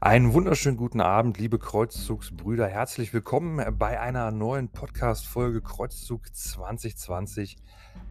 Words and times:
Einen 0.00 0.34
wunderschönen 0.34 0.76
guten 0.76 1.00
Abend, 1.00 1.38
liebe 1.38 1.58
Kreuzzugsbrüder. 1.58 2.66
Herzlich 2.68 3.14
willkommen 3.14 3.64
bei 3.78 3.98
einer 3.98 4.30
neuen 4.30 4.68
Podcast-Folge 4.68 5.62
Kreuzzug 5.62 6.34
2020 6.34 7.56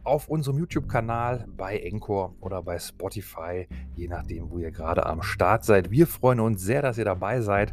auf 0.02 0.26
unserem 0.28 0.58
YouTube-Kanal, 0.58 1.46
bei 1.56 1.78
Encore 1.78 2.34
oder 2.40 2.60
bei 2.64 2.80
Spotify, 2.80 3.68
je 3.94 4.08
nachdem, 4.08 4.50
wo 4.50 4.58
ihr 4.58 4.72
gerade 4.72 5.06
am 5.06 5.22
Start 5.22 5.64
seid. 5.64 5.92
Wir 5.92 6.08
freuen 6.08 6.40
uns 6.40 6.60
sehr, 6.60 6.82
dass 6.82 6.98
ihr 6.98 7.04
dabei 7.04 7.40
seid 7.40 7.72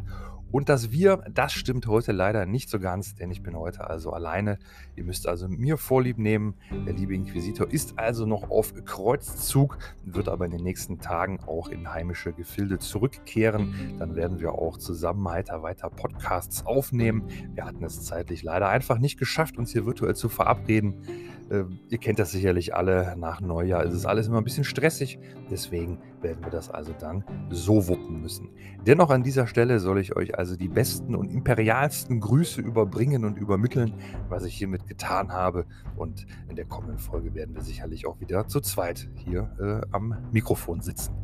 und 0.50 0.68
das 0.68 0.92
Wir, 0.92 1.24
das 1.32 1.52
stimmt 1.52 1.86
heute 1.86 2.12
leider 2.12 2.46
nicht 2.46 2.70
so 2.70 2.78
ganz, 2.78 3.14
denn 3.14 3.30
ich 3.30 3.42
bin 3.42 3.56
heute 3.56 3.88
also 3.88 4.12
alleine. 4.12 4.58
Ihr 4.96 5.04
müsst 5.04 5.26
also 5.26 5.48
mir 5.48 5.76
Vorlieb 5.76 6.18
nehmen. 6.18 6.54
Der 6.86 6.94
liebe 6.94 7.14
Inquisitor 7.14 7.70
ist 7.70 7.98
also 7.98 8.24
noch 8.26 8.50
auf 8.50 8.72
Kreuzzug, 8.84 9.78
wird 10.04 10.28
aber 10.28 10.44
in 10.44 10.52
den 10.52 10.62
nächsten 10.62 10.98
Tagen 11.00 11.40
auch 11.40 11.68
in 11.68 11.92
heimische 11.92 12.32
Gefilde 12.32 12.78
zurückkehren. 12.78 13.96
Dann 13.98 14.14
werden 14.14 14.40
wir 14.40 14.52
auch 14.52 14.78
zusammen 14.78 15.24
weiter, 15.24 15.62
weiter 15.62 15.90
Podcasts 15.90 16.64
aufnehmen. 16.66 17.24
Wir 17.54 17.64
hatten 17.64 17.84
es 17.84 18.04
zeitlich 18.04 18.42
leider 18.42 18.68
einfach 18.68 18.98
nicht 18.98 19.18
geschafft, 19.18 19.58
uns 19.58 19.72
hier 19.72 19.86
virtuell 19.86 20.14
zu 20.14 20.28
verabreden. 20.28 21.02
Äh, 21.50 21.64
ihr 21.88 21.98
kennt 21.98 22.18
das 22.18 22.30
sicherlich 22.30 22.74
alle, 22.74 23.16
nach 23.18 23.40
Neujahr 23.40 23.84
ist 23.84 23.94
es 23.94 24.06
alles 24.06 24.28
immer 24.28 24.38
ein 24.38 24.44
bisschen 24.44 24.64
stressig. 24.64 25.18
Deswegen 25.50 25.98
werden 26.24 26.42
wir 26.42 26.50
das 26.50 26.70
also 26.70 26.92
dann 26.98 27.22
so 27.50 27.86
wuppen 27.86 28.20
müssen. 28.20 28.48
Dennoch 28.84 29.10
an 29.10 29.22
dieser 29.22 29.46
Stelle 29.46 29.78
soll 29.78 30.00
ich 30.00 30.16
euch 30.16 30.36
also 30.36 30.56
die 30.56 30.66
besten 30.68 31.14
und 31.14 31.30
imperialsten 31.30 32.18
Grüße 32.18 32.60
überbringen 32.60 33.24
und 33.24 33.38
übermitteln, 33.38 33.94
was 34.28 34.44
ich 34.44 34.56
hiermit 34.56 34.88
getan 34.88 35.32
habe. 35.32 35.66
Und 35.96 36.26
in 36.48 36.56
der 36.56 36.64
kommenden 36.64 36.98
Folge 36.98 37.34
werden 37.34 37.54
wir 37.54 37.62
sicherlich 37.62 38.06
auch 38.06 38.18
wieder 38.18 38.48
zu 38.48 38.60
zweit 38.60 39.08
hier 39.14 39.50
äh, 39.60 39.86
am 39.94 40.16
Mikrofon 40.32 40.80
sitzen. 40.80 41.14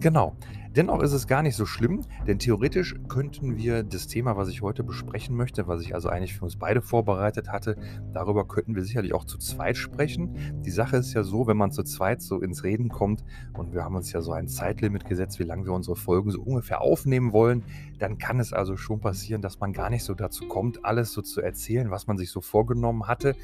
Genau. 0.00 0.36
Dennoch 0.76 1.02
ist 1.02 1.12
es 1.12 1.28
gar 1.28 1.42
nicht 1.42 1.54
so 1.54 1.66
schlimm, 1.66 2.00
denn 2.26 2.40
theoretisch 2.40 2.96
könnten 3.06 3.56
wir 3.56 3.84
das 3.84 4.08
Thema, 4.08 4.36
was 4.36 4.48
ich 4.48 4.60
heute 4.60 4.82
besprechen 4.82 5.36
möchte, 5.36 5.68
was 5.68 5.82
ich 5.82 5.94
also 5.94 6.08
eigentlich 6.08 6.34
für 6.34 6.44
uns 6.44 6.56
beide 6.56 6.82
vorbereitet 6.82 7.48
hatte, 7.48 7.76
darüber 8.12 8.48
könnten 8.48 8.74
wir 8.74 8.82
sicherlich 8.82 9.14
auch 9.14 9.24
zu 9.24 9.38
zweit 9.38 9.76
sprechen. 9.76 10.62
Die 10.64 10.72
Sache 10.72 10.96
ist 10.96 11.14
ja 11.14 11.22
so, 11.22 11.46
wenn 11.46 11.56
man 11.56 11.70
zu 11.70 11.84
zweit 11.84 12.22
so 12.22 12.40
ins 12.40 12.64
Reden 12.64 12.88
kommt 12.88 13.22
und 13.52 13.72
wir 13.72 13.84
haben 13.84 13.94
uns 13.94 14.10
ja 14.10 14.20
so 14.20 14.32
ein 14.32 14.48
Zeitlimit 14.48 15.04
gesetzt, 15.04 15.38
wie 15.38 15.44
lange 15.44 15.64
wir 15.64 15.72
unsere 15.72 15.94
Folgen 15.94 16.32
so 16.32 16.42
ungefähr 16.42 16.80
aufnehmen 16.80 17.32
wollen, 17.32 17.62
dann 18.00 18.18
kann 18.18 18.40
es 18.40 18.52
also 18.52 18.76
schon 18.76 18.98
passieren, 18.98 19.42
dass 19.42 19.60
man 19.60 19.72
gar 19.72 19.90
nicht 19.90 20.02
so 20.02 20.14
dazu 20.14 20.48
kommt, 20.48 20.84
alles 20.84 21.12
so 21.12 21.22
zu 21.22 21.40
erzählen, 21.40 21.92
was 21.92 22.08
man 22.08 22.18
sich 22.18 22.30
so 22.30 22.40
vorgenommen 22.40 23.06
hatte. 23.06 23.36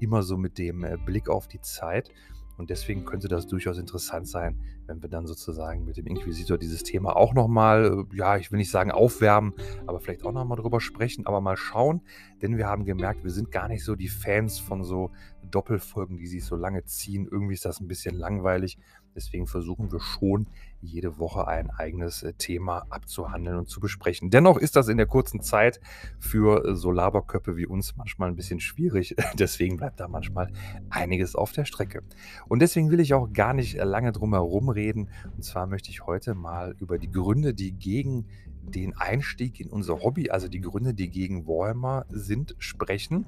Immer 0.00 0.22
so 0.22 0.36
mit 0.36 0.58
dem 0.58 0.84
äh, 0.84 0.98
Blick 1.02 1.30
auf 1.30 1.48
die 1.48 1.62
Zeit. 1.62 2.10
Und 2.56 2.70
deswegen 2.70 3.04
könnte 3.04 3.28
das 3.28 3.46
durchaus 3.46 3.78
interessant 3.78 4.28
sein, 4.28 4.60
wenn 4.86 5.02
wir 5.02 5.08
dann 5.08 5.26
sozusagen 5.26 5.84
mit 5.84 5.96
dem 5.96 6.06
Inquisitor 6.06 6.58
dieses 6.58 6.82
Thema 6.82 7.16
auch 7.16 7.34
nochmal, 7.34 8.06
äh, 8.12 8.16
ja, 8.16 8.36
ich 8.36 8.52
will 8.52 8.58
nicht 8.58 8.70
sagen 8.70 8.90
aufwärmen, 8.90 9.54
aber 9.86 10.00
vielleicht 10.00 10.24
auch 10.24 10.32
nochmal 10.32 10.58
drüber 10.58 10.80
sprechen, 10.80 11.26
aber 11.26 11.40
mal 11.40 11.56
schauen. 11.56 12.02
Denn 12.42 12.56
wir 12.56 12.66
haben 12.66 12.84
gemerkt, 12.84 13.24
wir 13.24 13.30
sind 13.30 13.50
gar 13.50 13.68
nicht 13.68 13.84
so 13.84 13.94
die 13.96 14.08
Fans 14.08 14.58
von 14.58 14.84
so 14.84 15.10
Doppelfolgen, 15.50 16.16
die 16.16 16.26
sich 16.26 16.44
so 16.44 16.56
lange 16.56 16.84
ziehen. 16.84 17.28
Irgendwie 17.30 17.54
ist 17.54 17.64
das 17.64 17.80
ein 17.80 17.88
bisschen 17.88 18.16
langweilig. 18.16 18.78
Deswegen 19.14 19.46
versuchen 19.46 19.92
wir 19.92 20.00
schon, 20.00 20.48
jede 20.84 21.18
Woche 21.18 21.46
ein 21.48 21.70
eigenes 21.70 22.22
äh, 22.22 22.32
Thema 22.34 22.86
abzuhandeln 22.90 23.58
und 23.58 23.68
zu 23.68 23.80
besprechen. 23.80 24.30
Dennoch 24.30 24.58
ist 24.58 24.76
das 24.76 24.88
in 24.88 24.96
der 24.96 25.06
kurzen 25.06 25.40
Zeit 25.40 25.80
für 26.18 26.64
äh, 26.64 26.74
so 26.74 26.90
Laberköpfe 26.90 27.56
wie 27.56 27.66
uns 27.66 27.96
manchmal 27.96 28.28
ein 28.28 28.36
bisschen 28.36 28.60
schwierig. 28.60 29.16
Deswegen 29.38 29.76
bleibt 29.76 30.00
da 30.00 30.08
manchmal 30.08 30.52
einiges 30.90 31.34
auf 31.34 31.52
der 31.52 31.64
Strecke. 31.64 32.02
Und 32.48 32.60
deswegen 32.60 32.90
will 32.90 33.00
ich 33.00 33.14
auch 33.14 33.32
gar 33.32 33.54
nicht 33.54 33.76
äh, 33.76 33.84
lange 33.84 34.12
drum 34.12 34.32
herum 34.32 34.68
reden. 34.68 35.08
Und 35.36 35.42
zwar 35.44 35.66
möchte 35.66 35.90
ich 35.90 36.06
heute 36.06 36.34
mal 36.34 36.74
über 36.78 36.98
die 36.98 37.10
Gründe, 37.10 37.54
die 37.54 37.72
gegen 37.72 38.26
den 38.66 38.96
Einstieg 38.96 39.60
in 39.60 39.70
unser 39.70 40.02
Hobby, 40.02 40.30
also 40.30 40.48
die 40.48 40.60
Gründe, 40.60 40.94
die 40.94 41.10
gegen 41.10 41.46
Warhammer 41.46 42.06
sind, 42.08 42.54
sprechen. 42.58 43.26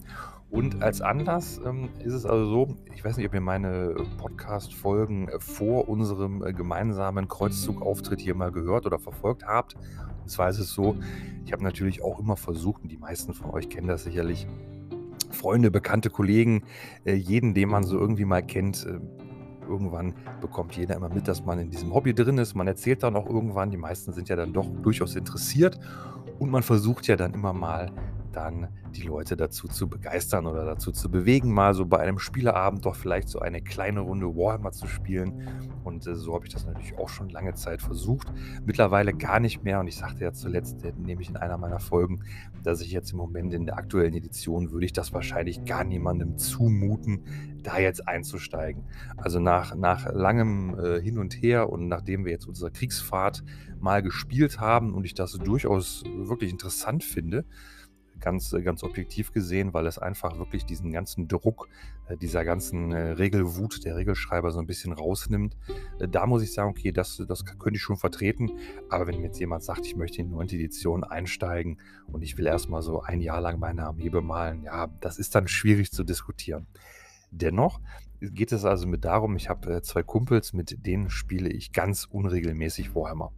Und 0.50 0.82
als 0.82 1.00
Anlass 1.00 1.60
ähm, 1.64 1.88
ist 2.04 2.14
es 2.14 2.24
also 2.24 2.47
so, 2.47 2.76
ich 2.94 3.04
weiß 3.04 3.16
nicht, 3.16 3.26
ob 3.26 3.34
ihr 3.34 3.41
meine 3.41 3.94
Podcast-Folgen 4.19 5.28
vor 5.38 5.88
unserem 5.88 6.44
äh, 6.44 6.52
gemeinsamen 6.52 7.28
Kreuzzugauftritt 7.28 8.20
hier 8.20 8.34
mal 8.34 8.52
gehört 8.52 8.86
oder 8.86 8.98
verfolgt 8.98 9.44
habt. 9.44 9.75
Und 9.75 10.30
zwar 10.30 10.48
ist 10.48 10.58
es 10.58 10.70
so, 10.72 10.96
ich 11.44 11.52
habe 11.52 11.64
natürlich 11.64 12.02
auch 12.02 12.20
immer 12.20 12.36
versucht, 12.36 12.82
und 12.82 12.91
die 12.91 12.96
meisten 12.96 13.34
von 13.34 13.50
euch 13.50 13.69
kennen 13.69 13.88
das 13.88 14.04
sicherlich, 14.04 14.46
Freunde, 15.30 15.70
bekannte 15.70 16.10
Kollegen, 16.10 16.62
äh, 17.04 17.14
jeden, 17.14 17.54
den 17.54 17.69
man 17.69 17.84
so 17.84 17.98
irgendwie 17.98 18.25
mal 18.25 18.42
kennt, 18.42 18.86
äh, 18.86 18.98
irgendwann 19.66 20.15
bekommt 20.41 20.77
jeder 20.77 20.97
immer 20.97 21.09
mit, 21.09 21.28
dass 21.28 21.44
man 21.44 21.59
in 21.59 21.71
diesem 21.71 21.94
Hobby 21.94 22.15
drin 22.15 22.38
ist. 22.38 22.54
Man 22.54 22.66
erzählt 22.66 23.03
dann 23.03 23.16
auch 23.16 23.27
irgendwann, 23.27 23.71
die 23.71 23.77
meisten 23.77 24.12
sind 24.12 24.28
ja 24.28 24.37
dann 24.37 24.53
doch 24.53 24.66
durchaus 24.82 25.16
interessiert 25.16 25.78
und 26.38 26.50
man 26.50 26.62
versucht 26.62 27.06
ja 27.06 27.16
dann 27.16 27.34
immer 27.34 27.53
mal 27.53 27.91
dann 28.36 28.69
die 28.94 29.02
Leute 29.02 29.36
dazu 29.36 29.66
zu 29.66 29.88
begeistern 29.88 30.47
oder 30.47 30.64
dazu 30.64 30.92
zu 30.92 31.10
bewegen, 31.10 31.52
mal 31.52 31.74
so 31.74 31.86
bei 31.86 31.98
einem 31.98 32.19
Spieleabend 32.19 32.84
doch 32.84 32.94
vielleicht 32.94 33.28
so 33.28 33.38
eine 33.38 33.62
kleine 33.62 34.00
Runde 34.00 34.26
Warhammer 34.26 34.72
zu 34.72 34.86
spielen. 34.86 35.48
Und 35.84 36.06
äh, 36.06 36.14
so 36.14 36.34
habe 36.34 36.46
ich 36.46 36.52
das 36.52 36.66
natürlich 36.66 36.98
auch 36.98 37.08
schon 37.08 37.30
lange 37.30 37.54
Zeit 37.54 37.80
versucht. 37.80 38.28
Mittlerweile 38.64 39.14
gar 39.14 39.41
nicht 39.41 39.64
mehr. 39.64 39.80
Und 39.80 39.86
ich 39.86 39.96
sagte 39.96 40.25
ja 40.25 40.32
zuletzt, 40.32 40.84
äh, 40.84 40.92
nämlich 40.96 41.28
in 41.28 41.36
einer 41.36 41.56
meiner 41.56 41.80
Folgen, 41.80 42.25
dass 42.62 42.80
ich 42.80 42.91
jetzt 42.91 43.12
im 43.12 43.19
Moment 43.19 43.54
in 43.54 43.66
der 43.66 43.78
aktuellen 43.78 44.14
Edition 44.14 44.70
würde 44.70 44.84
ich 44.84 44.92
das 44.92 45.12
wahrscheinlich 45.12 45.64
gar 45.64 45.84
niemandem 45.84 46.36
zumuten, 46.36 47.25
da 47.62 47.78
jetzt 47.78 48.06
einzusteigen. 48.06 48.84
Also 49.16 49.41
nach, 49.41 49.75
nach 49.75 50.12
langem 50.12 50.78
äh, 50.78 51.00
Hin 51.00 51.19
und 51.19 51.34
Her 51.34 51.70
und 51.70 51.88
nachdem 51.88 52.25
wir 52.25 52.32
jetzt 52.32 52.46
unsere 52.46 52.70
Kriegsfahrt 52.70 53.42
mal 53.80 54.02
gespielt 54.02 54.60
haben 54.60 54.94
und 54.94 55.04
ich 55.04 55.14
das 55.14 55.32
durchaus 55.32 56.04
wirklich 56.16 56.50
interessant 56.50 57.04
finde, 57.04 57.44
ganz, 58.21 58.53
äh, 58.53 58.62
ganz 58.62 58.82
objektiv 58.82 59.32
gesehen, 59.32 59.75
weil 59.75 59.87
es 59.87 59.99
einfach 59.99 60.38
wirklich 60.38 60.65
diesen 60.65 60.93
ganzen 60.93 61.28
Druck, 61.28 61.69
äh, 62.09 62.16
dieser 62.16 62.44
ganzen 62.44 62.93
äh, 62.93 63.12
Regelwut 63.12 63.84
der 63.84 63.97
Regelschreiber 63.97 64.50
so 64.50 64.60
ein 64.60 64.66
bisschen 64.66 64.93
rausnimmt. 64.93 65.56
Da 65.99 66.26
muss 66.26 66.43
ich 66.43 66.53
sagen, 66.53 66.71
okay, 66.71 66.93
das, 66.93 67.22
das 67.28 67.44
könnte 67.44 67.76
ich 67.76 67.82
schon 67.82 67.97
vertreten. 67.97 68.53
Aber 68.88 69.06
wenn 69.06 69.19
mir 69.19 69.26
jetzt 69.26 69.41
jemand 69.41 69.62
sagt, 69.62 69.87
ich 69.87 69.97
möchte 69.97 70.21
in 70.21 70.28
die 70.28 70.34
9. 70.34 70.49
Edition 70.49 71.05
einsteigen 71.05 71.78
und 72.06 72.22
ich 72.22 72.38
will 72.38 72.47
erstmal 72.47 72.82
so 72.82 73.03
ein 73.03 73.21
Jahr 73.21 73.41
lang 73.41 73.59
meine 73.59 73.84
Armee 73.84 74.09
bemalen, 74.09 74.62
ja, 74.62 74.88
das 75.00 75.19
ist 75.19 75.34
dann 75.34 75.49
schwierig 75.49 75.93
zu 75.93 76.05
diskutieren. 76.05 76.66
Dennoch 77.31 77.81
geht 78.21 78.53
es 78.53 78.65
also 78.65 78.87
mit 78.87 79.05
darum, 79.05 79.37
ich 79.37 79.49
habe 79.49 79.82
zwei 79.82 80.03
Kumpels, 80.03 80.53
mit 80.53 80.87
denen 80.87 81.10
spiele 81.10 81.50
ich 81.50 81.72
ganz 81.72 82.05
unregelmäßig 82.05 82.94
Warhammer. 82.94 83.32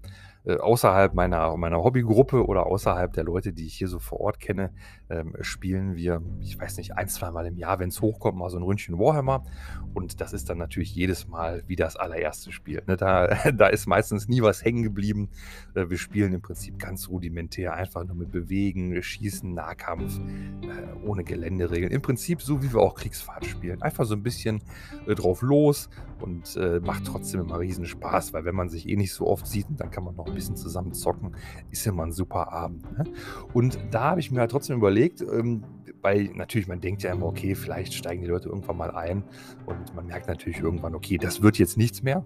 Äh, 0.48 0.56
außerhalb 0.56 1.12
meiner, 1.12 1.54
meiner 1.58 1.84
Hobbygruppe 1.84 2.46
oder 2.46 2.64
außerhalb 2.64 3.12
der 3.12 3.24
Leute, 3.24 3.52
die 3.52 3.66
ich 3.66 3.74
hier 3.74 3.88
so 3.88 3.98
vor 3.98 4.20
Ort 4.20 4.40
kenne, 4.40 4.72
ähm, 5.10 5.34
spielen 5.42 5.94
wir, 5.94 6.22
ich 6.40 6.58
weiß 6.58 6.78
nicht, 6.78 6.96
ein, 6.96 7.06
zwei 7.08 7.30
Mal 7.30 7.44
im 7.44 7.58
Jahr, 7.58 7.78
wenn 7.80 7.90
es 7.90 8.00
hochkommt, 8.00 8.38
mal 8.38 8.48
so 8.48 8.56
ein 8.56 8.62
Ründchen 8.62 8.98
Warhammer. 8.98 9.44
Und 9.92 10.22
das 10.22 10.32
ist 10.32 10.48
dann 10.48 10.56
natürlich 10.56 10.94
jedes 10.94 11.28
Mal 11.28 11.64
wie 11.66 11.76
das 11.76 11.96
allererste 11.96 12.50
Spiel. 12.50 12.82
Ne? 12.86 12.96
Da, 12.96 13.26
da 13.52 13.66
ist 13.66 13.86
meistens 13.86 14.26
nie 14.26 14.40
was 14.40 14.64
hängen 14.64 14.82
geblieben. 14.82 15.28
Äh, 15.74 15.90
wir 15.90 15.98
spielen 15.98 16.32
im 16.32 16.40
Prinzip 16.40 16.78
ganz 16.78 17.10
rudimentär, 17.10 17.74
einfach 17.74 18.04
nur 18.04 18.16
mit 18.16 18.32
Bewegen, 18.32 19.02
Schießen, 19.02 19.52
Nahkampf, 19.52 20.18
äh, 20.18 21.06
ohne 21.06 21.24
Geländeregeln. 21.24 21.92
Im 21.92 22.00
Prinzip 22.00 22.40
so, 22.40 22.62
wie 22.62 22.72
wir 22.72 22.80
auch 22.80 22.94
Kriegsfahrt 22.94 23.44
spielen. 23.44 23.82
Einfach 23.82 24.06
so 24.06 24.14
ein 24.14 24.22
bisschen 24.22 24.62
äh, 25.06 25.14
drauf 25.14 25.42
los 25.42 25.90
und 26.20 26.56
äh, 26.56 26.80
macht 26.80 27.04
trotzdem 27.04 27.42
immer 27.42 27.58
riesen 27.58 27.84
Spaß, 27.84 28.32
weil 28.32 28.46
wenn 28.46 28.54
man 28.54 28.70
sich 28.70 28.88
eh 28.88 28.96
nicht 28.96 29.12
so 29.12 29.26
oft 29.26 29.46
sieht, 29.46 29.66
dann 29.76 29.90
kann 29.90 30.04
man 30.04 30.16
noch 30.16 30.26
ein 30.26 30.37
bisschen 30.38 30.56
zusammen 30.56 30.92
zocken, 30.92 31.32
ist 31.70 31.86
immer 31.86 32.04
ein 32.04 32.12
super 32.12 32.52
Abend. 32.52 32.90
Ne? 32.96 33.04
Und 33.52 33.78
da 33.90 34.10
habe 34.10 34.20
ich 34.20 34.30
mir 34.30 34.40
halt 34.40 34.50
trotzdem 34.50 34.76
überlegt, 34.76 35.20
ähm, 35.20 35.64
weil 36.00 36.30
natürlich 36.34 36.68
man 36.68 36.80
denkt 36.80 37.02
ja 37.02 37.12
immer, 37.12 37.26
okay, 37.26 37.54
vielleicht 37.54 37.92
steigen 37.94 38.22
die 38.22 38.28
Leute 38.28 38.48
irgendwann 38.48 38.76
mal 38.76 38.90
ein 38.92 39.24
und 39.66 39.94
man 39.94 40.06
merkt 40.06 40.28
natürlich 40.28 40.60
irgendwann, 40.60 40.94
okay, 40.94 41.18
das 41.18 41.42
wird 41.42 41.58
jetzt 41.58 41.76
nichts 41.76 42.02
mehr. 42.02 42.24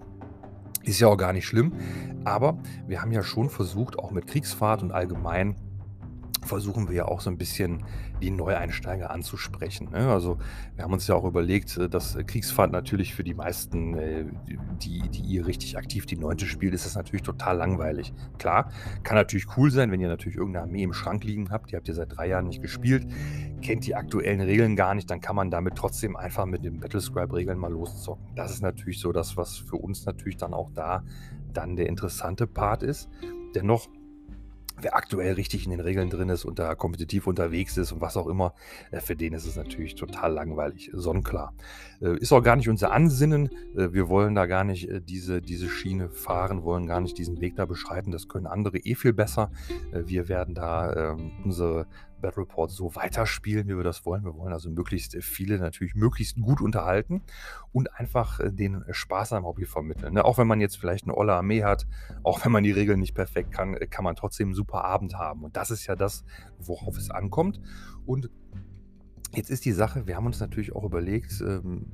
Ist 0.85 1.01
ja 1.01 1.07
auch 1.07 1.17
gar 1.17 1.33
nicht 1.33 1.47
schlimm, 1.47 1.73
aber 2.25 2.59
wir 2.87 3.01
haben 3.01 3.13
ja 3.13 3.23
schon 3.23 3.49
versucht, 3.49 3.99
auch 3.99 4.11
mit 4.11 4.27
Kriegsfahrt 4.27 4.83
und 4.83 4.91
allgemein 4.91 5.55
versuchen 6.45 6.89
wir 6.89 6.97
ja 6.97 7.05
auch 7.07 7.21
so 7.21 7.31
ein 7.31 7.39
bisschen 7.39 7.85
die 8.21 8.31
Neueinsteiger 8.31 9.11
anzusprechen. 9.11 9.91
Ne? 9.91 10.09
Also 10.09 10.39
wir 10.75 10.85
haben 10.85 10.93
uns 10.93 11.07
ja 11.07 11.15
auch 11.15 11.25
überlegt, 11.25 11.77
äh, 11.77 11.89
dass 11.89 12.17
Kriegsfahrt 12.27 12.73
natürlich 12.73 13.15
für 13.15 13.25
die 13.25 13.35
meisten, 13.35 13.95
äh, 13.95 14.25
die, 14.81 15.09
die 15.09 15.21
ihr 15.21 15.47
richtig 15.47 15.77
aktiv 15.77 16.07
die 16.07 16.17
neunte 16.17 16.47
spielt, 16.47 16.75
ist 16.75 16.87
das 16.87 16.95
natürlich 16.95 17.23
total 17.23 17.57
langweilig. 17.57 18.13
Klar, 18.39 18.71
kann 19.03 19.17
natürlich 19.17 19.47
cool 19.57 19.71
sein, 19.71 19.91
wenn 19.91 20.01
ihr 20.01 20.09
natürlich 20.09 20.37
irgendeine 20.37 20.67
Armee 20.67 20.83
im 20.83 20.93
Schrank 20.93 21.25
liegen 21.25 21.51
habt, 21.51 21.71
die 21.71 21.77
habt 21.77 21.89
ihr 21.89 21.95
seit 21.95 22.17
drei 22.17 22.29
Jahren 22.29 22.47
nicht 22.47 22.63
gespielt, 22.63 23.07
kennt 23.61 23.87
die 23.87 23.95
aktuellen 23.95 24.41
Regeln 24.41 24.77
gar 24.77 24.95
nicht, 24.95 25.11
dann 25.11 25.21
kann 25.21 25.37
man 25.37 25.51
damit 25.51 25.77
trotzdem 25.77 26.17
einfach 26.17 26.47
mit 26.47 26.65
den 26.65 26.81
Battlescribe-Regeln 26.81 27.59
mal 27.59 27.73
loszocken. 27.73 28.25
Das 28.35 28.53
ist 28.53 28.63
natürlich 28.63 29.01
so 29.01 29.13
das, 29.13 29.37
was 29.37 29.57
für 29.57 29.77
uns 29.77 30.05
natürlich 30.07 30.37
dann 30.37 30.55
auch 30.55 30.71
da 30.75 31.05
dann 31.53 31.77
der 31.77 31.87
interessante 31.87 32.47
Part 32.47 32.83
ist. 32.83 33.09
Dennoch 33.55 33.89
wer 34.81 34.97
aktuell 34.97 35.35
richtig 35.35 35.65
in 35.65 35.71
den 35.71 35.81
Regeln 35.81 36.11
drin 36.11 36.29
ist 36.29 36.45
und 36.45 36.59
da 36.59 36.75
kompetitiv 36.75 37.27
unterwegs 37.27 37.77
ist 37.77 37.93
und 37.93 38.01
was 38.01 38.17
auch 38.17 38.27
immer, 38.27 38.55
äh, 38.91 39.01
für 39.01 39.17
den 39.17 39.33
ist 39.33 39.47
es 39.47 39.57
natürlich 39.57 39.95
total 39.95 40.33
langweilig, 40.33 40.91
sonnenklar. 40.93 41.55
Äh, 42.01 42.17
ist 42.19 42.33
auch 42.33 42.43
gar 42.43 42.57
nicht 42.57 42.69
unser 42.69 42.93
Ansinnen. 42.93 43.51
Äh, 43.77 43.93
wir 43.93 44.09
wollen 44.09 44.35
da 44.35 44.47
gar 44.47 44.65
nicht 44.65 44.89
diese, 45.09 45.43
diese 45.43 45.69
Schiene 45.69 46.11
fahren, 46.11 46.63
wollen 46.63 46.87
gar 46.87 47.01
nicht 47.01 47.19
diesen 47.19 47.41
Weg 47.41 47.57
da 47.57 47.67
beschreiten. 47.67 48.11
Das 48.11 48.29
können 48.29 48.47
andere 48.47 48.79
eh 48.79 48.95
viel 48.95 49.13
besser. 49.13 49.51
wir 49.93 50.29
werden 50.29 50.55
da 50.55 51.13
ähm, 51.13 51.33
unsere 51.45 51.87
Battle 52.23 52.45
Report 52.45 52.71
so 52.71 52.95
weiterspielen, 52.95 53.69
wie 53.69 53.77
wir 53.77 53.85
das 53.85 54.07
wollen. 54.07 54.25
Wir 54.25 54.35
wollen 54.35 54.53
also 54.53 54.71
möglichst 54.71 55.17
viele 55.23 55.59
natürlich 55.59 55.95
möglichst 55.95 56.41
gut 56.41 56.63
unterhalten 56.63 57.23
und 57.73 57.95
einfach 57.99 58.41
den 58.43 58.85
Spaß 58.91 59.35
am 59.35 59.45
Hobby 59.45 59.67
vermitteln. 59.67 60.15
Ne? 60.15 60.25
Auch 60.25 60.39
wenn 60.39 60.47
man 60.47 60.61
jetzt 60.61 60.79
vielleicht 60.79 61.05
eine 61.05 61.17
olle 61.17 61.35
Armee 61.35 61.65
hat, 61.65 61.87
auch 62.23 62.45
wenn 62.45 62.53
man 62.53 62.65
die 62.65 62.71
Regeln 62.71 63.01
nicht 63.01 63.15
perfekt 63.15 63.53
kann, 63.53 63.77
kann 63.91 64.05
man 64.05 64.17
trotzdem 64.17 64.49
einen 64.49 64.55
super 64.55 64.85
Abend 64.85 65.19
haben. 65.19 65.45
Und 65.45 65.57
das 65.57 65.71
ist 65.71 65.87
ja 65.87 65.97
das, 65.97 66.25
worauf 66.59 66.97
es 66.97 67.11
ankommt. 67.11 67.61
Und 68.07 68.31
jetzt 69.35 69.51
ist 69.51 69.65
die 69.65 69.73
Sache, 69.73 70.07
wir 70.07 70.17
haben 70.17 70.27
uns 70.27 70.41
natürlich 70.41 70.75
auch 70.75 70.85
überlegt, 70.85 71.41
ähm, 71.41 71.87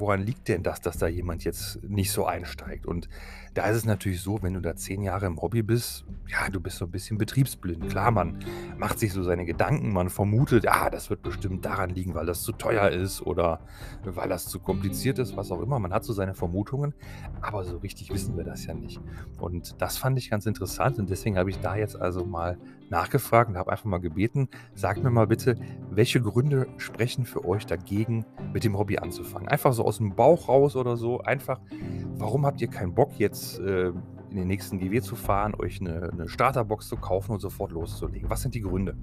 woran 0.00 0.22
liegt 0.22 0.48
denn 0.48 0.62
das, 0.62 0.80
dass 0.80 0.98
da 0.98 1.06
jemand 1.06 1.44
jetzt 1.44 1.82
nicht 1.84 2.10
so 2.10 2.24
einsteigt? 2.24 2.86
Und 2.86 3.08
da 3.54 3.66
ist 3.66 3.78
es 3.78 3.84
natürlich 3.84 4.22
so, 4.22 4.42
wenn 4.42 4.54
du 4.54 4.60
da 4.60 4.76
zehn 4.76 5.02
Jahre 5.02 5.26
im 5.26 5.40
Hobby 5.40 5.62
bist, 5.62 6.04
ja, 6.28 6.48
du 6.48 6.60
bist 6.60 6.78
so 6.78 6.84
ein 6.84 6.90
bisschen 6.90 7.18
betriebsblind. 7.18 7.88
Klar, 7.88 8.12
man 8.12 8.38
macht 8.78 8.98
sich 9.00 9.12
so 9.12 9.24
seine 9.24 9.44
Gedanken, 9.44 9.92
man 9.92 10.08
vermutet, 10.08 10.68
ah, 10.68 10.90
das 10.90 11.10
wird 11.10 11.22
bestimmt 11.22 11.64
daran 11.64 11.90
liegen, 11.90 12.14
weil 12.14 12.26
das 12.26 12.42
zu 12.42 12.52
teuer 12.52 12.88
ist 12.90 13.20
oder 13.22 13.60
weil 14.04 14.28
das 14.28 14.46
zu 14.46 14.60
kompliziert 14.60 15.18
ist, 15.18 15.36
was 15.36 15.50
auch 15.50 15.60
immer. 15.60 15.80
Man 15.80 15.92
hat 15.92 16.04
so 16.04 16.12
seine 16.12 16.34
Vermutungen, 16.34 16.94
aber 17.40 17.64
so 17.64 17.78
richtig 17.78 18.12
wissen 18.12 18.36
wir 18.36 18.44
das 18.44 18.66
ja 18.66 18.74
nicht. 18.74 19.00
Und 19.38 19.80
das 19.82 19.98
fand 19.98 20.18
ich 20.18 20.30
ganz 20.30 20.46
interessant 20.46 20.98
und 20.98 21.10
deswegen 21.10 21.36
habe 21.36 21.50
ich 21.50 21.58
da 21.58 21.74
jetzt 21.74 22.00
also 22.00 22.24
mal 22.24 22.56
nachgefragt 22.90 23.50
und 23.50 23.56
habe 23.56 23.70
einfach 23.70 23.84
mal 23.84 23.98
gebeten, 23.98 24.48
sagt 24.74 25.02
mir 25.02 25.10
mal 25.10 25.26
bitte, 25.26 25.56
welche 25.90 26.20
Gründe 26.20 26.68
sprechen 26.76 27.24
für 27.24 27.44
euch 27.44 27.64
dagegen, 27.66 28.26
mit 28.52 28.64
dem 28.64 28.76
Hobby 28.76 28.98
anzufangen? 28.98 29.48
Einfach 29.48 29.72
so 29.72 29.84
aus 29.84 29.98
dem 29.98 30.14
Bauch 30.14 30.48
raus 30.48 30.76
oder 30.76 30.96
so, 30.96 31.20
einfach, 31.20 31.60
warum 32.16 32.46
habt 32.46 32.60
ihr 32.60 32.68
keinen 32.68 32.94
Bock 32.94 33.12
jetzt 33.18 33.49
äh, 33.58 33.92
in 34.30 34.36
den 34.36 34.46
nächsten 34.46 34.78
GW 34.78 35.00
zu 35.00 35.16
fahren, 35.16 35.54
euch 35.58 35.80
eine, 35.80 36.10
eine, 36.12 36.28
Starterbox 36.28 36.88
zu 36.88 36.96
kaufen 36.96 37.32
und 37.32 37.40
sofort 37.40 37.72
loszulegen? 37.72 38.30
Was 38.30 38.42
sind 38.42 38.54
die 38.54 38.60
Gründe? 38.60 38.96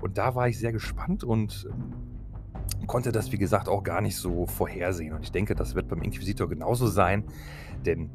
Und 0.00 0.18
da 0.18 0.34
war 0.34 0.48
ich 0.48 0.58
sehr 0.58 0.72
gespannt 0.72 1.24
und 1.24 1.68
ähm, 1.70 2.86
konnte 2.86 3.12
das, 3.12 3.32
wie 3.32 3.38
gesagt, 3.38 3.68
auch 3.68 3.82
gar 3.82 4.00
nicht 4.00 4.16
so 4.16 4.46
vorhersehen. 4.46 5.14
Und 5.14 5.22
ich 5.22 5.32
denke, 5.32 5.54
das 5.54 5.74
wird 5.74 5.88
beim 5.88 6.02
Inquisitor 6.02 6.48
genauso 6.48 6.86
sein, 6.86 7.24
denn 7.84 8.10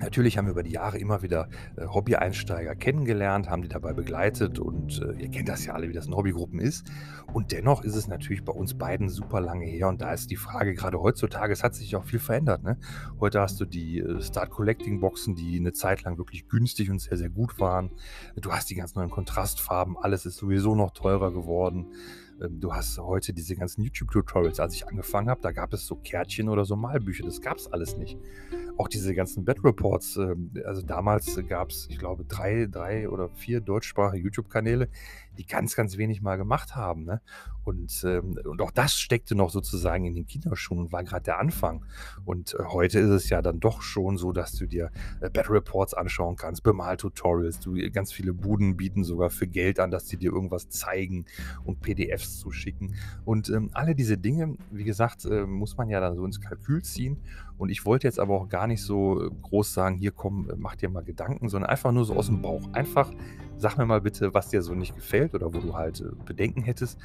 Natürlich 0.00 0.38
haben 0.38 0.46
wir 0.46 0.52
über 0.52 0.62
die 0.62 0.72
Jahre 0.72 0.98
immer 0.98 1.22
wieder 1.22 1.48
äh, 1.76 1.86
Hobby-Einsteiger 1.86 2.76
kennengelernt, 2.76 3.50
haben 3.50 3.62
die 3.62 3.68
dabei 3.68 3.92
begleitet 3.92 4.58
und 4.60 5.02
äh, 5.02 5.22
ihr 5.22 5.28
kennt 5.28 5.48
das 5.48 5.66
ja 5.66 5.74
alle, 5.74 5.88
wie 5.88 5.92
das 5.92 6.06
in 6.06 6.14
Hobbygruppen 6.14 6.60
ist. 6.60 6.86
Und 7.32 7.50
dennoch 7.50 7.82
ist 7.82 7.96
es 7.96 8.06
natürlich 8.06 8.44
bei 8.44 8.52
uns 8.52 8.74
beiden 8.74 9.08
super 9.08 9.40
lange 9.40 9.66
her 9.66 9.88
und 9.88 10.00
da 10.00 10.12
ist 10.12 10.30
die 10.30 10.36
Frage, 10.36 10.74
gerade 10.74 11.00
heutzutage, 11.00 11.52
es 11.52 11.64
hat 11.64 11.74
sich 11.74 11.96
auch 11.96 12.04
viel 12.04 12.20
verändert. 12.20 12.62
Ne? 12.62 12.78
Heute 13.18 13.40
hast 13.40 13.60
du 13.60 13.64
die 13.64 13.98
äh, 13.98 14.22
Start-Collecting-Boxen, 14.22 15.34
die 15.34 15.58
eine 15.58 15.72
Zeit 15.72 16.02
lang 16.02 16.16
wirklich 16.16 16.48
günstig 16.48 16.90
und 16.90 17.00
sehr, 17.00 17.16
sehr 17.16 17.30
gut 17.30 17.58
waren. 17.58 17.90
Du 18.36 18.52
hast 18.52 18.70
die 18.70 18.76
ganz 18.76 18.94
neuen 18.94 19.10
Kontrastfarben, 19.10 19.96
alles 19.96 20.26
ist 20.26 20.36
sowieso 20.36 20.76
noch 20.76 20.92
teurer 20.92 21.32
geworden. 21.32 21.88
Ähm, 22.42 22.60
du 22.60 22.74
hast 22.74 22.98
heute 22.98 23.32
diese 23.32 23.56
ganzen 23.56 23.82
YouTube-Tutorials. 23.82 24.60
Als 24.60 24.74
ich 24.74 24.86
angefangen 24.86 25.28
habe, 25.28 25.40
da 25.40 25.52
gab 25.52 25.72
es 25.72 25.86
so 25.86 25.96
Kärtchen 25.96 26.48
oder 26.48 26.64
so 26.64 26.76
Malbücher. 26.76 27.24
Das 27.24 27.40
gab 27.40 27.58
es 27.58 27.66
alles 27.72 27.96
nicht 27.96 28.18
auch 28.78 28.88
diese 28.88 29.14
ganzen 29.14 29.44
Bad 29.44 29.64
Reports, 29.64 30.16
ähm, 30.16 30.52
also 30.64 30.82
damals 30.82 31.38
gab 31.48 31.70
es, 31.70 31.88
ich 31.90 31.98
glaube, 31.98 32.24
drei, 32.24 32.66
drei 32.70 33.08
oder 33.08 33.28
vier 33.30 33.60
deutschsprachige 33.60 34.22
YouTube-Kanäle, 34.22 34.88
die 35.38 35.46
ganz, 35.46 35.76
ganz 35.76 35.96
wenig 35.96 36.20
mal 36.20 36.36
gemacht 36.36 36.76
haben. 36.76 37.04
Ne? 37.04 37.20
Und, 37.64 38.02
ähm, 38.04 38.38
und 38.44 38.60
auch 38.62 38.70
das 38.70 38.94
steckte 38.94 39.34
noch 39.34 39.50
sozusagen 39.50 40.04
in 40.04 40.14
den 40.14 40.26
Kinderschuhen 40.26 40.80
und 40.80 40.92
war 40.92 41.04
gerade 41.04 41.24
der 41.24 41.38
Anfang. 41.38 41.84
Und 42.24 42.54
äh, 42.54 42.64
heute 42.64 42.98
ist 42.98 43.10
es 43.10 43.28
ja 43.28 43.42
dann 43.42 43.60
doch 43.60 43.82
schon 43.82 44.16
so, 44.16 44.32
dass 44.32 44.52
du 44.52 44.66
dir 44.66 44.90
äh, 45.20 45.30
Bad 45.30 45.50
Reports 45.50 45.94
anschauen 45.94 46.36
kannst, 46.36 46.62
Bemal-Tutorials. 46.62 47.60
Du, 47.60 47.74
ganz 47.92 48.12
viele 48.12 48.32
Buden 48.32 48.76
bieten 48.76 49.04
sogar 49.04 49.30
für 49.30 49.46
Geld 49.46 49.80
an, 49.80 49.90
dass 49.90 50.08
sie 50.08 50.16
dir 50.16 50.32
irgendwas 50.32 50.70
zeigen 50.70 51.26
und 51.64 51.80
PDFs 51.80 52.38
zuschicken. 52.38 52.94
Und 53.24 53.50
ähm, 53.50 53.70
alle 53.74 53.94
diese 53.94 54.18
Dinge, 54.18 54.56
wie 54.70 54.84
gesagt, 54.84 55.24
äh, 55.24 55.46
muss 55.46 55.76
man 55.76 55.88
ja 55.88 56.00
dann 56.00 56.16
so 56.16 56.24
ins 56.24 56.40
Kalkül 56.40 56.82
ziehen. 56.82 57.18
Und 57.58 57.70
ich 57.70 57.84
wollte 57.84 58.06
jetzt 58.06 58.18
aber 58.20 58.34
auch 58.34 58.48
gar 58.48 58.66
nicht 58.66 58.82
so 58.82 59.22
äh, 59.22 59.30
groß 59.42 59.74
sagen, 59.74 59.96
hier 59.96 60.12
komm, 60.12 60.48
äh, 60.48 60.54
mach 60.56 60.76
dir 60.76 60.88
mal 60.88 61.04
Gedanken, 61.04 61.48
sondern 61.48 61.70
einfach 61.70 61.92
nur 61.92 62.04
so 62.04 62.14
aus 62.14 62.26
dem 62.26 62.40
Bauch. 62.40 62.72
Einfach 62.72 63.12
sag 63.58 63.76
mir 63.76 63.86
mal 63.86 64.00
bitte, 64.00 64.34
was 64.34 64.48
dir 64.48 64.62
so 64.62 64.74
nicht 64.74 64.94
gefällt 64.94 65.34
oder 65.34 65.52
wo 65.52 65.58
du 65.58 65.74
halt 65.74 66.00
äh, 66.00 66.04
Bedenken 66.24 66.62
hättest. 66.62 66.98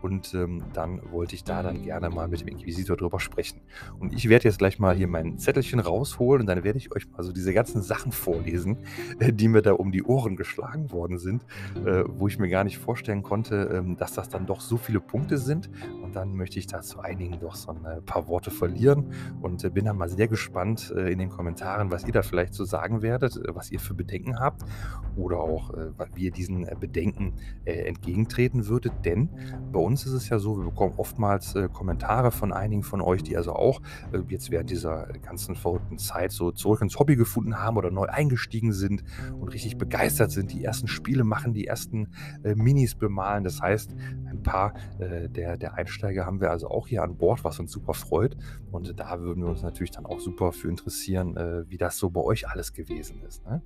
Und 0.00 0.32
ähm, 0.34 0.62
dann 0.74 1.00
wollte 1.10 1.34
ich 1.34 1.42
da 1.42 1.62
dann 1.62 1.82
gerne 1.82 2.08
mal 2.08 2.28
mit 2.28 2.40
dem 2.40 2.48
Inquisitor 2.48 2.96
drüber 2.96 3.18
sprechen. 3.18 3.60
Und 3.98 4.12
ich 4.12 4.28
werde 4.28 4.44
jetzt 4.44 4.58
gleich 4.58 4.78
mal 4.78 4.94
hier 4.94 5.08
mein 5.08 5.38
Zettelchen 5.38 5.80
rausholen 5.80 6.42
und 6.42 6.46
dann 6.46 6.62
werde 6.62 6.78
ich 6.78 6.94
euch 6.94 7.10
mal 7.10 7.24
so 7.24 7.32
diese 7.32 7.52
ganzen 7.52 7.82
Sachen 7.82 8.12
vorlesen, 8.12 8.78
äh, 9.18 9.32
die 9.32 9.48
mir 9.48 9.62
da 9.62 9.72
um 9.72 9.90
die 9.90 10.04
Ohren 10.04 10.36
geschlagen 10.36 10.92
worden 10.92 11.18
sind, 11.18 11.44
äh, 11.84 12.04
wo 12.06 12.28
ich 12.28 12.38
mir 12.38 12.48
gar 12.48 12.62
nicht 12.64 12.78
vorstellen 12.78 13.22
konnte, 13.22 13.70
ähm, 13.74 13.96
dass 13.96 14.12
das 14.12 14.28
dann 14.28 14.46
doch 14.46 14.60
so 14.60 14.76
viele 14.76 15.00
Punkte 15.00 15.36
sind. 15.36 15.68
Und 16.02 16.07
dann 16.18 16.34
möchte 16.34 16.58
ich 16.58 16.66
da 16.66 16.80
zu 16.82 17.00
einigen 17.00 17.38
doch 17.40 17.54
so 17.54 17.70
ein 17.70 17.84
äh, 17.84 18.00
paar 18.00 18.26
Worte 18.26 18.50
verlieren 18.50 19.12
und 19.40 19.62
äh, 19.64 19.70
bin 19.70 19.84
dann 19.84 19.96
mal 19.96 20.08
sehr 20.08 20.28
gespannt 20.28 20.92
äh, 20.96 21.12
in 21.12 21.18
den 21.18 21.30
Kommentaren, 21.30 21.90
was 21.90 22.04
ihr 22.04 22.12
da 22.12 22.22
vielleicht 22.22 22.54
so 22.54 22.64
sagen 22.64 23.02
werdet, 23.02 23.40
was 23.48 23.70
ihr 23.70 23.80
für 23.80 23.94
Bedenken 23.94 24.38
habt 24.40 24.62
oder 25.16 25.38
auch 25.38 25.72
wie 26.14 26.24
ihr 26.24 26.30
diesen 26.30 26.66
Bedenken 26.80 27.34
entgegentreten 27.64 28.66
würdet. 28.66 28.92
Denn 29.04 29.28
bei 29.72 29.80
uns 29.80 30.06
ist 30.06 30.12
es 30.12 30.28
ja 30.28 30.38
so, 30.38 30.56
wir 30.56 30.64
bekommen 30.64 30.94
oftmals 30.96 31.54
äh, 31.54 31.68
Kommentare 31.72 32.30
von 32.30 32.52
einigen 32.52 32.82
von 32.82 33.00
euch, 33.00 33.22
die 33.22 33.36
also 33.36 33.52
auch 33.52 33.80
äh, 34.12 34.18
jetzt 34.28 34.50
während 34.50 34.70
dieser 34.70 35.06
ganzen 35.22 35.54
verrückten 35.54 35.98
Zeit 35.98 36.32
so 36.32 36.50
zurück 36.50 36.82
ins 36.82 36.98
Hobby 36.98 37.16
gefunden 37.16 37.58
haben 37.58 37.76
oder 37.76 37.90
neu 37.90 38.06
eingestiegen 38.06 38.72
sind 38.72 39.04
und 39.38 39.48
richtig 39.48 39.78
begeistert 39.78 40.30
sind, 40.30 40.52
die 40.52 40.64
ersten 40.64 40.88
Spiele 40.88 41.24
machen, 41.24 41.52
die 41.52 41.66
ersten 41.66 42.08
äh, 42.42 42.54
Minis 42.54 42.94
bemalen. 42.94 43.44
Das 43.44 43.60
heißt, 43.60 43.94
ein 44.30 44.42
paar 44.42 44.74
äh, 44.98 45.28
der, 45.28 45.56
der 45.56 45.74
Einsteiger 45.74 46.07
haben 46.16 46.40
wir 46.40 46.50
also 46.50 46.68
auch 46.68 46.88
hier 46.88 47.02
an 47.02 47.16
Bord, 47.16 47.44
was 47.44 47.58
uns 47.58 47.72
super 47.72 47.94
freut. 47.94 48.36
Und 48.70 48.98
da 48.98 49.20
würden 49.20 49.42
wir 49.42 49.50
uns 49.50 49.62
natürlich 49.62 49.90
dann 49.90 50.06
auch 50.06 50.20
super 50.20 50.52
für 50.52 50.68
interessieren, 50.68 51.36
äh, 51.36 51.68
wie 51.68 51.78
das 51.78 51.98
so 51.98 52.10
bei 52.10 52.20
euch 52.20 52.48
alles 52.48 52.72
gewesen 52.72 53.22
ist. 53.22 53.44
Ne? 53.44 53.62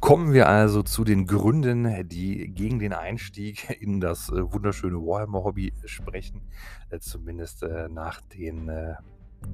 Kommen 0.00 0.32
wir 0.32 0.48
also 0.48 0.82
zu 0.82 1.04
den 1.04 1.26
Gründen, 1.26 2.08
die 2.08 2.48
gegen 2.48 2.78
den 2.78 2.94
Einstieg 2.94 3.76
in 3.80 4.00
das 4.00 4.30
äh, 4.30 4.52
wunderschöne 4.52 4.96
Warhammer-Hobby 4.96 5.74
sprechen. 5.84 6.40
Äh, 6.88 7.00
zumindest 7.00 7.62
äh, 7.62 7.88
nach 7.88 8.20
den 8.22 8.68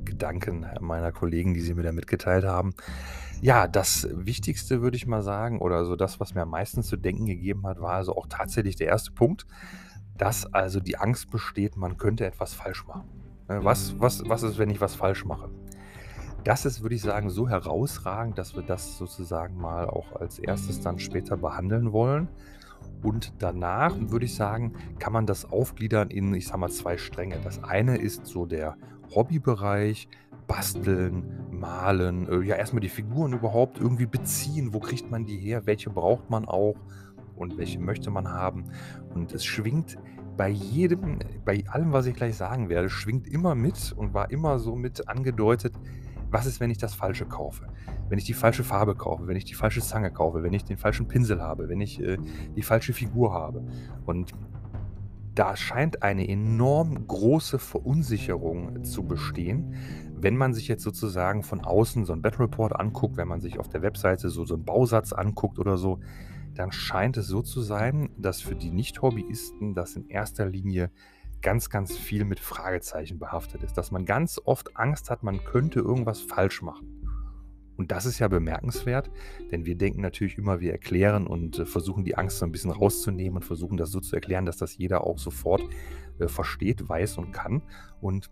Gedanken 0.05 0.67
meiner 0.81 1.13
Kollegen, 1.13 1.55
die 1.55 1.61
sie 1.61 1.75
mir 1.75 1.83
da 1.83 1.93
mitgeteilt 1.93 2.45
haben. 2.45 2.75
Ja, 3.41 3.69
das 3.69 4.09
Wichtigste 4.13 4.81
würde 4.81 4.97
ich 4.97 5.07
mal 5.07 5.23
sagen, 5.23 5.61
oder 5.61 5.85
so 5.85 5.95
das, 5.95 6.21
was 6.21 6.35
mir 6.35 6.43
am 6.43 6.51
meisten 6.51 6.83
zu 6.83 6.97
denken 6.97 7.27
gegeben 7.27 7.67
hat, 7.67 7.81
war 7.81 7.93
also 7.93 8.17
auch 8.17 8.27
tatsächlich 8.29 8.77
der 8.77 8.89
erste 8.89 9.13
Punkt, 9.13 9.47
dass 10.17 10.53
also 10.53 10.81
die 10.81 10.97
Angst 10.97 11.31
besteht, 11.31 11.77
man 11.77 11.99
könnte 11.99 12.25
etwas 12.25 12.55
falsch 12.55 12.87
machen. 12.87 13.09
Ne, 13.49 13.63
was, 13.63 13.99
was, 14.01 14.23
was 14.27 14.43
ist, 14.43 14.59
wenn 14.59 14.71
ich 14.71 14.81
was 14.81 14.95
falsch 14.95 15.25
mache? 15.25 15.51
Das 16.45 16.65
ist, 16.65 16.81
würde 16.81 16.95
ich 16.95 17.03
sagen, 17.03 17.29
so 17.29 17.49
herausragend, 17.49 18.39
dass 18.39 18.55
wir 18.55 18.63
das 18.63 18.97
sozusagen 18.97 19.57
mal 19.57 19.87
auch 19.89 20.15
als 20.15 20.39
erstes 20.39 20.81
dann 20.81 20.99
später 20.99 21.37
behandeln 21.37 21.93
wollen. 21.93 22.29
Und 23.03 23.35
danach 23.41 23.97
würde 23.99 24.27
ich 24.27 24.35
sagen, 24.35 24.75
kann 24.99 25.13
man 25.13 25.27
das 25.27 25.45
aufgliedern 25.45 26.09
in, 26.09 26.33
ich 26.35 26.47
sag 26.47 26.59
mal, 26.59 26.71
zwei 26.71 26.99
Stränge. 26.99 27.39
Das 27.43 27.63
eine 27.65 27.99
ist 27.99 28.27
so 28.27 28.47
der 28.47 28.77
Hobbybereich, 29.15 30.09
basteln, 30.47 31.25
malen, 31.51 32.29
äh, 32.29 32.41
ja, 32.43 32.57
erstmal 32.57 32.81
die 32.81 32.89
Figuren 32.89 33.33
überhaupt 33.33 33.79
irgendwie 33.79 34.07
beziehen. 34.07 34.73
Wo 34.73 34.81
kriegt 34.81 35.11
man 35.11 35.25
die 35.25 35.39
her? 35.39 35.67
Welche 35.67 35.91
braucht 35.91 36.31
man 36.31 36.47
auch? 36.47 36.77
Und 37.35 37.59
welche 37.59 37.79
möchte 37.79 38.11
man 38.11 38.29
haben? 38.29 38.65
Und 39.15 39.33
es 39.33 39.45
schwingt 39.45 39.99
bei 40.37 40.49
jedem, 40.49 41.19
bei 41.45 41.65
allem, 41.69 41.93
was 41.93 42.07
ich 42.07 42.15
gleich 42.15 42.37
sagen 42.37 42.69
werde, 42.69 42.89
schwingt 42.89 43.27
immer 43.29 43.55
mit 43.55 43.93
und 43.97 44.15
war 44.15 44.31
immer 44.31 44.59
so 44.59 44.77
mit 44.77 45.09
angedeutet, 45.09 45.75
was 46.31 46.47
ist, 46.47 46.61
wenn 46.61 46.71
ich 46.71 46.79
das 46.79 46.95
Falsche 46.95 47.25
kaufe? 47.25 47.67
Wenn 48.09 48.19
ich 48.19 48.25
die 48.25 48.35
falsche 48.35 48.65
Farbe 48.65 48.95
kaufe, 48.95 49.27
wenn 49.27 49.37
ich 49.37 49.45
die 49.45 49.55
falsche 49.55 49.81
Zange 49.81 50.11
kaufe, 50.11 50.43
wenn 50.43 50.53
ich 50.53 50.65
den 50.65 50.77
falschen 50.77 51.09
Pinsel 51.09 51.41
habe, 51.41 51.69
wenn 51.69 51.81
ich 51.81 52.01
äh, 52.01 52.19
die 52.55 52.63
falsche 52.63 52.93
Figur 52.93 53.33
habe. 53.33 53.65
Und 54.05 54.33
da 55.37 55.55
scheint 55.55 56.03
eine 56.03 56.27
enorm 56.27 57.07
große 57.07 57.59
Verunsicherung 57.59 58.85
zu 58.85 59.07
bestehen, 59.07 59.75
wenn 60.19 60.37
man 60.37 60.55
sich 60.55 60.67
jetzt 60.67 60.83
sozusagen 60.83 61.43
von 61.43 61.61
außen 61.61 62.07
so 62.07 62.15
ein 62.15 62.23
Battle 62.23 62.47
Report 62.47 62.75
anguckt, 62.75 63.19
wenn 63.19 63.29
man 63.29 63.41
sich 63.41 63.59
auf 63.59 63.69
der 63.69 63.83
Webseite 63.83 64.31
so, 64.31 64.47
so 64.47 64.55
einen 64.55 64.65
Bausatz 64.65 65.13
anguckt 65.13 65.59
oder 65.59 65.77
so, 65.77 66.01
dann 66.55 66.73
scheint 66.73 67.19
es 67.19 67.27
so 67.27 67.43
zu 67.43 67.61
sein, 67.61 68.09
dass 68.17 68.41
für 68.41 68.55
die 68.55 68.71
Nicht-Hobbyisten 68.71 69.75
das 69.75 69.95
in 69.95 70.09
erster 70.09 70.47
Linie 70.47 70.91
ganz, 71.43 71.69
ganz 71.69 71.95
viel 71.95 72.25
mit 72.25 72.41
Fragezeichen 72.41 73.19
behaftet 73.19 73.63
ist, 73.63 73.77
dass 73.77 73.91
man 73.91 74.07
ganz 74.07 74.41
oft 74.43 74.75
Angst 74.79 75.11
hat, 75.11 75.23
man 75.23 75.45
könnte 75.45 75.81
irgendwas 75.81 76.21
falsch 76.21 76.63
machen. 76.63 76.96
Und 77.77 77.93
das 77.93 78.07
ist 78.07 78.19
ja 78.19 78.29
bemerkenswert, 78.29 79.11
denn 79.51 79.67
wir 79.67 79.77
denken 79.77 80.01
natürlich 80.01 80.39
immer, 80.39 80.61
wir 80.61 80.73
erklären 80.73 81.27
und 81.27 81.59
äh, 81.59 81.67
versuchen 81.67 82.05
die 82.05 82.17
Angst 82.17 82.39
so 82.39 82.47
ein 82.47 82.53
bisschen 82.53 82.71
rauszunehmen 82.71 83.37
und 83.37 83.45
versuchen 83.45 83.77
das 83.77 83.91
so 83.91 84.01
zu 84.01 84.15
erklären, 84.15 84.47
dass 84.47 84.57
das 84.57 84.77
jeder 84.77 85.05
auch 85.05 85.19
sofort 85.19 85.63
äh, 86.19 86.29
versteht, 86.29 86.89
weiß 86.89 87.19
und 87.19 87.33
kann. 87.33 87.63
Und 88.01 88.31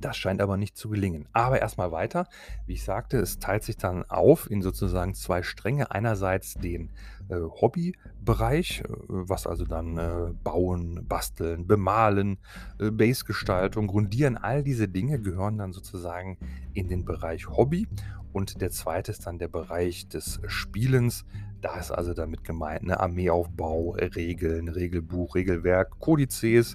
das 0.00 0.16
scheint 0.16 0.40
aber 0.40 0.56
nicht 0.56 0.76
zu 0.76 0.88
gelingen. 0.88 1.26
Aber 1.32 1.60
erstmal 1.60 1.92
weiter. 1.92 2.28
Wie 2.66 2.74
ich 2.74 2.84
sagte, 2.84 3.18
es 3.18 3.38
teilt 3.38 3.64
sich 3.64 3.76
dann 3.76 4.04
auf 4.04 4.50
in 4.50 4.62
sozusagen 4.62 5.14
zwei 5.14 5.42
Stränge. 5.42 5.90
Einerseits 5.90 6.54
den 6.54 6.92
äh, 7.28 7.36
Hobbybereich, 7.36 8.80
äh, 8.80 8.84
was 9.08 9.46
also 9.46 9.64
dann 9.64 9.98
äh, 9.98 10.32
Bauen, 10.44 11.06
Basteln, 11.08 11.66
Bemalen, 11.66 12.38
äh, 12.78 12.90
Basegestaltung, 12.90 13.86
Grundieren, 13.86 14.36
all 14.36 14.62
diese 14.62 14.88
Dinge 14.88 15.20
gehören 15.20 15.58
dann 15.58 15.72
sozusagen 15.72 16.38
in 16.74 16.88
den 16.88 17.04
Bereich 17.04 17.48
Hobby. 17.48 17.88
Und 18.32 18.60
der 18.60 18.70
zweite 18.70 19.12
ist 19.12 19.26
dann 19.26 19.38
der 19.38 19.48
Bereich 19.48 20.08
des 20.08 20.40
Spielens. 20.46 21.24
Da 21.60 21.78
ist 21.78 21.90
also 21.90 22.14
damit 22.14 22.44
gemeint, 22.44 22.84
ne, 22.84 23.00
Armeeaufbau, 23.00 23.96
Regeln, 24.14 24.68
Regelbuch, 24.68 25.34
Regelwerk, 25.34 25.98
Kodizes, 25.98 26.74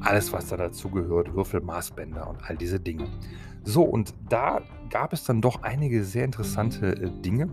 alles, 0.00 0.32
was 0.32 0.48
da 0.48 0.56
dazu 0.56 0.90
gehört, 0.90 1.34
Würfel, 1.34 1.60
Maßbänder 1.60 2.26
und 2.28 2.42
all 2.42 2.56
diese 2.56 2.80
Dinge. 2.80 3.08
So, 3.62 3.82
und 3.82 4.14
da 4.28 4.62
gab 4.88 5.12
es 5.12 5.24
dann 5.24 5.42
doch 5.42 5.62
einige 5.62 6.04
sehr 6.04 6.24
interessante 6.24 6.96
äh, 6.96 7.10
Dinge, 7.20 7.50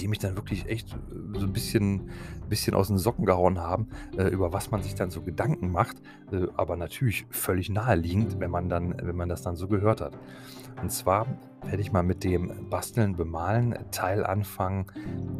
die 0.00 0.08
mich 0.08 0.18
dann 0.18 0.36
wirklich 0.36 0.66
echt 0.68 0.92
äh, 0.92 1.38
so 1.38 1.46
ein 1.46 1.52
bisschen, 1.52 2.10
bisschen 2.48 2.74
aus 2.74 2.88
den 2.88 2.98
Socken 2.98 3.26
gehauen 3.26 3.58
haben, 3.58 3.88
äh, 4.16 4.24
über 4.24 4.52
was 4.52 4.70
man 4.70 4.82
sich 4.82 4.94
dann 4.94 5.10
so 5.10 5.22
Gedanken 5.22 5.70
macht, 5.70 5.96
äh, 6.32 6.46
aber 6.56 6.76
natürlich 6.76 7.26
völlig 7.30 7.70
naheliegend, 7.70 8.40
wenn 8.40 8.50
man 8.50 8.68
dann, 8.68 8.94
wenn 9.02 9.16
man 9.16 9.28
das 9.28 9.42
dann 9.42 9.56
so 9.56 9.68
gehört 9.68 10.00
hat. 10.00 10.18
Und 10.82 10.90
zwar 10.90 11.26
werde 11.62 11.82
ich 11.82 11.92
mal 11.92 12.02
mit 12.02 12.24
dem 12.24 12.70
Basteln, 12.70 13.16
Bemalen 13.16 13.74
Teil 13.90 14.24
anfangen. 14.24 14.86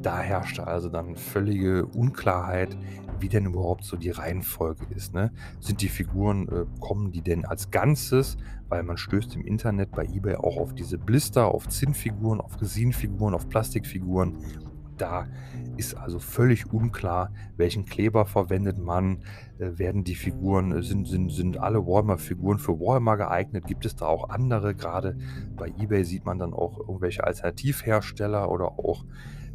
Da 0.02 0.18
herrschte 0.18 0.66
also 0.66 0.88
dann 0.88 1.16
völlige 1.16 1.86
Unklarheit, 1.86 2.76
wie 3.18 3.28
denn 3.28 3.46
überhaupt 3.46 3.84
so 3.84 3.96
die 3.96 4.10
Reihenfolge 4.10 4.86
ist. 4.94 5.14
Ne? 5.14 5.32
Sind 5.60 5.80
die 5.80 5.88
Figuren, 5.88 6.48
äh, 6.48 6.66
kommen 6.80 7.12
die 7.12 7.22
denn 7.22 7.44
als 7.44 7.70
Ganzes? 7.70 8.36
Weil 8.70 8.82
man 8.82 8.96
stößt 8.96 9.36
im 9.36 9.44
Internet 9.44 9.90
bei 9.90 10.04
eBay 10.04 10.36
auch 10.36 10.56
auf 10.56 10.74
diese 10.74 10.96
Blister, 10.96 11.46
auf 11.46 11.68
Zinnfiguren, 11.68 12.40
auf 12.40 12.58
Resinfiguren, 12.62 13.34
auf 13.34 13.48
Plastikfiguren. 13.48 14.38
Da 14.96 15.26
ist 15.76 15.94
also 15.94 16.18
völlig 16.18 16.72
unklar, 16.72 17.32
welchen 17.56 17.86
Kleber 17.86 18.26
verwendet 18.26 18.78
man. 18.78 19.24
Äh, 19.58 19.78
werden 19.78 20.04
die 20.04 20.14
Figuren, 20.14 20.72
äh, 20.72 20.82
sind, 20.82 21.08
sind, 21.08 21.30
sind 21.30 21.58
alle 21.58 21.86
Warhammer-Figuren 21.86 22.58
für 22.58 22.78
Warhammer 22.78 23.16
geeignet? 23.16 23.66
Gibt 23.66 23.86
es 23.86 23.96
da 23.96 24.06
auch 24.06 24.28
andere? 24.28 24.74
Gerade 24.74 25.16
bei 25.56 25.68
eBay 25.68 26.04
sieht 26.04 26.24
man 26.24 26.38
dann 26.38 26.52
auch 26.52 26.78
irgendwelche 26.78 27.24
Alternativhersteller 27.24 28.50
oder 28.50 28.78
auch 28.78 29.04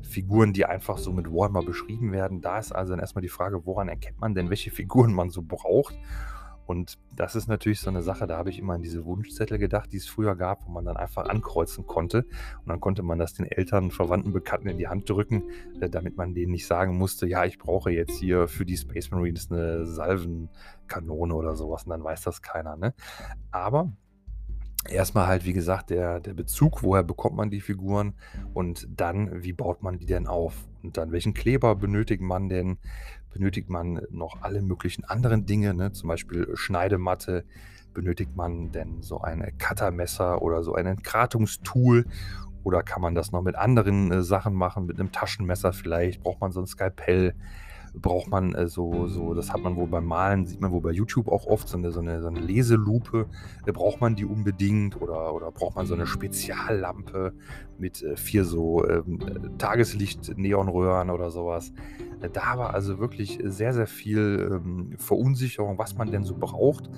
Figuren, 0.02 0.54
die 0.54 0.66
einfach 0.66 0.98
so 0.98 1.12
mit 1.12 1.32
Warhammer 1.32 1.64
beschrieben 1.64 2.12
werden. 2.12 2.42
Da 2.42 2.58
ist 2.58 2.72
also 2.72 2.92
dann 2.92 3.00
erstmal 3.00 3.22
die 3.22 3.30
Frage, 3.30 3.66
woran 3.66 3.88
erkennt 3.88 4.20
man 4.20 4.34
denn, 4.34 4.50
welche 4.50 4.72
Figuren 4.72 5.14
man 5.14 5.30
so 5.30 5.42
braucht? 5.42 5.96
Und 6.66 6.98
das 7.16 7.36
ist 7.36 7.48
natürlich 7.48 7.80
so 7.80 7.90
eine 7.90 8.02
Sache, 8.02 8.28
da 8.28 8.38
habe 8.38 8.50
ich 8.50 8.60
immer 8.60 8.74
an 8.74 8.82
diese 8.82 9.06
Wunschzettel 9.06 9.58
gedacht, 9.58 9.92
die 9.92 9.98
es 9.98 10.08
früher 10.08 10.36
gab, 10.36 10.66
wo 10.66 10.72
man 10.72 10.86
dann 10.86 10.98
einfach 10.98 11.30
ankreuzen 11.30 11.86
konnte. 11.86 12.26
Und 12.60 12.68
dann 12.68 12.80
konnte 12.80 13.04
man 13.04 13.20
das 13.20 13.34
den 13.34 13.46
Eltern, 13.46 13.92
Verwandten, 13.92 14.34
Bekannten 14.34 14.70
in 14.70 14.78
die 14.78 14.88
Hand 14.88 15.10
drücken, 15.10 15.44
äh, 15.80 15.90
damit 15.90 16.18
man 16.18 16.34
denen 16.34 16.52
nicht 16.52 16.68
sagen 16.68 16.98
musste, 16.98 17.28
ja, 17.28 17.46
ich 17.46 17.60
brauche 17.60 17.92
jetzt 17.92 18.18
hier 18.18 18.48
für 18.48 18.66
die 18.66 18.78
Space 18.78 19.12
Marines 19.12 19.52
eine 19.52 19.86
Salvenkanone 19.86 21.36
oder 21.36 21.56
sowas. 21.56 21.84
Und 21.84 21.92
dann 21.92 22.04
weiß 22.04 22.22
das 22.22 22.42
keiner. 22.42 22.76
Ne? 22.76 22.94
Aber 23.52 23.92
erstmal 24.90 25.28
halt, 25.28 25.46
wie 25.46 25.54
gesagt, 25.54 25.90
der, 25.90 26.20
der 26.20 26.34
Bezug, 26.34 26.84
woher 26.84 27.04
bekommt 27.04 27.36
man 27.36 27.50
die 27.50 27.62
Figuren 27.62 28.14
und 28.54 28.88
dann, 28.90 29.44
wie 29.44 29.54
baut 29.54 29.84
man 29.84 29.98
die 29.98 30.06
denn 30.06 30.28
auf? 30.28 30.68
Und 30.86 30.98
dann, 30.98 31.12
welchen 31.12 31.34
Kleber 31.34 31.76
benötigt 31.76 32.22
man 32.22 32.48
denn? 32.48 32.78
Benötigt 33.34 33.70
man 33.72 34.02
noch 34.12 34.44
alle 34.44 34.62
möglichen 34.62 35.04
anderen 35.04 35.48
Dinge, 35.48 35.74
ne? 35.74 35.92
zum 35.92 36.10
Beispiel 36.10 36.48
Schneidematte? 36.54 37.44
Benötigt 37.96 38.36
man 38.36 38.72
denn 38.72 39.02
so 39.02 39.20
ein 39.20 39.58
Cuttermesser 39.58 40.44
oder 40.44 40.64
so 40.64 40.76
ein 40.76 40.86
Entkratungstool? 40.86 42.06
Oder 42.64 42.84
kann 42.84 43.02
man 43.02 43.16
das 43.16 43.32
noch 43.32 43.42
mit 43.42 43.56
anderen 43.56 44.12
äh, 44.12 44.22
Sachen 44.22 44.54
machen, 44.54 44.86
mit 44.86 45.00
einem 45.00 45.12
Taschenmesser 45.12 45.74
vielleicht? 45.74 46.22
Braucht 46.22 46.40
man 46.40 46.52
so 46.52 46.60
ein 46.62 46.68
Skalpell? 46.68 47.34
Braucht 48.02 48.30
man 48.30 48.54
äh, 48.54 48.68
so, 48.68 49.08
so, 49.08 49.34
das 49.34 49.52
hat 49.52 49.62
man 49.62 49.76
wohl 49.76 49.88
beim 49.88 50.06
Malen, 50.06 50.46
sieht 50.46 50.62
man 50.62 50.72
wohl 50.72 50.82
bei 50.82 50.92
YouTube 50.92 51.28
auch 51.28 51.46
oft, 51.46 51.68
so 51.68 51.78
eine, 51.78 51.92
so 51.92 52.00
eine, 52.00 52.22
so 52.22 52.28
eine 52.28 52.40
Leselupe. 52.40 53.28
Äh, 53.66 53.72
braucht 53.72 54.02
man 54.02 54.16
die 54.16 54.26
unbedingt 54.26 55.02
oder, 55.02 55.34
oder 55.34 55.52
braucht 55.52 55.76
man 55.76 55.86
so 55.86 55.94
eine 55.94 56.08
Speziallampe 56.08 57.34
mit 57.78 58.04
äh, 58.04 58.16
vier 58.16 58.46
so 58.46 58.88
ähm, 58.88 59.20
Tageslicht-Neonröhren 59.58 61.10
oder 61.10 61.30
sowas. 61.32 61.74
Äh, 62.22 62.30
da 62.30 62.58
war 62.58 62.74
also 62.74 63.00
wirklich 63.00 63.40
sehr, 63.44 63.74
sehr 63.74 63.88
viel 63.88 64.50
ähm, 64.52 64.94
Verunsicherung, 64.98 65.78
was 65.78 65.96
man 65.96 66.12
denn 66.12 66.24
so 66.24 66.36
braucht. 66.38 66.90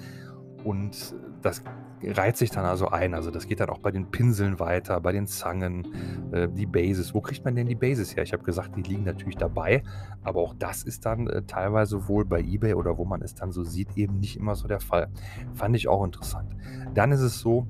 Und 0.64 1.16
das 1.42 1.64
reiht 2.04 2.38
sich 2.38 2.50
dann 2.50 2.66
also 2.66 2.90
ein. 2.90 3.14
Also 3.14 3.32
das 3.32 3.48
geht 3.48 3.60
dann 3.60 3.70
auch 3.70 3.80
bei 3.80 3.92
den 3.92 4.12
Pinseln 4.12 4.60
weiter, 4.60 5.00
bei 5.02 5.12
den 5.12 5.28
Zangen, 5.28 5.88
äh, 6.32 6.48
die 6.48 6.66
Bases. 6.66 7.14
Wo 7.14 7.22
kriegt 7.22 7.44
man 7.46 7.56
denn 7.56 7.68
die 7.68 7.76
Bases 7.76 8.16
her? 8.16 8.24
Ich 8.24 8.34
habe 8.34 8.44
gesagt, 8.44 8.76
die 8.76 8.82
liegen 8.82 9.04
natürlich 9.04 9.38
dabei, 9.38 9.84
aber 10.24 10.42
auch 10.42 10.54
das 10.54 10.84
ist 10.84 11.06
dann 11.06 11.28
äh, 11.28 11.44
teilweise 11.44 12.08
wohl 12.08 12.26
bei 12.26 12.42
eBay 12.42 12.74
oder 12.74 12.98
wo 12.98 13.06
man 13.06 13.22
es 13.22 13.36
dann 13.36 13.52
so 13.52 13.64
sieht, 13.64 13.98
eben 13.98 14.20
nicht 14.20 14.38
immer 14.38 14.56
so 14.56 14.68
der 14.68 14.80
Fall. 14.80 15.10
Fand 15.54 15.76
ich 15.76 15.88
auch 15.88 16.04
interessant. 16.04 16.56
Dann 16.94 17.12
ist 17.12 17.22
es 17.22 17.40
so, 17.40 17.68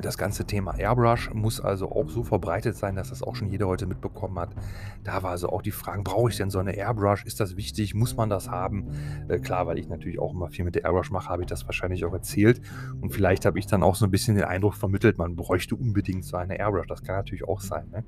das 0.00 0.18
ganze 0.18 0.44
Thema 0.44 0.78
Airbrush 0.78 1.30
muss 1.32 1.60
also 1.60 1.90
auch 1.90 2.08
so 2.08 2.22
verbreitet 2.22 2.76
sein, 2.76 2.96
dass 2.96 3.08
das 3.08 3.22
auch 3.22 3.34
schon 3.34 3.48
jeder 3.48 3.66
heute 3.66 3.86
mitbekommen 3.86 4.38
hat. 4.38 4.50
Da 5.04 5.22
war 5.22 5.30
also 5.30 5.48
auch 5.48 5.62
die 5.62 5.70
Frage, 5.70 6.02
brauche 6.02 6.30
ich 6.30 6.36
denn 6.36 6.50
so 6.50 6.58
eine 6.58 6.76
Airbrush? 6.76 7.24
Ist 7.24 7.40
das 7.40 7.56
wichtig? 7.56 7.94
Muss 7.94 8.16
man 8.16 8.28
das 8.28 8.50
haben? 8.50 8.90
Äh, 9.28 9.38
klar, 9.38 9.66
weil 9.66 9.78
ich 9.78 9.88
natürlich 9.88 10.18
auch 10.18 10.32
immer 10.34 10.48
viel 10.48 10.64
mit 10.64 10.74
der 10.74 10.84
Airbrush 10.84 11.10
mache, 11.10 11.28
habe 11.28 11.42
ich 11.42 11.48
das 11.48 11.66
wahrscheinlich 11.66 12.04
auch 12.04 12.12
erzählt. 12.12 12.60
Und 13.00 13.10
vielleicht 13.10 13.46
habe 13.46 13.58
ich 13.58 13.66
dann 13.66 13.82
auch 13.82 13.94
so 13.94 14.04
ein 14.04 14.10
bisschen 14.10 14.34
den 14.36 14.44
Eindruck 14.44 14.74
vermittelt, 14.74 15.18
man 15.18 15.36
bräuchte 15.36 15.74
unbedingt 15.76 16.24
so 16.24 16.36
eine 16.36 16.58
Airbrush. 16.58 16.86
Das 16.86 17.02
kann 17.02 17.16
natürlich 17.16 17.44
auch 17.44 17.60
sein. 17.60 17.88
Ne? 17.90 18.04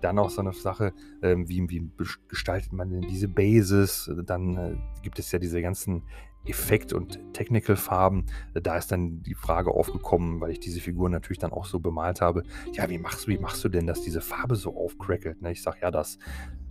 Dann 0.00 0.18
auch 0.18 0.30
so 0.30 0.40
eine 0.40 0.52
Sache, 0.52 0.92
ähm, 1.22 1.48
wie, 1.48 1.68
wie 1.68 1.90
gestaltet 2.28 2.72
man 2.72 2.90
denn 2.90 3.02
diese 3.02 3.28
Bases? 3.28 4.10
Dann 4.24 4.56
äh, 4.56 4.76
gibt 5.02 5.18
es 5.18 5.32
ja 5.32 5.38
diese 5.38 5.60
ganzen 5.60 6.02
Effekt- 6.46 6.92
und 6.92 7.20
Technical-Farben. 7.32 8.26
Da 8.54 8.76
ist 8.76 8.92
dann 8.92 9.22
die 9.22 9.34
Frage 9.34 9.70
aufgekommen, 9.70 10.40
weil 10.40 10.50
ich 10.50 10.60
diese 10.60 10.80
Figur 10.80 11.08
natürlich 11.08 11.38
dann 11.38 11.52
auch 11.52 11.66
so 11.66 11.80
bemalt 11.80 12.20
habe. 12.20 12.42
Ja, 12.72 12.88
wie 12.88 12.98
machst, 12.98 13.28
wie 13.28 13.38
machst 13.38 13.62
du 13.64 13.68
denn, 13.68 13.86
dass 13.86 14.02
diese 14.02 14.20
Farbe 14.20 14.56
so 14.56 14.76
aufcrackelt? 14.76 15.42
Ne? 15.42 15.52
Ich 15.52 15.62
sage, 15.62 15.78
ja, 15.82 15.90
das, 15.90 16.18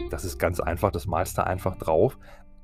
das 0.09 0.25
ist 0.25 0.39
ganz 0.39 0.59
einfach, 0.59 0.91
das 0.91 1.07
malst 1.07 1.37
du 1.37 1.45
einfach 1.45 1.77
drauf. 1.77 2.17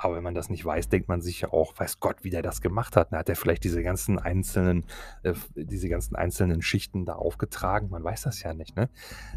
Aber 0.03 0.15
wenn 0.15 0.24
man 0.24 0.34
das 0.34 0.50
nicht 0.50 0.65
weiß, 0.65 0.89
denkt 0.89 1.10
man 1.10 1.22
sich 1.22 1.41
ja 1.41 1.53
auch, 1.53 1.77
weiß 1.77 2.00
Gott, 2.00 2.24
wie 2.24 2.32
der 2.32 2.41
das 2.41 2.62
gemacht 2.62 2.96
hat. 2.96 3.12
Hat 3.12 3.30
er 3.30 3.36
vielleicht 3.36 3.63
diese 3.63 3.84
ganzen 3.84 4.18
einzelnen, 4.18 4.86
äh, 5.22 5.36
diese 5.53 5.89
ganzen 5.89 6.15
einzelnen 6.15 6.63
Schichten 6.63 7.06
da 7.06 7.13
aufgetragen? 7.13 7.89
Man 7.91 8.03
weiß 8.03 8.24
das 8.24 8.41
ja 8.41 8.56
nicht. 8.56 8.75
Ne? 8.75 8.89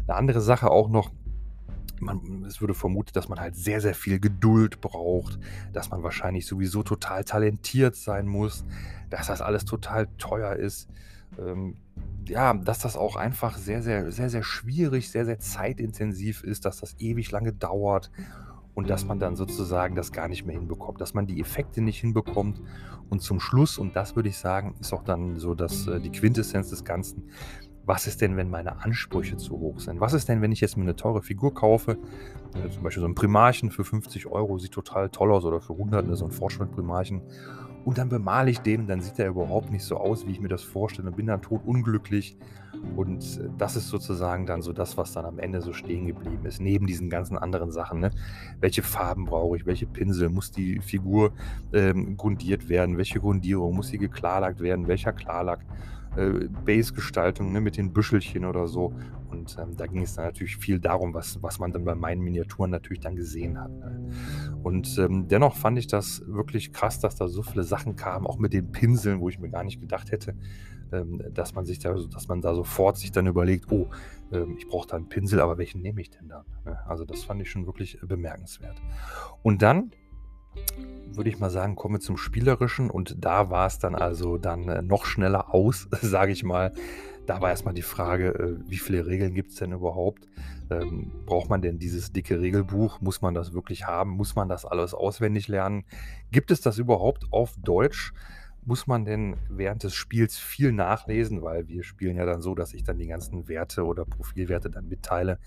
Eine 0.07 0.17
andere 0.17 0.41
Sache 0.41 0.71
auch 0.71 0.89
noch, 0.89 1.11
man, 1.99 2.43
es 2.47 2.61
würde 2.61 2.73
vermutet, 2.73 3.15
dass 3.15 3.29
man 3.29 3.39
halt 3.39 3.55
sehr, 3.55 3.81
sehr 3.81 3.95
viel 3.95 4.19
Geduld 4.19 4.81
braucht, 4.81 5.39
dass 5.73 5.89
man 5.89 6.03
wahrscheinlich 6.03 6.45
sowieso 6.45 6.83
total 6.83 7.23
talentiert 7.23 7.95
sein 7.95 8.27
muss, 8.27 8.65
dass 9.09 9.27
das 9.27 9.41
alles 9.41 9.65
total 9.65 10.07
teuer 10.17 10.55
ist. 10.55 10.89
Ähm, 11.39 11.75
ja, 12.27 12.53
dass 12.53 12.79
das 12.79 12.97
auch 12.97 13.15
einfach 13.15 13.57
sehr, 13.57 13.83
sehr, 13.83 14.11
sehr, 14.11 14.29
sehr 14.29 14.43
schwierig, 14.43 15.09
sehr, 15.09 15.25
sehr 15.25 15.39
zeitintensiv 15.39 16.43
ist, 16.43 16.65
dass 16.65 16.79
das 16.79 16.95
ewig 16.99 17.31
lange 17.31 17.53
dauert 17.53 18.11
und 18.73 18.89
dass 18.89 19.05
man 19.05 19.19
dann 19.19 19.35
sozusagen 19.35 19.95
das 19.95 20.11
gar 20.11 20.27
nicht 20.27 20.45
mehr 20.45 20.55
hinbekommt, 20.57 20.99
dass 21.01 21.13
man 21.13 21.27
die 21.27 21.39
Effekte 21.39 21.81
nicht 21.81 21.99
hinbekommt 21.99 22.61
und 23.09 23.21
zum 23.21 23.39
Schluss, 23.39 23.77
und 23.77 23.95
das 23.95 24.15
würde 24.15 24.29
ich 24.29 24.37
sagen, 24.37 24.75
ist 24.79 24.93
auch 24.93 25.03
dann 25.03 25.37
so 25.37 25.53
dass 25.53 25.87
äh, 25.87 25.99
die 25.99 26.11
Quintessenz 26.11 26.69
des 26.69 26.83
Ganzen, 26.83 27.29
was 27.85 28.07
ist 28.07 28.21
denn, 28.21 28.35
wenn 28.35 28.49
meine 28.49 28.83
Ansprüche 28.83 29.37
zu 29.37 29.59
hoch 29.59 29.79
sind? 29.79 29.99
Was 29.99 30.13
ist 30.13 30.27
denn, 30.27 30.41
wenn 30.41 30.51
ich 30.51 30.61
jetzt 30.61 30.77
mir 30.77 30.83
eine 30.83 30.95
teure 30.95 31.21
Figur 31.21 31.53
kaufe, 31.53 31.97
äh, 32.55 32.69
zum 32.69 32.83
Beispiel 32.83 33.01
so 33.01 33.07
ein 33.07 33.15
Primarchen 33.15 33.71
für 33.71 33.83
50 33.83 34.27
Euro, 34.27 34.57
sieht 34.57 34.71
total 34.71 35.09
toll 35.09 35.31
aus, 35.31 35.45
oder 35.45 35.61
für 35.61 35.73
100, 35.73 36.07
ne, 36.07 36.15
so 36.15 36.25
ein 36.25 36.31
Fortschritt-Primarchen, 36.31 37.21
und 37.85 37.99
dann 37.99 38.09
bemale 38.09 38.49
ich 38.49 38.61
den, 38.61 38.87
dann 38.87 38.99
sieht 38.99 39.19
er 39.19 39.27
überhaupt 39.27 39.71
nicht 39.71 39.83
so 39.83 39.97
aus, 39.97 40.25
wie 40.25 40.31
ich 40.31 40.39
mir 40.39 40.47
das 40.47 40.63
vorstelle, 40.63 41.09
und 41.09 41.17
bin 41.17 41.27
dann 41.27 41.43
tot 41.43 41.61
unglücklich. 41.65 42.35
Und 42.95 43.39
äh, 43.39 43.49
das 43.57 43.75
ist 43.75 43.89
sozusagen 43.89 44.47
dann 44.47 44.63
so 44.63 44.73
das, 44.73 44.97
was 44.97 45.13
dann 45.13 45.25
am 45.25 45.37
Ende 45.37 45.61
so 45.61 45.71
stehen 45.71 46.07
geblieben 46.07 46.45
ist, 46.45 46.59
neben 46.59 46.87
diesen 46.87 47.11
ganzen 47.11 47.37
anderen 47.37 47.71
Sachen. 47.71 47.99
Ne? 47.99 48.09
Welche 48.59 48.81
Farben 48.81 49.25
brauche 49.25 49.57
ich, 49.57 49.67
welche 49.67 49.85
Pinsel, 49.85 50.29
muss 50.29 50.51
die 50.51 50.79
Figur 50.81 51.33
ähm, 51.73 52.17
grundiert 52.17 52.67
werden, 52.67 52.97
welche 52.97 53.19
Grundierung, 53.19 53.75
muss 53.75 53.89
sie 53.89 53.99
geklarlackt 53.99 54.59
werden, 54.59 54.87
welcher 54.87 55.13
Klarlack 55.13 55.59
äh, 56.15 56.47
Base-Gestaltung 56.65 57.51
ne, 57.51 57.61
mit 57.61 57.77
den 57.77 57.93
Büschelchen 57.93 58.45
oder 58.45 58.67
so. 58.67 58.93
Und 59.29 59.57
ähm, 59.59 59.75
da 59.75 59.87
ging 59.87 60.03
es 60.03 60.15
dann 60.15 60.25
natürlich 60.25 60.57
viel 60.57 60.79
darum, 60.79 61.13
was, 61.13 61.41
was 61.41 61.59
man 61.59 61.71
dann 61.71 61.83
bei 61.83 61.95
meinen 61.95 62.21
Miniaturen 62.21 62.71
natürlich 62.71 63.01
dann 63.01 63.15
gesehen 63.15 63.59
hat. 63.59 63.71
Ne? 63.71 64.09
Und 64.63 64.97
ähm, 64.97 65.27
dennoch 65.27 65.55
fand 65.55 65.77
ich 65.77 65.87
das 65.87 66.23
wirklich 66.25 66.71
krass, 66.71 66.99
dass 66.99 67.15
da 67.15 67.27
so 67.27 67.43
viele 67.43 67.63
Sachen 67.63 67.95
kamen, 67.95 68.27
auch 68.27 68.37
mit 68.37 68.53
den 68.53 68.71
Pinseln, 68.71 69.19
wo 69.19 69.29
ich 69.29 69.39
mir 69.39 69.49
gar 69.49 69.63
nicht 69.63 69.81
gedacht 69.81 70.11
hätte, 70.11 70.35
ähm, 70.91 71.21
dass 71.33 71.53
man 71.53 71.65
sich 71.65 71.79
da, 71.79 71.93
dass 71.93 72.27
man 72.27 72.41
da 72.41 72.53
sofort 72.53 72.97
sich 72.97 73.11
dann 73.11 73.27
überlegt, 73.27 73.71
oh, 73.71 73.89
ähm, 74.31 74.55
ich 74.57 74.67
brauche 74.67 74.87
da 74.87 74.95
einen 74.95 75.09
Pinsel, 75.09 75.41
aber 75.41 75.57
welchen 75.57 75.81
nehme 75.81 76.01
ich 76.01 76.09
denn 76.09 76.27
dann? 76.29 76.45
Ne? 76.63 76.79
Also 76.87 77.05
das 77.05 77.23
fand 77.23 77.41
ich 77.41 77.49
schon 77.49 77.65
wirklich 77.65 77.99
bemerkenswert. 78.01 78.81
Und 79.43 79.61
dann 79.61 79.91
würde 81.15 81.29
ich 81.29 81.39
mal 81.39 81.49
sagen, 81.49 81.75
kommen 81.75 81.95
wir 81.95 81.99
zum 81.99 82.17
Spielerischen 82.17 82.89
und 82.89 83.23
da 83.23 83.49
war 83.49 83.67
es 83.67 83.79
dann 83.79 83.95
also 83.95 84.37
dann 84.37 84.67
äh, 84.67 84.81
noch 84.81 85.05
schneller 85.05 85.53
aus, 85.53 85.87
sage 86.01 86.31
ich 86.31 86.43
mal. 86.43 86.71
Da 87.25 87.41
war 87.41 87.49
erstmal 87.49 87.73
die 87.73 87.81
Frage, 87.81 88.35
äh, 88.35 88.69
wie 88.69 88.77
viele 88.77 89.05
Regeln 89.05 89.33
gibt 89.33 89.51
es 89.51 89.57
denn 89.57 89.71
überhaupt? 89.71 90.27
Ähm, 90.69 91.11
braucht 91.25 91.49
man 91.49 91.61
denn 91.61 91.79
dieses 91.79 92.11
dicke 92.11 92.39
Regelbuch? 92.39 93.01
Muss 93.01 93.21
man 93.21 93.33
das 93.33 93.53
wirklich 93.53 93.85
haben? 93.87 94.11
Muss 94.11 94.35
man 94.35 94.49
das 94.49 94.65
alles 94.65 94.93
auswendig 94.93 95.47
lernen? 95.47 95.85
Gibt 96.31 96.51
es 96.51 96.61
das 96.61 96.77
überhaupt 96.77 97.31
auf 97.31 97.55
Deutsch? 97.57 98.13
Muss 98.63 98.87
man 98.87 99.05
denn 99.05 99.37
während 99.47 99.83
des 99.83 99.93
Spiels 99.93 100.37
viel 100.37 100.71
nachlesen? 100.71 101.43
Weil 101.43 101.67
wir 101.67 101.83
spielen 101.83 102.17
ja 102.17 102.25
dann 102.25 102.41
so, 102.41 102.55
dass 102.55 102.73
ich 102.73 102.83
dann 102.83 102.97
die 102.97 103.07
ganzen 103.07 103.47
Werte 103.47 103.85
oder 103.85 104.05
Profilwerte 104.05 104.71
dann 104.71 104.87
mitteile 104.87 105.39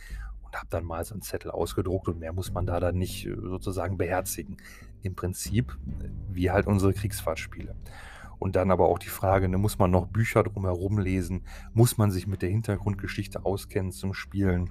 und 0.49 0.57
habe 0.57 0.67
dann 0.71 0.85
mal 0.85 1.05
so 1.05 1.15
einen 1.15 1.23
Zettel 1.23 1.51
ausgedruckt 1.51 2.09
und 2.09 2.19
mehr 2.19 2.33
muss 2.33 2.53
man 2.53 2.67
da 2.67 2.81
dann 2.81 2.97
nicht 2.97 3.27
äh, 3.27 3.35
sozusagen 3.35 3.99
beherzigen. 3.99 4.57
Im 5.03 5.15
Prinzip 5.15 5.77
äh, 6.01 6.09
wie 6.31 6.51
halt 6.51 6.67
unsere 6.67 6.93
Kriegsfahrtspiele. 6.93 7.77
Und 8.39 8.57
dann 8.57 8.71
aber 8.71 8.89
auch 8.89 8.99
die 8.99 9.09
Frage, 9.09 9.49
ne, 9.49 9.59
muss 9.59 9.79
man 9.79 9.91
noch 9.91 10.07
Bücher 10.07 10.43
drumherum 10.45 10.99
lesen? 10.99 11.43
Muss 11.75 11.99
man 11.99 12.11
sich 12.11 12.27
mit 12.27 12.41
der 12.41 12.51
Hintergrundgeschichte 12.51 13.45
auskennen 13.45 13.93
zum 13.93 14.15
Spielen? 14.15 14.71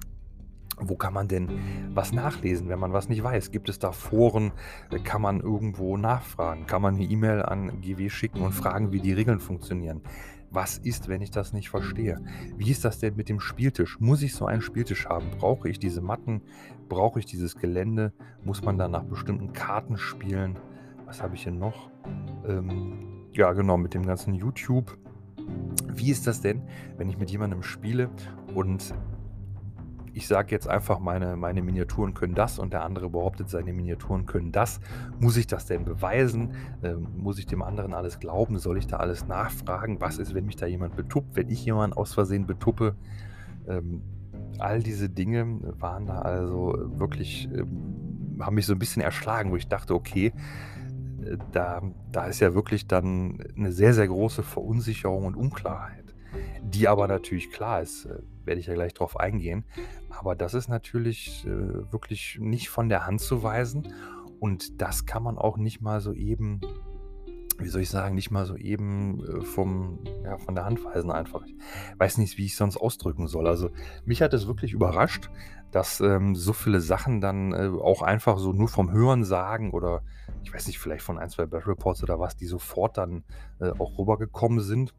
Wo 0.80 0.96
kann 0.96 1.12
man 1.12 1.28
denn 1.28 1.48
was 1.92 2.12
nachlesen, 2.12 2.68
wenn 2.68 2.78
man 2.78 2.92
was 2.92 3.08
nicht 3.08 3.22
weiß? 3.22 3.50
Gibt 3.50 3.68
es 3.68 3.78
da 3.78 3.92
Foren? 3.92 4.52
Äh, 4.90 4.98
kann 4.98 5.22
man 5.22 5.40
irgendwo 5.40 5.96
nachfragen? 5.96 6.66
Kann 6.66 6.82
man 6.82 6.96
eine 6.96 7.04
E-Mail 7.04 7.42
an 7.42 7.80
GW 7.80 8.10
schicken 8.10 8.40
und 8.42 8.52
fragen, 8.52 8.90
wie 8.90 9.00
die 9.00 9.12
Regeln 9.12 9.38
funktionieren? 9.38 10.02
Was 10.50 10.78
ist, 10.78 11.08
wenn 11.08 11.20
ich 11.20 11.30
das 11.30 11.52
nicht 11.52 11.68
verstehe? 11.68 12.22
Wie 12.56 12.70
ist 12.70 12.84
das 12.84 12.98
denn 12.98 13.16
mit 13.16 13.28
dem 13.28 13.38
Spieltisch? 13.38 14.00
Muss 14.00 14.22
ich 14.22 14.34
so 14.34 14.46
einen 14.46 14.62
Spieltisch 14.62 15.06
haben? 15.06 15.30
Brauche 15.38 15.68
ich 15.68 15.78
diese 15.78 16.00
Matten? 16.00 16.40
Brauche 16.88 17.18
ich 17.18 17.26
dieses 17.26 17.56
Gelände? 17.56 18.12
Muss 18.44 18.62
man 18.62 18.78
dann 18.78 18.92
nach 18.92 19.04
bestimmten 19.04 19.52
Karten 19.52 19.98
spielen? 19.98 20.58
Was 21.04 21.22
habe 21.22 21.34
ich 21.34 21.42
hier 21.42 21.52
noch? 21.52 21.90
Ähm, 22.46 23.26
ja, 23.32 23.52
genau, 23.52 23.76
mit 23.76 23.92
dem 23.92 24.06
ganzen 24.06 24.34
YouTube. 24.34 24.96
Wie 25.94 26.10
ist 26.10 26.26
das 26.26 26.40
denn, 26.40 26.62
wenn 26.96 27.08
ich 27.08 27.18
mit 27.18 27.30
jemandem 27.30 27.62
spiele 27.62 28.10
und 28.54 28.94
ich 30.18 30.26
sage 30.26 30.50
jetzt 30.50 30.68
einfach, 30.68 30.98
meine, 30.98 31.36
meine 31.36 31.62
Miniaturen 31.62 32.12
können 32.12 32.34
das 32.34 32.58
und 32.58 32.72
der 32.72 32.82
andere 32.82 33.08
behauptet, 33.08 33.48
seine 33.48 33.72
Miniaturen 33.72 34.26
können 34.26 34.50
das. 34.50 34.80
Muss 35.20 35.36
ich 35.36 35.46
das 35.46 35.66
denn 35.66 35.84
beweisen? 35.84 36.54
Ähm, 36.82 37.06
muss 37.16 37.38
ich 37.38 37.46
dem 37.46 37.62
anderen 37.62 37.94
alles 37.94 38.18
glauben? 38.18 38.58
Soll 38.58 38.78
ich 38.78 38.88
da 38.88 38.96
alles 38.96 39.28
nachfragen? 39.28 40.00
Was 40.00 40.18
ist, 40.18 40.34
wenn 40.34 40.46
mich 40.46 40.56
da 40.56 40.66
jemand 40.66 40.96
betuppt? 40.96 41.36
Wenn 41.36 41.48
ich 41.48 41.64
jemanden 41.64 41.96
aus 41.96 42.14
Versehen 42.14 42.48
betuppe? 42.48 42.96
Ähm, 43.68 44.02
all 44.58 44.82
diese 44.82 45.08
Dinge 45.08 45.60
waren 45.78 46.06
da 46.06 46.18
also 46.18 46.74
wirklich, 46.98 47.48
ähm, 47.54 48.38
haben 48.40 48.56
mich 48.56 48.66
so 48.66 48.72
ein 48.72 48.80
bisschen 48.80 49.02
erschlagen, 49.02 49.52
wo 49.52 49.56
ich 49.56 49.68
dachte, 49.68 49.94
okay, 49.94 50.32
äh, 51.22 51.36
da, 51.52 51.80
da 52.10 52.26
ist 52.26 52.40
ja 52.40 52.54
wirklich 52.54 52.88
dann 52.88 53.38
eine 53.56 53.70
sehr, 53.70 53.94
sehr 53.94 54.08
große 54.08 54.42
Verunsicherung 54.42 55.26
und 55.26 55.36
Unklarheit 55.36 56.07
die 56.62 56.88
aber 56.88 57.08
natürlich 57.08 57.50
klar 57.50 57.82
ist, 57.82 58.06
äh, 58.06 58.18
werde 58.44 58.60
ich 58.60 58.66
ja 58.66 58.74
gleich 58.74 58.94
drauf 58.94 59.18
eingehen. 59.18 59.64
Aber 60.10 60.34
das 60.34 60.54
ist 60.54 60.68
natürlich 60.68 61.46
äh, 61.46 61.92
wirklich 61.92 62.38
nicht 62.40 62.68
von 62.68 62.88
der 62.88 63.06
Hand 63.06 63.20
zu 63.20 63.42
weisen 63.42 63.92
und 64.40 64.80
das 64.80 65.06
kann 65.06 65.22
man 65.22 65.38
auch 65.38 65.56
nicht 65.56 65.80
mal 65.80 66.00
so 66.00 66.12
eben, 66.12 66.60
wie 67.58 67.68
soll 67.68 67.82
ich 67.82 67.90
sagen, 67.90 68.14
nicht 68.14 68.30
mal 68.30 68.46
so 68.46 68.56
eben 68.56 69.24
äh, 69.24 69.40
vom, 69.42 70.04
ja, 70.24 70.38
von 70.38 70.54
der 70.54 70.64
Hand 70.64 70.84
weisen 70.84 71.10
einfach. 71.10 71.44
Ich 71.46 71.54
weiß 71.98 72.18
nicht, 72.18 72.38
wie 72.38 72.46
ich 72.46 72.52
es 72.52 72.58
sonst 72.58 72.76
ausdrücken 72.76 73.26
soll. 73.26 73.46
Also 73.46 73.70
mich 74.04 74.22
hat 74.22 74.34
es 74.34 74.46
wirklich 74.46 74.72
überrascht, 74.72 75.30
dass 75.70 76.00
ähm, 76.00 76.34
so 76.34 76.52
viele 76.52 76.80
Sachen 76.80 77.20
dann 77.20 77.52
äh, 77.52 77.68
auch 77.68 78.02
einfach 78.02 78.38
so 78.38 78.52
nur 78.52 78.68
vom 78.68 78.90
Hören 78.90 79.24
sagen 79.24 79.72
oder 79.72 80.02
ich 80.42 80.54
weiß 80.54 80.66
nicht, 80.66 80.78
vielleicht 80.78 81.02
von 81.02 81.18
ein, 81.18 81.28
zwei 81.28 81.46
Battle 81.46 81.72
Reports 81.72 82.02
oder 82.02 82.18
was, 82.18 82.36
die 82.36 82.46
sofort 82.46 82.96
dann 82.96 83.24
auch 83.78 83.98
rübergekommen 83.98 84.60
sind 84.60 84.94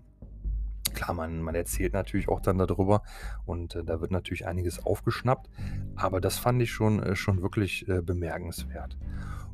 Klar, 0.94 1.14
man, 1.14 1.42
man 1.42 1.56
erzählt 1.56 1.94
natürlich 1.94 2.30
auch 2.30 2.42
dann 2.42 2.58
darüber 2.58 3.02
und 3.46 3.76
äh, 3.76 3.84
da 3.84 4.02
wird 4.02 4.12
natürlich 4.12 4.48
einiges 4.48 4.86
aufgeschnappt, 4.86 5.50
aber 5.96 6.22
das 6.22 6.38
fand 6.38 6.62
ich 6.62 6.72
schon, 6.72 7.02
äh, 7.02 7.16
schon 7.16 7.42
wirklich 7.42 7.88
äh, 7.88 8.02
bemerkenswert. 8.02 8.98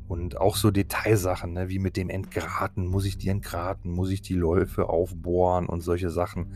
Und 0.08 0.40
auch 0.40 0.54
so 0.54 0.70
Detailsachen, 0.70 1.52
ne, 1.52 1.68
wie 1.68 1.80
mit 1.80 1.96
dem 1.96 2.10
Entgraten. 2.10 2.86
Muss 2.86 3.06
ich 3.06 3.18
die 3.18 3.28
entgraten? 3.28 3.90
Muss 3.90 4.10
ich 4.10 4.22
die 4.22 4.34
Läufe 4.34 4.88
aufbohren 4.88 5.66
und 5.66 5.80
solche 5.80 6.10
Sachen? 6.10 6.52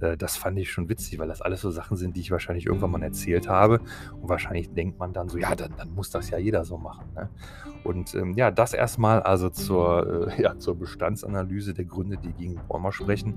Äh, 0.00 0.16
das 0.16 0.36
fand 0.36 0.58
ich 0.58 0.70
schon 0.70 0.88
witzig, 0.88 1.18
weil 1.18 1.28
das 1.28 1.40
alles 1.40 1.60
so 1.60 1.70
Sachen 1.70 1.96
sind, 1.96 2.16
die 2.16 2.20
ich 2.20 2.30
wahrscheinlich 2.30 2.66
irgendwann 2.66 2.90
mal 2.90 3.02
erzählt 3.02 3.48
habe. 3.48 3.80
Und 4.20 4.28
wahrscheinlich 4.28 4.72
denkt 4.72 4.98
man 4.98 5.12
dann 5.12 5.28
so, 5.28 5.38
ja, 5.38 5.54
dann, 5.54 5.74
dann 5.76 5.94
muss 5.94 6.10
das 6.10 6.30
ja 6.30 6.38
jeder 6.38 6.64
so 6.64 6.76
machen. 6.76 7.06
Ne? 7.14 7.30
Und 7.84 8.14
ähm, 8.14 8.34
ja, 8.34 8.50
das 8.50 8.74
erstmal 8.74 9.22
also 9.22 9.48
zur, 9.48 10.28
äh, 10.28 10.42
ja, 10.42 10.58
zur 10.58 10.78
Bestandsanalyse 10.78 11.74
der 11.74 11.84
Gründe, 11.84 12.18
die 12.18 12.32
gegen 12.32 12.60
Bäumer 12.68 12.92
sprechen 12.92 13.34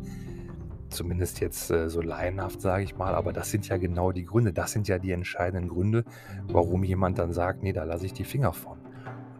zumindest 0.93 1.39
jetzt 1.41 1.69
äh, 1.71 1.89
so 1.89 2.01
laienhaft, 2.01 2.61
sage 2.61 2.83
ich 2.83 2.97
mal, 2.97 3.15
aber 3.15 3.33
das 3.33 3.51
sind 3.51 3.67
ja 3.67 3.77
genau 3.77 4.11
die 4.11 4.25
Gründe, 4.25 4.53
das 4.53 4.71
sind 4.71 4.87
ja 4.87 4.99
die 4.99 5.11
entscheidenden 5.11 5.69
Gründe, 5.69 6.05
warum 6.47 6.83
jemand 6.83 7.19
dann 7.19 7.33
sagt, 7.33 7.63
nee, 7.63 7.73
da 7.73 7.83
lasse 7.83 8.05
ich 8.05 8.13
die 8.13 8.23
Finger 8.23 8.53
von. 8.53 8.77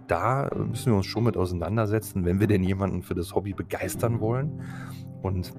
Da 0.08 0.50
müssen 0.56 0.92
wir 0.92 0.98
uns 0.98 1.06
schon 1.06 1.24
mit 1.24 1.38
auseinandersetzen, 1.38 2.26
wenn 2.26 2.40
wir 2.40 2.48
denn 2.48 2.64
jemanden 2.64 3.04
für 3.04 3.16
das 3.16 3.34
Hobby 3.34 3.54
begeistern 3.54 4.20
wollen. 4.20 4.62
Und 5.22 5.54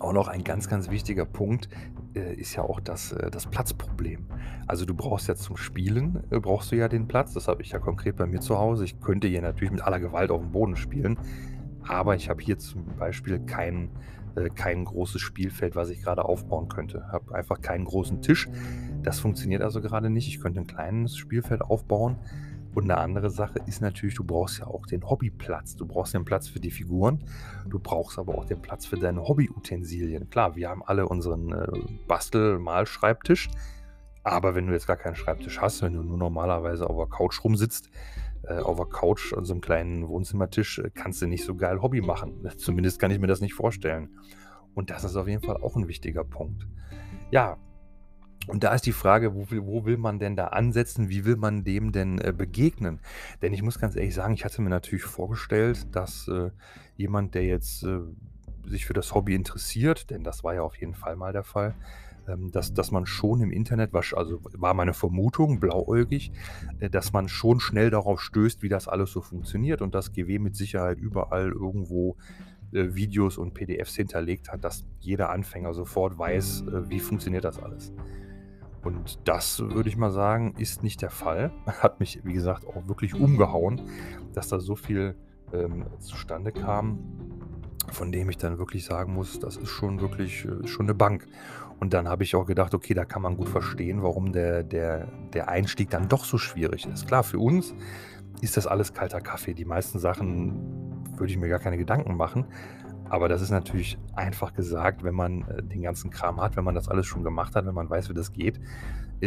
auch 0.00 0.12
noch 0.12 0.28
ein 0.28 0.42
ganz, 0.42 0.68
ganz 0.68 0.90
wichtiger 0.90 1.24
Punkt 1.24 1.68
äh, 2.14 2.34
ist 2.34 2.56
ja 2.56 2.62
auch 2.62 2.80
das, 2.80 3.12
äh, 3.12 3.30
das 3.30 3.46
Platzproblem. 3.46 4.26
Also 4.66 4.84
du 4.84 4.94
brauchst 4.94 5.28
ja 5.28 5.36
zum 5.36 5.56
Spielen, 5.56 6.24
äh, 6.30 6.40
brauchst 6.40 6.72
du 6.72 6.76
ja 6.76 6.88
den 6.88 7.06
Platz. 7.06 7.32
Das 7.32 7.48
habe 7.48 7.62
ich 7.62 7.70
ja 7.70 7.78
konkret 7.78 8.16
bei 8.16 8.26
mir 8.26 8.40
zu 8.40 8.58
Hause. 8.58 8.84
Ich 8.84 9.00
könnte 9.00 9.28
hier 9.28 9.40
natürlich 9.40 9.72
mit 9.72 9.82
aller 9.82 10.00
Gewalt 10.00 10.30
auf 10.30 10.40
dem 10.40 10.50
Boden 10.52 10.76
spielen. 10.76 11.18
Aber 11.86 12.16
ich 12.16 12.28
habe 12.28 12.42
hier 12.42 12.58
zum 12.58 12.84
Beispiel 12.98 13.38
keinen 13.40 13.90
äh, 14.36 14.50
kein 14.50 14.84
großes 14.84 15.20
Spielfeld, 15.20 15.76
was 15.76 15.90
ich 15.90 16.02
gerade 16.02 16.24
aufbauen 16.24 16.68
könnte. 16.68 17.04
Ich 17.06 17.12
Habe 17.12 17.34
einfach 17.34 17.60
keinen 17.60 17.84
großen 17.84 18.22
Tisch. 18.22 18.48
Das 19.02 19.20
funktioniert 19.20 19.62
also 19.62 19.80
gerade 19.80 20.10
nicht. 20.10 20.28
Ich 20.28 20.40
könnte 20.40 20.60
ein 20.60 20.66
kleines 20.66 21.16
Spielfeld 21.16 21.62
aufbauen. 21.62 22.16
Und 22.74 22.90
eine 22.90 22.98
andere 22.98 23.30
Sache 23.30 23.60
ist 23.66 23.80
natürlich, 23.80 24.16
du 24.16 24.24
brauchst 24.24 24.58
ja 24.58 24.66
auch 24.66 24.86
den 24.86 25.08
Hobbyplatz. 25.08 25.76
Du 25.76 25.86
brauchst 25.86 26.12
den 26.12 26.24
Platz 26.24 26.48
für 26.48 26.58
die 26.58 26.72
Figuren. 26.72 27.22
Du 27.68 27.78
brauchst 27.78 28.18
aber 28.18 28.36
auch 28.36 28.44
den 28.44 28.60
Platz 28.60 28.84
für 28.84 28.96
deine 28.96 29.22
Hobbyutensilien. 29.22 30.28
Klar, 30.28 30.56
wir 30.56 30.68
haben 30.68 30.82
alle 30.84 31.06
unseren 31.06 31.52
äh, 31.52 31.66
Bastel-Malschreibtisch. 32.08 33.48
Aber 34.24 34.54
wenn 34.54 34.66
du 34.66 34.72
jetzt 34.72 34.86
gar 34.86 34.96
keinen 34.96 35.16
Schreibtisch 35.16 35.60
hast, 35.60 35.82
wenn 35.82 35.92
du 35.92 36.02
nur 36.02 36.16
normalerweise 36.16 36.88
auf 36.88 36.96
der 36.96 37.06
Couch 37.06 37.44
rumsitzt, 37.44 37.90
äh, 38.48 38.58
auf 38.58 38.76
der 38.76 38.86
Couch 38.86 39.32
an 39.32 39.44
so 39.44 39.52
einem 39.52 39.60
kleinen 39.60 40.08
Wohnzimmertisch 40.08 40.78
äh, 40.78 40.90
kannst 40.94 41.22
du 41.22 41.26
nicht 41.26 41.44
so 41.44 41.54
geil 41.54 41.82
Hobby 41.82 42.00
machen. 42.00 42.48
Zumindest 42.56 42.98
kann 42.98 43.10
ich 43.10 43.18
mir 43.18 43.26
das 43.26 43.40
nicht 43.40 43.54
vorstellen. 43.54 44.10
Und 44.74 44.90
das 44.90 45.04
ist 45.04 45.16
auf 45.16 45.28
jeden 45.28 45.42
Fall 45.42 45.56
auch 45.56 45.76
ein 45.76 45.88
wichtiger 45.88 46.24
Punkt. 46.24 46.66
Ja, 47.30 47.58
und 48.46 48.62
da 48.62 48.74
ist 48.74 48.84
die 48.84 48.92
Frage, 48.92 49.34
wo 49.34 49.50
will, 49.50 49.64
wo 49.64 49.86
will 49.86 49.96
man 49.96 50.18
denn 50.18 50.36
da 50.36 50.48
ansetzen? 50.48 51.08
Wie 51.08 51.24
will 51.24 51.36
man 51.36 51.64
dem 51.64 51.92
denn 51.92 52.18
äh, 52.18 52.32
begegnen? 52.32 53.00
Denn 53.40 53.54
ich 53.54 53.62
muss 53.62 53.78
ganz 53.78 53.96
ehrlich 53.96 54.14
sagen, 54.14 54.34
ich 54.34 54.44
hatte 54.44 54.60
mir 54.60 54.70
natürlich 54.70 55.04
vorgestellt, 55.04 55.94
dass 55.94 56.28
äh, 56.28 56.50
jemand, 56.96 57.34
der 57.34 57.44
jetzt 57.44 57.84
äh, 57.84 58.00
sich 58.66 58.84
für 58.86 58.92
das 58.92 59.14
Hobby 59.14 59.34
interessiert, 59.34 60.10
denn 60.10 60.24
das 60.24 60.44
war 60.44 60.54
ja 60.54 60.62
auf 60.62 60.76
jeden 60.76 60.94
Fall 60.94 61.16
mal 61.16 61.32
der 61.32 61.44
Fall, 61.44 61.74
dass, 62.52 62.72
dass 62.72 62.90
man 62.90 63.06
schon 63.06 63.40
im 63.40 63.50
Internet, 63.50 63.94
also 63.94 64.40
war 64.52 64.74
meine 64.74 64.94
Vermutung, 64.94 65.60
blauäugig, 65.60 66.32
äh, 66.80 66.90
dass 66.90 67.12
man 67.12 67.28
schon 67.28 67.60
schnell 67.60 67.90
darauf 67.90 68.20
stößt, 68.20 68.62
wie 68.62 68.68
das 68.68 68.88
alles 68.88 69.12
so 69.12 69.20
funktioniert 69.20 69.82
und 69.82 69.94
dass 69.94 70.12
GW 70.12 70.38
mit 70.38 70.56
Sicherheit 70.56 70.98
überall 70.98 71.50
irgendwo 71.50 72.16
äh, 72.72 72.94
Videos 72.94 73.38
und 73.38 73.54
PDFs 73.54 73.94
hinterlegt 73.94 74.50
hat, 74.50 74.64
dass 74.64 74.84
jeder 75.00 75.30
Anfänger 75.30 75.74
sofort 75.74 76.18
weiß, 76.18 76.62
äh, 76.62 76.90
wie 76.90 77.00
funktioniert 77.00 77.44
das 77.44 77.58
alles. 77.58 77.92
Und 78.82 79.26
das 79.26 79.60
würde 79.60 79.88
ich 79.88 79.96
mal 79.96 80.10
sagen, 80.10 80.54
ist 80.58 80.82
nicht 80.82 81.00
der 81.00 81.10
Fall. 81.10 81.52
Hat 81.66 82.00
mich, 82.00 82.20
wie 82.24 82.34
gesagt, 82.34 82.66
auch 82.66 82.86
wirklich 82.86 83.14
umgehauen, 83.14 83.80
dass 84.34 84.48
da 84.48 84.60
so 84.60 84.76
viel 84.76 85.16
ähm, 85.52 85.86
zustande 86.00 86.52
kam, 86.52 86.98
von 87.90 88.12
dem 88.12 88.28
ich 88.28 88.36
dann 88.36 88.58
wirklich 88.58 88.84
sagen 88.84 89.14
muss, 89.14 89.38
das 89.38 89.56
ist 89.56 89.70
schon 89.70 90.00
wirklich 90.00 90.46
schon 90.64 90.86
eine 90.86 90.94
Bank. 90.94 91.26
Und 91.80 91.92
dann 91.92 92.08
habe 92.08 92.22
ich 92.22 92.34
auch 92.34 92.46
gedacht, 92.46 92.74
okay, 92.74 92.94
da 92.94 93.04
kann 93.04 93.22
man 93.22 93.36
gut 93.36 93.48
verstehen, 93.48 94.02
warum 94.02 94.32
der, 94.32 94.62
der, 94.62 95.08
der 95.32 95.48
Einstieg 95.48 95.90
dann 95.90 96.08
doch 96.08 96.24
so 96.24 96.38
schwierig 96.38 96.86
ist. 96.86 97.06
Klar, 97.06 97.24
für 97.24 97.38
uns 97.38 97.74
ist 98.40 98.56
das 98.56 98.66
alles 98.66 98.92
kalter 98.92 99.20
Kaffee. 99.20 99.54
Die 99.54 99.64
meisten 99.64 99.98
Sachen 99.98 101.04
würde 101.16 101.32
ich 101.32 101.38
mir 101.38 101.48
gar 101.48 101.58
keine 101.58 101.76
Gedanken 101.76 102.16
machen. 102.16 102.46
Aber 103.08 103.28
das 103.28 103.42
ist 103.42 103.50
natürlich 103.50 103.98
einfach 104.14 104.54
gesagt, 104.54 105.04
wenn 105.04 105.14
man 105.14 105.42
äh, 105.42 105.62
den 105.62 105.82
ganzen 105.82 106.10
Kram 106.10 106.40
hat, 106.40 106.56
wenn 106.56 106.64
man 106.64 106.74
das 106.74 106.88
alles 106.88 107.06
schon 107.06 107.22
gemacht 107.22 107.54
hat, 107.54 107.66
wenn 107.66 107.74
man 107.74 107.88
weiß, 107.88 108.08
wie 108.08 108.14
das 108.14 108.32
geht. 108.32 108.60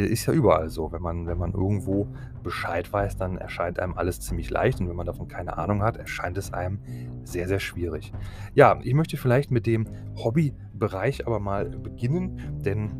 Ist 0.06 0.26
ja 0.26 0.34
überall 0.34 0.70
so. 0.70 0.92
Wenn 0.92 1.02
man, 1.02 1.28
wenn 1.28 1.38
man 1.38 1.54
irgendwo 1.54 2.08
Bescheid 2.44 2.92
weiß, 2.92 3.18
dann 3.18 3.38
erscheint 3.38 3.80
einem 3.80 3.94
alles 3.94 4.20
ziemlich 4.20 4.50
leicht. 4.50 4.80
Und 4.80 4.90
wenn 4.90 4.96
man 4.96 5.06
davon 5.06 5.28
keine 5.28 5.58
Ahnung 5.58 5.82
hat, 5.84 5.98
erscheint 5.98 6.38
es 6.38 6.54
einem 6.54 6.80
sehr, 7.24 7.48
sehr 7.48 7.60
schwierig. 7.60 8.14
Ja, 8.54 8.80
ich 8.82 8.94
möchte 8.94 9.18
vielleicht 9.18 9.52
mit 9.52 9.66
dem 9.66 9.88
Hobbybereich 10.16 11.26
aber 11.28 11.40
mal 11.40 11.70
beginnen, 11.70 12.62
denn 12.64 12.92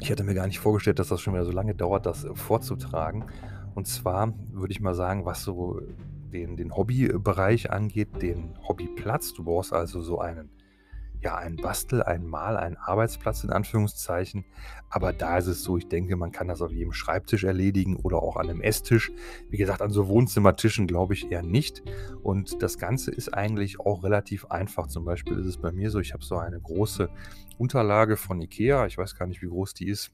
ich 0.00 0.10
hätte 0.10 0.24
mir 0.24 0.34
gar 0.34 0.46
nicht 0.46 0.58
vorgestellt, 0.58 0.98
dass 0.98 1.08
das 1.08 1.20
schon 1.20 1.34
wieder 1.34 1.44
so 1.44 1.52
lange 1.52 1.74
dauert, 1.74 2.06
das 2.06 2.26
vorzutragen. 2.34 3.24
Und 3.74 3.86
zwar 3.86 4.34
würde 4.52 4.72
ich 4.72 4.80
mal 4.80 4.94
sagen, 4.94 5.24
was 5.24 5.42
so 5.42 5.80
den, 6.32 6.56
den 6.56 6.74
Hobbybereich 6.76 7.70
angeht, 7.70 8.22
den 8.22 8.54
Hobbyplatz. 8.68 9.32
Du 9.32 9.44
brauchst 9.44 9.72
also 9.72 10.00
so 10.00 10.18
einen, 10.18 10.50
ja, 11.22 11.36
einen 11.36 11.56
Bastel, 11.56 12.02
einen 12.02 12.26
Mal, 12.26 12.56
einen 12.56 12.76
Arbeitsplatz 12.76 13.42
in 13.44 13.50
Anführungszeichen. 13.50 14.44
Aber 14.88 15.12
da 15.12 15.38
ist 15.38 15.46
es 15.46 15.62
so, 15.62 15.76
ich 15.76 15.88
denke, 15.88 16.16
man 16.16 16.32
kann 16.32 16.48
das 16.48 16.62
auf 16.62 16.72
jedem 16.72 16.92
Schreibtisch 16.92 17.44
erledigen 17.44 17.96
oder 17.96 18.22
auch 18.22 18.36
an 18.36 18.48
einem 18.48 18.60
Esstisch. 18.60 19.10
Wie 19.48 19.56
gesagt, 19.56 19.82
an 19.82 19.90
so 19.90 20.08
Wohnzimmertischen 20.08 20.86
glaube 20.86 21.14
ich 21.14 21.30
eher 21.30 21.42
nicht. 21.42 21.82
Und 22.22 22.62
das 22.62 22.78
Ganze 22.78 23.10
ist 23.10 23.34
eigentlich 23.34 23.80
auch 23.80 24.04
relativ 24.04 24.46
einfach. 24.46 24.86
Zum 24.86 25.04
Beispiel 25.04 25.38
ist 25.38 25.46
es 25.46 25.56
bei 25.56 25.72
mir 25.72 25.90
so, 25.90 25.98
ich 25.98 26.12
habe 26.12 26.24
so 26.24 26.36
eine 26.36 26.60
große 26.60 27.08
Unterlage 27.58 28.16
von 28.16 28.40
Ikea. 28.40 28.86
Ich 28.86 28.98
weiß 28.98 29.16
gar 29.16 29.26
nicht, 29.26 29.42
wie 29.42 29.48
groß 29.48 29.74
die 29.74 29.88
ist. 29.88 30.12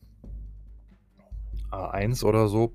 A1 1.70 2.24
oder 2.24 2.48
so 2.48 2.72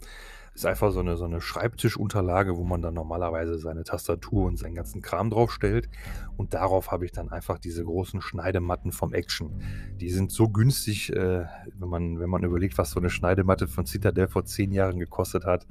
ist 0.57 0.65
einfach 0.65 0.91
so 0.91 1.01
eine, 1.01 1.17
so 1.17 1.25
eine 1.25 1.39
Schreibtischunterlage, 1.39 2.57
wo 2.57 2.63
man 2.63 2.81
dann 2.81 2.95
normalerweise 2.95 3.59
seine 3.59 3.83
Tastatur 3.83 4.45
und 4.45 4.57
seinen 4.57 4.73
ganzen 4.73 5.03
Kram 5.03 5.29
draufstellt. 5.29 5.87
Und 6.35 6.55
darauf 6.55 6.89
habe 6.89 7.05
ich 7.05 7.11
dann 7.11 7.29
einfach 7.29 7.59
diese 7.59 7.83
großen 7.83 8.21
Schneidematten 8.21 8.91
vom 8.91 9.13
Action. 9.13 9.61
Die 10.01 10.09
sind 10.09 10.31
so 10.31 10.49
günstig, 10.49 11.13
äh, 11.13 11.45
wenn, 11.77 11.89
man, 11.89 12.19
wenn 12.19 12.29
man 12.31 12.43
überlegt, 12.43 12.79
was 12.79 12.89
so 12.89 12.99
eine 12.99 13.11
Schneidematte 13.11 13.67
von 13.67 13.85
Citadel 13.85 14.27
vor 14.27 14.45
zehn 14.45 14.71
Jahren 14.71 14.97
gekostet 14.97 15.45
hat, 15.45 15.67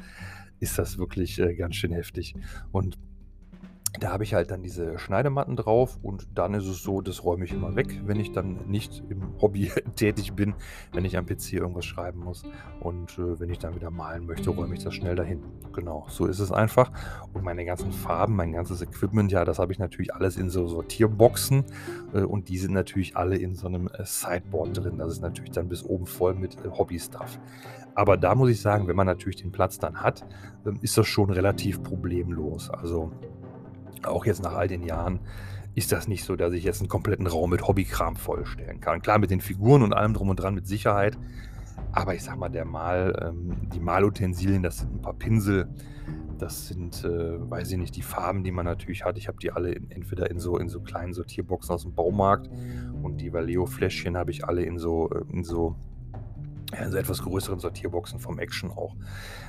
ist 0.60 0.78
das 0.78 0.98
wirklich 0.98 1.40
äh, 1.40 1.56
ganz 1.56 1.74
schön 1.74 1.92
heftig. 1.92 2.36
Und 2.70 2.96
da 4.00 4.12
habe 4.12 4.24
ich 4.24 4.34
halt 4.34 4.50
dann 4.50 4.62
diese 4.62 4.98
Schneidematten 4.98 5.56
drauf 5.56 5.98
und 6.02 6.26
dann 6.34 6.54
ist 6.54 6.66
es 6.66 6.82
so, 6.82 7.00
das 7.00 7.24
räume 7.24 7.44
ich 7.44 7.52
immer 7.52 7.76
weg, 7.76 8.00
wenn 8.04 8.20
ich 8.20 8.32
dann 8.32 8.68
nicht 8.68 9.02
im 9.08 9.22
Hobby 9.40 9.70
tätig 9.94 10.34
bin, 10.34 10.54
wenn 10.92 11.04
ich 11.04 11.16
am 11.16 11.26
PC 11.26 11.54
irgendwas 11.54 11.84
schreiben 11.84 12.20
muss. 12.20 12.42
Und 12.80 13.18
äh, 13.18 13.40
wenn 13.40 13.50
ich 13.50 13.58
dann 13.58 13.74
wieder 13.74 13.90
malen 13.90 14.26
möchte, 14.26 14.50
räume 14.50 14.74
ich 14.74 14.84
das 14.84 14.94
schnell 14.94 15.16
dahin. 15.16 15.42
Genau, 15.72 16.06
so 16.08 16.26
ist 16.26 16.38
es 16.38 16.52
einfach. 16.52 16.90
Und 17.32 17.44
meine 17.44 17.64
ganzen 17.64 17.92
Farben, 17.92 18.36
mein 18.36 18.52
ganzes 18.52 18.82
Equipment, 18.82 19.32
ja, 19.32 19.44
das 19.44 19.58
habe 19.58 19.72
ich 19.72 19.78
natürlich 19.78 20.14
alles 20.14 20.36
in 20.36 20.50
so 20.50 20.66
Sortierboxen 20.66 21.64
äh, 22.12 22.20
und 22.20 22.48
die 22.48 22.58
sind 22.58 22.72
natürlich 22.72 23.16
alle 23.16 23.36
in 23.36 23.54
so 23.54 23.66
einem 23.66 23.88
äh, 23.88 24.04
Sideboard 24.04 24.76
drin. 24.76 24.98
Das 24.98 25.12
ist 25.12 25.22
natürlich 25.22 25.50
dann 25.52 25.68
bis 25.68 25.84
oben 25.84 26.06
voll 26.06 26.34
mit 26.34 26.56
äh, 26.64 26.70
Hobby-Stuff. 26.70 27.38
Aber 27.94 28.18
da 28.18 28.34
muss 28.34 28.50
ich 28.50 28.60
sagen, 28.60 28.88
wenn 28.88 28.96
man 28.96 29.06
natürlich 29.06 29.36
den 29.36 29.52
Platz 29.52 29.78
dann 29.78 30.02
hat, 30.02 30.26
ähm, 30.66 30.78
ist 30.82 30.98
das 30.98 31.06
schon 31.06 31.30
relativ 31.30 31.82
problemlos. 31.82 32.70
Also 32.70 33.10
auch 34.04 34.26
jetzt 34.26 34.42
nach 34.42 34.54
all 34.54 34.68
den 34.68 34.82
Jahren 34.82 35.20
ist 35.74 35.92
das 35.92 36.08
nicht 36.08 36.24
so, 36.24 36.36
dass 36.36 36.54
ich 36.54 36.64
jetzt 36.64 36.80
einen 36.80 36.88
kompletten 36.88 37.26
Raum 37.26 37.50
mit 37.50 37.68
Hobbykram 37.68 38.16
vollstellen 38.16 38.80
kann. 38.80 39.02
Klar, 39.02 39.18
mit 39.18 39.30
den 39.30 39.42
Figuren 39.42 39.82
und 39.82 39.92
allem 39.92 40.14
drum 40.14 40.30
und 40.30 40.36
dran 40.36 40.54
mit 40.54 40.66
Sicherheit. 40.66 41.18
Aber 41.92 42.14
ich 42.14 42.22
sag 42.22 42.38
mal, 42.38 42.48
der 42.48 42.64
Mal, 42.64 43.14
ähm, 43.22 43.68
die 43.74 43.80
Malutensilien, 43.80 44.62
das 44.62 44.78
sind 44.78 44.94
ein 44.94 45.02
paar 45.02 45.12
Pinsel, 45.12 45.68
das 46.38 46.68
sind, 46.68 47.04
äh, 47.04 47.50
weiß 47.50 47.70
ich 47.72 47.78
nicht, 47.78 47.96
die 47.96 48.02
Farben, 48.02 48.44
die 48.44 48.52
man 48.52 48.64
natürlich 48.64 49.04
hat. 49.04 49.18
Ich 49.18 49.28
habe 49.28 49.38
die 49.38 49.52
alle 49.52 49.72
in, 49.72 49.90
entweder 49.90 50.30
in 50.30 50.38
so, 50.38 50.56
in 50.58 50.68
so 50.68 50.80
kleinen 50.80 51.12
Sortierboxen 51.12 51.74
aus 51.74 51.82
dem 51.82 51.94
Baumarkt 51.94 52.50
und 53.02 53.20
die 53.20 53.32
Valeo-Fläschchen 53.32 54.16
habe 54.16 54.30
ich 54.30 54.46
alle 54.46 54.62
in 54.62 54.78
so, 54.78 55.10
äh, 55.10 55.24
in 55.32 55.44
so 55.44 55.76
also 56.78 56.96
etwas 56.96 57.22
größeren 57.22 57.58
Sortierboxen 57.58 58.20
vom 58.20 58.38
Action 58.38 58.70
auch. 58.70 58.94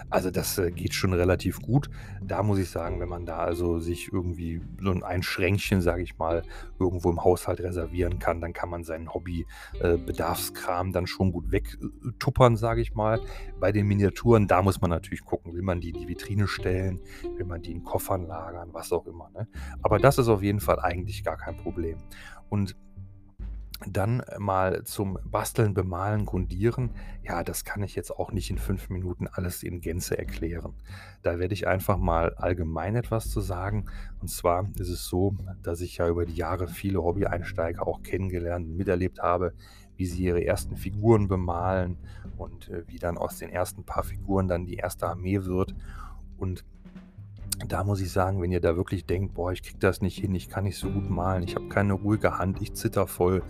Also 0.10 0.32
das 0.32 0.58
äh, 0.58 0.72
geht 0.72 0.94
schon 0.94 1.14
relativ 1.14 1.62
gut. 1.62 1.90
Da 2.22 2.44
muss 2.44 2.60
ich 2.60 2.70
sagen, 2.70 3.00
wenn 3.00 3.10
man 3.10 3.26
da 3.26 3.40
also 3.40 3.80
sich 3.80 4.12
irgendwie 4.12 4.62
so 4.82 4.92
ein 4.92 5.24
Schränkchen, 5.24 5.82
sage 5.82 6.04
ich 6.04 6.18
mal, 6.18 6.44
irgendwo 6.80 7.10
im 7.10 7.24
Haushalt 7.24 7.60
reservieren 7.60 8.20
kann, 8.20 8.40
dann 8.40 8.54
kann 8.54 8.70
man 8.70 8.84
seinen 8.84 9.14
Hobby-Bedarfskram 9.14 10.90
äh, 10.90 10.92
dann 10.92 11.08
schon 11.08 11.32
gut 11.32 11.52
wegtuppern, 11.52 12.56
sage 12.56 12.82
ich 12.82 12.96
mal. 12.96 13.20
Bei 13.60 13.72
den 13.72 13.88
Miniaturen, 13.88 14.48
da 14.48 14.62
muss 14.62 14.80
man 14.80 14.90
natürlich 14.90 15.26
gucken, 15.26 15.54
will 15.54 15.62
man 15.64 15.82
die 15.82 15.90
in 15.90 16.00
die 16.00 16.08
Vitrine 16.08 16.48
stellen, 16.48 17.02
will 17.36 17.46
man 17.46 17.62
die 17.62 17.72
in 17.72 17.84
Koffern 17.84 18.26
lagern, 18.28 18.70
was 18.72 18.94
auch 18.94 19.06
immer. 19.08 19.30
Ne? 19.32 19.48
Aber 19.82 20.00
das 20.00 20.18
ist 20.18 20.30
auf 20.30 20.42
jeden 20.42 20.62
Fall 20.62 20.80
eigentlich 20.80 21.24
gar 21.24 21.38
kein 21.38 21.58
Problem. 21.58 21.98
Und 22.50 22.78
dann 23.86 24.24
mal 24.40 24.84
zum 24.84 25.20
Basteln, 25.24 25.74
Bemalen, 25.74 26.26
Grundieren. 26.26 26.92
Ja, 27.24 27.44
das 27.44 27.64
kann 27.64 27.84
ich 27.84 27.96
jetzt 27.96 28.12
auch 28.12 28.32
nicht 28.32 28.50
in 28.50 28.58
fünf 28.58 28.90
Minuten 28.90 29.28
alles 29.28 29.62
in 29.62 29.82
Gänze 29.82 30.18
erklären. 30.18 30.74
Da 31.22 31.38
werde 31.40 31.54
ich 31.54 31.68
einfach 31.68 31.98
mal 31.98 32.34
allgemein 32.36 32.96
etwas 32.96 33.30
zu 33.30 33.40
sagen. 33.40 33.86
Und 34.20 34.30
zwar 34.30 34.68
ist 34.78 34.90
es 34.90 35.06
so, 35.06 35.36
dass 35.62 35.82
ich 35.82 35.98
ja 35.98 36.08
über 36.08 36.26
die 36.26 36.36
Jahre 36.36 36.68
viele 36.68 37.04
Hobby-Einsteiger 37.04 37.88
auch 37.88 38.02
kennengelernt 38.02 38.68
und 38.68 38.78
miterlebt 38.78 39.20
habe, 39.20 39.54
wie 39.96 40.06
sie 40.06 40.24
ihre 40.24 40.44
ersten 40.44 40.76
Figuren 40.76 41.28
bemalen 41.28 41.98
und 42.38 42.70
äh, 42.70 42.84
wie 42.88 43.00
dann 43.00 43.18
aus 43.18 43.38
den 43.38 43.50
ersten 43.50 43.84
paar 43.84 44.04
Figuren 44.04 44.48
dann 44.48 44.66
die 44.66 44.76
erste 44.76 45.08
Armee 45.08 45.44
wird. 45.44 45.76
Und 46.38 46.66
da 47.66 47.84
muss 47.84 48.02
ich 48.02 48.12
sagen, 48.12 48.42
wenn 48.42 48.52
ihr 48.52 48.62
da 48.62 48.76
wirklich 48.76 49.06
denkt, 49.06 49.34
boah, 49.34 49.52
ich 49.52 49.64
krieg 49.64 49.80
das 49.80 50.02
nicht 50.02 50.20
hin, 50.20 50.36
ich 50.36 50.50
kann 50.50 50.64
nicht 50.64 50.78
so 50.78 50.90
gut 50.90 51.10
malen, 51.10 51.44
ich 51.44 51.56
habe 51.56 51.68
keine 51.70 51.94
ruhige 51.94 52.38
Hand, 52.38 52.62
ich 52.62 52.74
zitter 52.74 53.08
voll, 53.08 53.44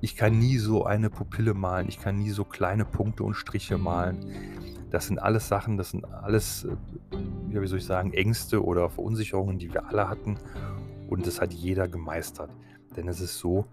ich 0.00 0.16
kann 0.16 0.38
nie 0.38 0.58
so 0.58 0.84
eine 0.84 1.10
Pupille 1.10 1.54
malen, 1.54 1.88
ich 1.88 2.00
kann 2.00 2.18
nie 2.18 2.30
so 2.30 2.44
kleine 2.44 2.84
Punkte 2.84 3.24
und 3.24 3.34
Striche 3.34 3.78
malen. 3.78 4.24
Das 4.90 5.06
sind 5.06 5.18
alles 5.18 5.48
Sachen, 5.48 5.76
das 5.76 5.90
sind 5.90 6.04
alles, 6.04 6.64
äh, 6.64 6.76
wie 7.48 7.66
soll 7.66 7.78
ich 7.78 7.84
sagen, 7.84 8.12
Ängste 8.12 8.64
oder 8.64 8.88
Verunsicherungen, 8.88 9.58
die 9.58 9.72
wir 9.72 9.86
alle 9.86 10.08
hatten. 10.08 10.38
Und 11.10 11.26
das 11.26 11.40
hat 11.40 11.52
jeder 11.52 11.88
gemeistert. 11.88 12.50
Denn 12.98 13.06
es 13.06 13.20
ist 13.20 13.38
so, 13.38 13.64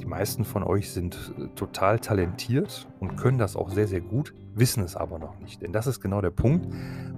die 0.00 0.06
meisten 0.06 0.46
von 0.46 0.64
euch 0.64 0.90
sind 0.90 1.34
äh, 1.38 1.48
total 1.54 1.98
talentiert 1.98 2.88
und 2.98 3.18
können 3.18 3.36
das 3.36 3.56
auch 3.56 3.68
sehr, 3.68 3.86
sehr 3.86 4.00
gut, 4.00 4.32
wissen 4.54 4.82
es 4.82 4.96
aber 4.96 5.18
noch 5.18 5.38
nicht. 5.38 5.60
Denn 5.60 5.70
das 5.70 5.86
ist 5.86 6.00
genau 6.00 6.22
der 6.22 6.30
Punkt. 6.30 6.66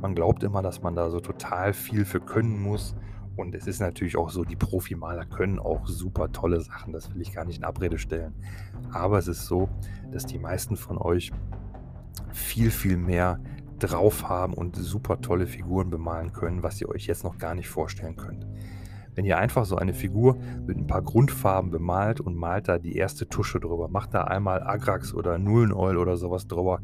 Man 0.03 0.17
glaubt 0.17 0.43
immer, 0.43 0.61
dass 0.61 0.83
man 0.83 0.97
da 0.97 1.09
so 1.09 1.21
total 1.21 1.73
viel 1.73 2.05
für 2.05 2.19
können 2.19 2.61
muss. 2.61 2.97
Und 3.37 3.55
es 3.55 3.69
ist 3.69 3.81
natürlich 3.81 4.17
auch 4.17 4.31
so, 4.31 4.43
die 4.43 4.57
Profimaler 4.57 5.25
können 5.25 5.61
auch 5.61 5.87
super 5.87 6.33
tolle 6.33 6.61
Sachen. 6.61 6.93
Das 6.93 7.15
will 7.15 7.23
ich 7.23 7.33
gar 7.33 7.45
nicht 7.45 7.59
in 7.59 7.65
Abrede 7.65 7.99
stellen. 7.99 8.35
Aber 8.91 9.19
es 9.19 9.29
ist 9.29 9.47
so, 9.47 9.69
dass 10.11 10.27
die 10.27 10.41
meisten 10.41 10.77
von 10.77 10.99
euch 10.99 11.31
viel, 12.33 12.73
viel 12.73 12.97
mehr 12.97 13.39
drauf 13.79 14.29
haben 14.29 14.53
und 14.53 14.75
super 14.75 15.21
tolle 15.21 15.47
Figuren 15.47 15.91
bemalen 15.91 16.33
können, 16.33 16.65
was 16.65 16.81
ihr 16.81 16.89
euch 16.89 17.07
jetzt 17.07 17.23
noch 17.23 17.39
gar 17.39 17.55
nicht 17.55 17.69
vorstellen 17.69 18.17
könnt. 18.17 18.45
Wenn 19.16 19.24
ihr 19.24 19.38
einfach 19.38 19.64
so 19.64 19.76
eine 19.76 19.94
Figur 19.94 20.37
mit 20.66 20.76
ein 20.76 20.87
paar 20.87 21.00
Grundfarben 21.00 21.70
bemalt 21.70 22.20
und 22.20 22.37
malt 22.37 22.68
da 22.68 22.79
die 22.79 22.96
erste 22.96 23.26
Tusche 23.26 23.59
drüber, 23.59 23.88
macht 23.88 24.12
da 24.12 24.24
einmal 24.24 24.62
Agrax 24.62 25.14
oder 25.14 25.38
Nullenoil 25.38 25.96
oder 25.96 26.18
sowas 26.18 26.46
drüber, 26.46 26.83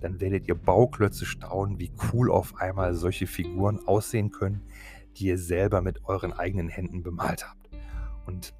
dann 0.00 0.20
werdet 0.20 0.48
ihr 0.48 0.56
Bauklötze 0.56 1.24
staunen, 1.24 1.78
wie 1.78 1.92
cool 2.12 2.32
auf 2.32 2.56
einmal 2.56 2.94
solche 2.94 3.28
Figuren 3.28 3.78
aussehen 3.86 4.32
können, 4.32 4.62
die 5.16 5.26
ihr 5.26 5.38
selber 5.38 5.80
mit 5.80 6.04
euren 6.04 6.32
eigenen 6.32 6.68
Händen 6.68 7.04
bemalt 7.04 7.48
habt. 7.48 7.70
Und 8.26 8.54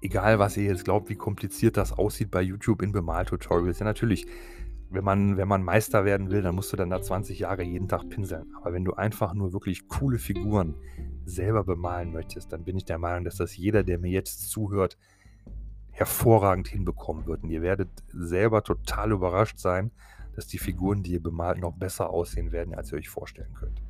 egal, 0.00 0.38
was 0.38 0.56
ihr 0.56 0.64
jetzt 0.64 0.84
glaubt, 0.84 1.08
wie 1.08 1.16
kompliziert 1.16 1.76
das 1.76 1.92
aussieht 1.92 2.30
bei 2.30 2.42
YouTube 2.42 2.82
in 2.82 2.92
Bemaltutorials, 2.92 3.80
ja 3.80 3.84
natürlich, 3.84 4.26
wenn 4.92 5.04
man, 5.04 5.36
wenn 5.36 5.48
man 5.48 5.62
Meister 5.62 6.04
werden 6.04 6.30
will, 6.30 6.42
dann 6.42 6.54
musst 6.54 6.72
du 6.72 6.76
dann 6.76 6.90
da 6.90 7.00
20 7.00 7.38
Jahre 7.38 7.62
jeden 7.62 7.88
Tag 7.88 8.08
pinseln. 8.08 8.52
Aber 8.60 8.72
wenn 8.72 8.84
du 8.84 8.92
einfach 8.94 9.34
nur 9.34 9.52
wirklich 9.52 9.88
coole 9.88 10.18
Figuren 10.18 10.74
selber 11.24 11.64
bemalen 11.64 12.12
möchtest, 12.12 12.52
dann 12.52 12.64
bin 12.64 12.76
ich 12.76 12.84
der 12.84 12.98
Meinung, 12.98 13.24
dass 13.24 13.36
das 13.36 13.56
jeder, 13.56 13.82
der 13.82 13.98
mir 13.98 14.10
jetzt 14.10 14.50
zuhört, 14.50 14.98
hervorragend 15.90 16.68
hinbekommen 16.68 17.26
wird. 17.26 17.42
Und 17.42 17.50
ihr 17.50 17.62
werdet 17.62 17.90
selber 18.08 18.62
total 18.62 19.12
überrascht 19.12 19.58
sein, 19.58 19.90
dass 20.34 20.46
die 20.46 20.58
Figuren, 20.58 21.02
die 21.02 21.12
ihr 21.12 21.22
bemalt, 21.22 21.58
noch 21.58 21.72
besser 21.72 22.10
aussehen 22.10 22.52
werden, 22.52 22.74
als 22.74 22.92
ihr 22.92 22.98
euch 22.98 23.08
vorstellen 23.08 23.54
könnt. 23.54 23.82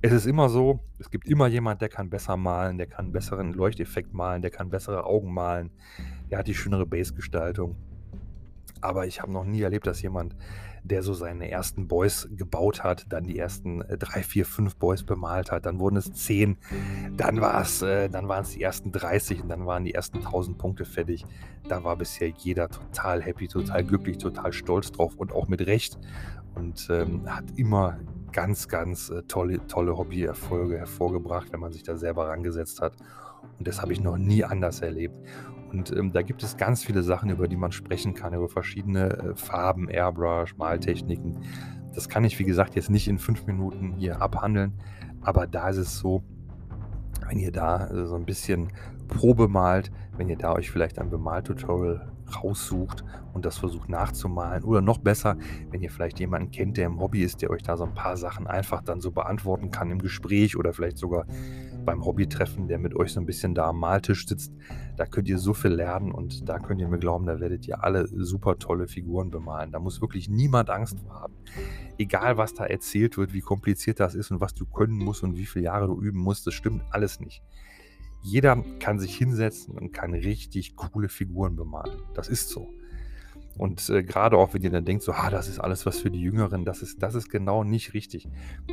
Es 0.00 0.12
ist 0.12 0.26
immer 0.26 0.48
so, 0.48 0.80
es 0.98 1.10
gibt 1.10 1.26
immer 1.28 1.46
jemand, 1.46 1.80
der 1.80 1.88
kann 1.88 2.10
besser 2.10 2.36
malen, 2.36 2.78
der 2.78 2.86
kann 2.86 3.12
besseren 3.12 3.52
Leuchteffekt 3.52 4.12
malen, 4.12 4.42
der 4.42 4.50
kann 4.50 4.70
bessere 4.70 5.04
Augen 5.04 5.32
malen, 5.32 5.70
der 6.30 6.38
hat 6.38 6.46
die 6.46 6.54
schönere 6.54 6.86
Base-Gestaltung. 6.86 7.76
Aber 8.84 9.06
ich 9.06 9.20
habe 9.20 9.32
noch 9.32 9.44
nie 9.44 9.62
erlebt, 9.62 9.86
dass 9.86 10.02
jemand 10.02 10.36
der 10.84 11.02
so 11.02 11.14
seine 11.14 11.50
ersten 11.50 11.88
Boys 11.88 12.28
gebaut 12.30 12.84
hat, 12.84 13.06
dann 13.08 13.24
die 13.24 13.38
ersten 13.38 13.80
äh, 13.80 13.96
drei, 13.96 14.22
vier, 14.22 14.44
fünf 14.44 14.76
Boys 14.76 15.02
bemalt 15.02 15.50
hat, 15.50 15.64
dann 15.64 15.80
wurden 15.80 15.96
es 15.96 16.12
zehn, 16.12 16.58
dann 17.16 17.40
war 17.40 17.62
es, 17.62 17.80
äh, 17.80 18.10
dann 18.10 18.28
waren 18.28 18.42
es 18.42 18.50
die 18.50 18.60
ersten 18.60 18.92
30 18.92 19.42
und 19.42 19.48
dann 19.48 19.64
waren 19.64 19.84
die 19.84 19.94
ersten 19.94 20.18
1000 20.18 20.58
Punkte 20.58 20.84
fertig. 20.84 21.24
Da 21.66 21.84
war 21.84 21.96
bisher 21.96 22.28
jeder 22.28 22.68
total 22.68 23.22
happy, 23.22 23.48
total 23.48 23.82
glücklich, 23.82 24.18
total 24.18 24.52
stolz 24.52 24.92
drauf 24.92 25.14
und 25.16 25.32
auch 25.32 25.48
mit 25.48 25.66
Recht 25.66 25.98
und 26.54 26.86
ähm, 26.90 27.22
hat 27.34 27.44
immer 27.56 27.98
ganz, 28.32 28.68
ganz 28.68 29.08
äh, 29.08 29.22
tolle, 29.22 29.66
tolle 29.66 29.96
Hobbyerfolge 29.96 30.76
hervorgebracht, 30.76 31.50
wenn 31.52 31.60
man 31.60 31.72
sich 31.72 31.82
da 31.82 31.96
selber 31.96 32.28
rangesetzt 32.28 32.82
hat. 32.82 32.94
Und 33.58 33.66
das 33.66 33.80
habe 33.80 33.92
ich 33.92 34.00
noch 34.00 34.18
nie 34.18 34.44
anders 34.44 34.80
erlebt. 34.80 35.14
Und 35.70 35.90
ähm, 35.96 36.12
da 36.12 36.22
gibt 36.22 36.42
es 36.42 36.56
ganz 36.56 36.84
viele 36.84 37.02
Sachen, 37.02 37.30
über 37.30 37.48
die 37.48 37.56
man 37.56 37.72
sprechen 37.72 38.14
kann, 38.14 38.34
über 38.34 38.48
verschiedene 38.48 39.10
äh, 39.10 39.36
Farben, 39.36 39.88
Airbrush, 39.88 40.56
Maltechniken. 40.56 41.38
Das 41.94 42.08
kann 42.08 42.24
ich, 42.24 42.38
wie 42.38 42.44
gesagt, 42.44 42.74
jetzt 42.74 42.90
nicht 42.90 43.08
in 43.08 43.18
fünf 43.18 43.46
Minuten 43.46 43.94
hier 43.96 44.20
abhandeln. 44.20 44.72
Aber 45.22 45.46
da 45.46 45.68
ist 45.68 45.78
es 45.78 45.98
so, 45.98 46.22
wenn 47.28 47.38
ihr 47.38 47.52
da 47.52 47.88
äh, 47.88 48.06
so 48.06 48.14
ein 48.14 48.24
bisschen 48.24 48.72
Probe 49.08 49.48
malt, 49.48 49.90
wenn 50.16 50.28
ihr 50.28 50.36
da 50.36 50.52
euch 50.52 50.70
vielleicht 50.70 50.98
ein 50.98 51.10
Bemaltutorial 51.10 52.10
raussucht 52.42 53.04
und 53.32 53.44
das 53.44 53.58
versucht 53.58 53.88
nachzumalen. 53.88 54.64
Oder 54.64 54.80
noch 54.80 54.98
besser, 54.98 55.36
wenn 55.70 55.82
ihr 55.82 55.90
vielleicht 55.90 56.18
jemanden 56.20 56.50
kennt, 56.50 56.76
der 56.76 56.86
im 56.86 57.00
Hobby 57.00 57.22
ist, 57.22 57.42
der 57.42 57.50
euch 57.50 57.62
da 57.62 57.76
so 57.76 57.84
ein 57.84 57.94
paar 57.94 58.16
Sachen 58.16 58.46
einfach 58.46 58.82
dann 58.82 59.00
so 59.00 59.10
beantworten 59.10 59.70
kann 59.70 59.90
im 59.90 59.98
Gespräch 59.98 60.56
oder 60.56 60.72
vielleicht 60.72 60.98
sogar 60.98 61.26
beim 61.84 62.04
Hobbytreffen, 62.04 62.68
der 62.68 62.78
mit 62.78 62.94
euch 62.94 63.12
so 63.12 63.20
ein 63.20 63.26
bisschen 63.26 63.54
da 63.54 63.68
am 63.68 63.80
Maltisch 63.80 64.26
sitzt. 64.26 64.52
Da 64.96 65.06
könnt 65.06 65.28
ihr 65.28 65.38
so 65.38 65.54
viel 65.54 65.72
lernen 65.72 66.12
und 66.12 66.48
da 66.48 66.58
könnt 66.58 66.80
ihr 66.80 66.88
mir 66.88 66.98
glauben, 66.98 67.26
da 67.26 67.40
werdet 67.40 67.66
ihr 67.66 67.82
alle 67.84 68.06
super 68.06 68.58
tolle 68.58 68.88
Figuren 68.88 69.30
bemalen. 69.30 69.72
Da 69.72 69.78
muss 69.78 70.00
wirklich 70.00 70.28
niemand 70.28 70.70
Angst 70.70 71.00
vor 71.00 71.20
haben. 71.20 71.34
Egal, 71.98 72.36
was 72.36 72.54
da 72.54 72.64
erzählt 72.64 73.16
wird, 73.16 73.32
wie 73.32 73.40
kompliziert 73.40 74.00
das 74.00 74.14
ist 74.14 74.30
und 74.30 74.40
was 74.40 74.54
du 74.54 74.66
können 74.66 74.98
musst 74.98 75.22
und 75.22 75.36
wie 75.36 75.46
viele 75.46 75.66
Jahre 75.66 75.86
du 75.86 76.00
üben 76.00 76.20
musst, 76.20 76.46
das 76.46 76.54
stimmt 76.54 76.82
alles 76.90 77.20
nicht 77.20 77.42
jeder 78.24 78.64
kann 78.78 78.98
sich 78.98 79.14
hinsetzen 79.14 79.76
und 79.76 79.92
kann 79.92 80.14
richtig 80.14 80.76
coole 80.76 81.10
Figuren 81.10 81.56
bemalen. 81.56 82.00
Das 82.14 82.28
ist 82.28 82.48
so. 82.48 82.72
Und 83.56 83.88
äh, 83.88 84.02
gerade 84.02 84.36
auch, 84.36 84.52
wenn 84.54 84.62
ihr 84.62 84.70
dann 84.70 84.84
denkt, 84.84 85.02
so, 85.02 85.12
ah, 85.12 85.30
das 85.30 85.48
ist 85.48 85.60
alles 85.60 85.86
was 85.86 86.00
für 86.00 86.10
die 86.10 86.20
Jüngeren, 86.20 86.64
das 86.64 86.82
ist, 86.82 87.02
das 87.02 87.14
ist 87.14 87.28
genau 87.30 87.62
nicht 87.62 87.94
richtig. 87.94 88.28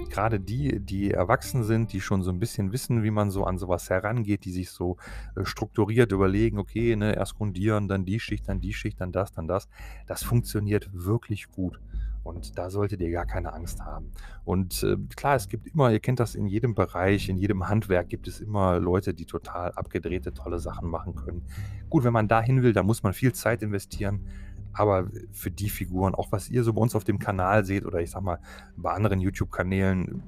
Gerade 0.09 0.39
die, 0.39 0.79
die 0.79 1.11
erwachsen 1.11 1.63
sind, 1.63 1.93
die 1.93 2.01
schon 2.01 2.23
so 2.23 2.31
ein 2.31 2.39
bisschen 2.39 2.71
wissen, 2.71 3.03
wie 3.03 3.11
man 3.11 3.29
so 3.29 3.43
an 3.43 3.57
sowas 3.57 3.89
herangeht, 3.89 4.45
die 4.45 4.51
sich 4.51 4.71
so 4.71 4.97
äh, 5.35 5.45
strukturiert 5.45 6.11
überlegen, 6.11 6.57
okay, 6.57 6.95
ne, 6.95 7.15
erst 7.15 7.35
grundieren, 7.35 7.87
dann 7.87 8.05
die 8.05 8.19
Schicht, 8.19 8.49
dann 8.49 8.59
die 8.59 8.73
Schicht, 8.73 8.99
dann 9.01 9.11
das, 9.11 9.31
dann 9.31 9.47
das. 9.47 9.69
Das 10.07 10.23
funktioniert 10.23 10.89
wirklich 10.93 11.49
gut. 11.49 11.79
Und 12.23 12.57
da 12.57 12.69
solltet 12.69 13.01
ihr 13.01 13.11
gar 13.11 13.25
keine 13.25 13.53
Angst 13.53 13.81
haben. 13.83 14.11
Und 14.45 14.83
äh, 14.83 14.95
klar, 15.15 15.35
es 15.35 15.47
gibt 15.47 15.67
immer, 15.67 15.91
ihr 15.91 15.99
kennt 15.99 16.19
das 16.19 16.35
in 16.35 16.45
jedem 16.45 16.75
Bereich, 16.75 17.29
in 17.29 17.37
jedem 17.37 17.67
Handwerk 17.67 18.09
gibt 18.09 18.27
es 18.27 18.39
immer 18.39 18.79
Leute, 18.79 19.13
die 19.13 19.25
total 19.25 19.71
abgedrehte, 19.71 20.33
tolle 20.33 20.59
Sachen 20.59 20.87
machen 20.87 21.15
können. 21.15 21.43
Gut, 21.89 22.03
wenn 22.03 22.13
man 22.13 22.27
dahin 22.27 22.61
will, 22.61 22.73
da 22.73 22.83
muss 22.83 23.01
man 23.01 23.13
viel 23.13 23.33
Zeit 23.33 23.63
investieren. 23.63 24.27
Aber 24.73 25.07
für 25.31 25.51
die 25.51 25.69
Figuren, 25.69 26.15
auch 26.15 26.31
was 26.31 26.49
ihr 26.49 26.63
so 26.63 26.73
bei 26.73 26.81
uns 26.81 26.95
auf 26.95 27.03
dem 27.03 27.19
Kanal 27.19 27.65
seht 27.65 27.85
oder 27.85 27.99
ich 27.99 28.11
sag 28.11 28.21
mal 28.23 28.39
bei 28.75 28.91
anderen 28.91 29.19
YouTube-Kanälen, 29.19 30.23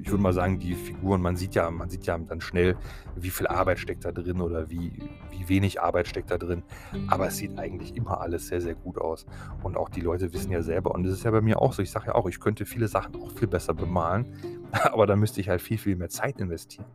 ich 0.00 0.10
würde 0.10 0.22
mal 0.22 0.32
sagen, 0.32 0.58
die 0.58 0.74
Figuren, 0.74 1.20
man 1.20 1.36
sieht 1.36 1.54
ja, 1.54 1.70
man 1.70 1.90
sieht 1.90 2.06
ja 2.06 2.16
dann 2.18 2.40
schnell, 2.40 2.76
wie 3.16 3.30
viel 3.30 3.46
Arbeit 3.46 3.80
steckt 3.80 4.04
da 4.04 4.12
drin 4.12 4.40
oder 4.40 4.70
wie, 4.70 4.92
wie 5.30 5.48
wenig 5.48 5.80
Arbeit 5.80 6.06
steckt 6.06 6.30
da 6.30 6.38
drin. 6.38 6.62
Aber 7.08 7.26
es 7.26 7.36
sieht 7.36 7.58
eigentlich 7.58 7.96
immer 7.96 8.20
alles 8.20 8.46
sehr, 8.46 8.60
sehr 8.60 8.74
gut 8.74 8.98
aus. 8.98 9.26
Und 9.62 9.76
auch 9.76 9.88
die 9.88 10.00
Leute 10.00 10.32
wissen 10.32 10.52
ja 10.52 10.62
selber, 10.62 10.92
und 10.94 11.02
das 11.02 11.14
ist 11.14 11.24
ja 11.24 11.30
bei 11.30 11.40
mir 11.40 11.60
auch 11.60 11.72
so, 11.72 11.82
ich 11.82 11.90
sage 11.90 12.06
ja 12.08 12.14
auch, 12.14 12.28
ich 12.28 12.38
könnte 12.38 12.64
viele 12.64 12.86
Sachen 12.86 13.16
auch 13.16 13.32
viel 13.32 13.48
besser 13.48 13.74
bemalen, 13.74 14.26
aber 14.92 15.06
da 15.06 15.16
müsste 15.16 15.40
ich 15.40 15.48
halt 15.48 15.60
viel, 15.60 15.78
viel 15.78 15.96
mehr 15.96 16.08
Zeit 16.08 16.38
investieren. 16.40 16.86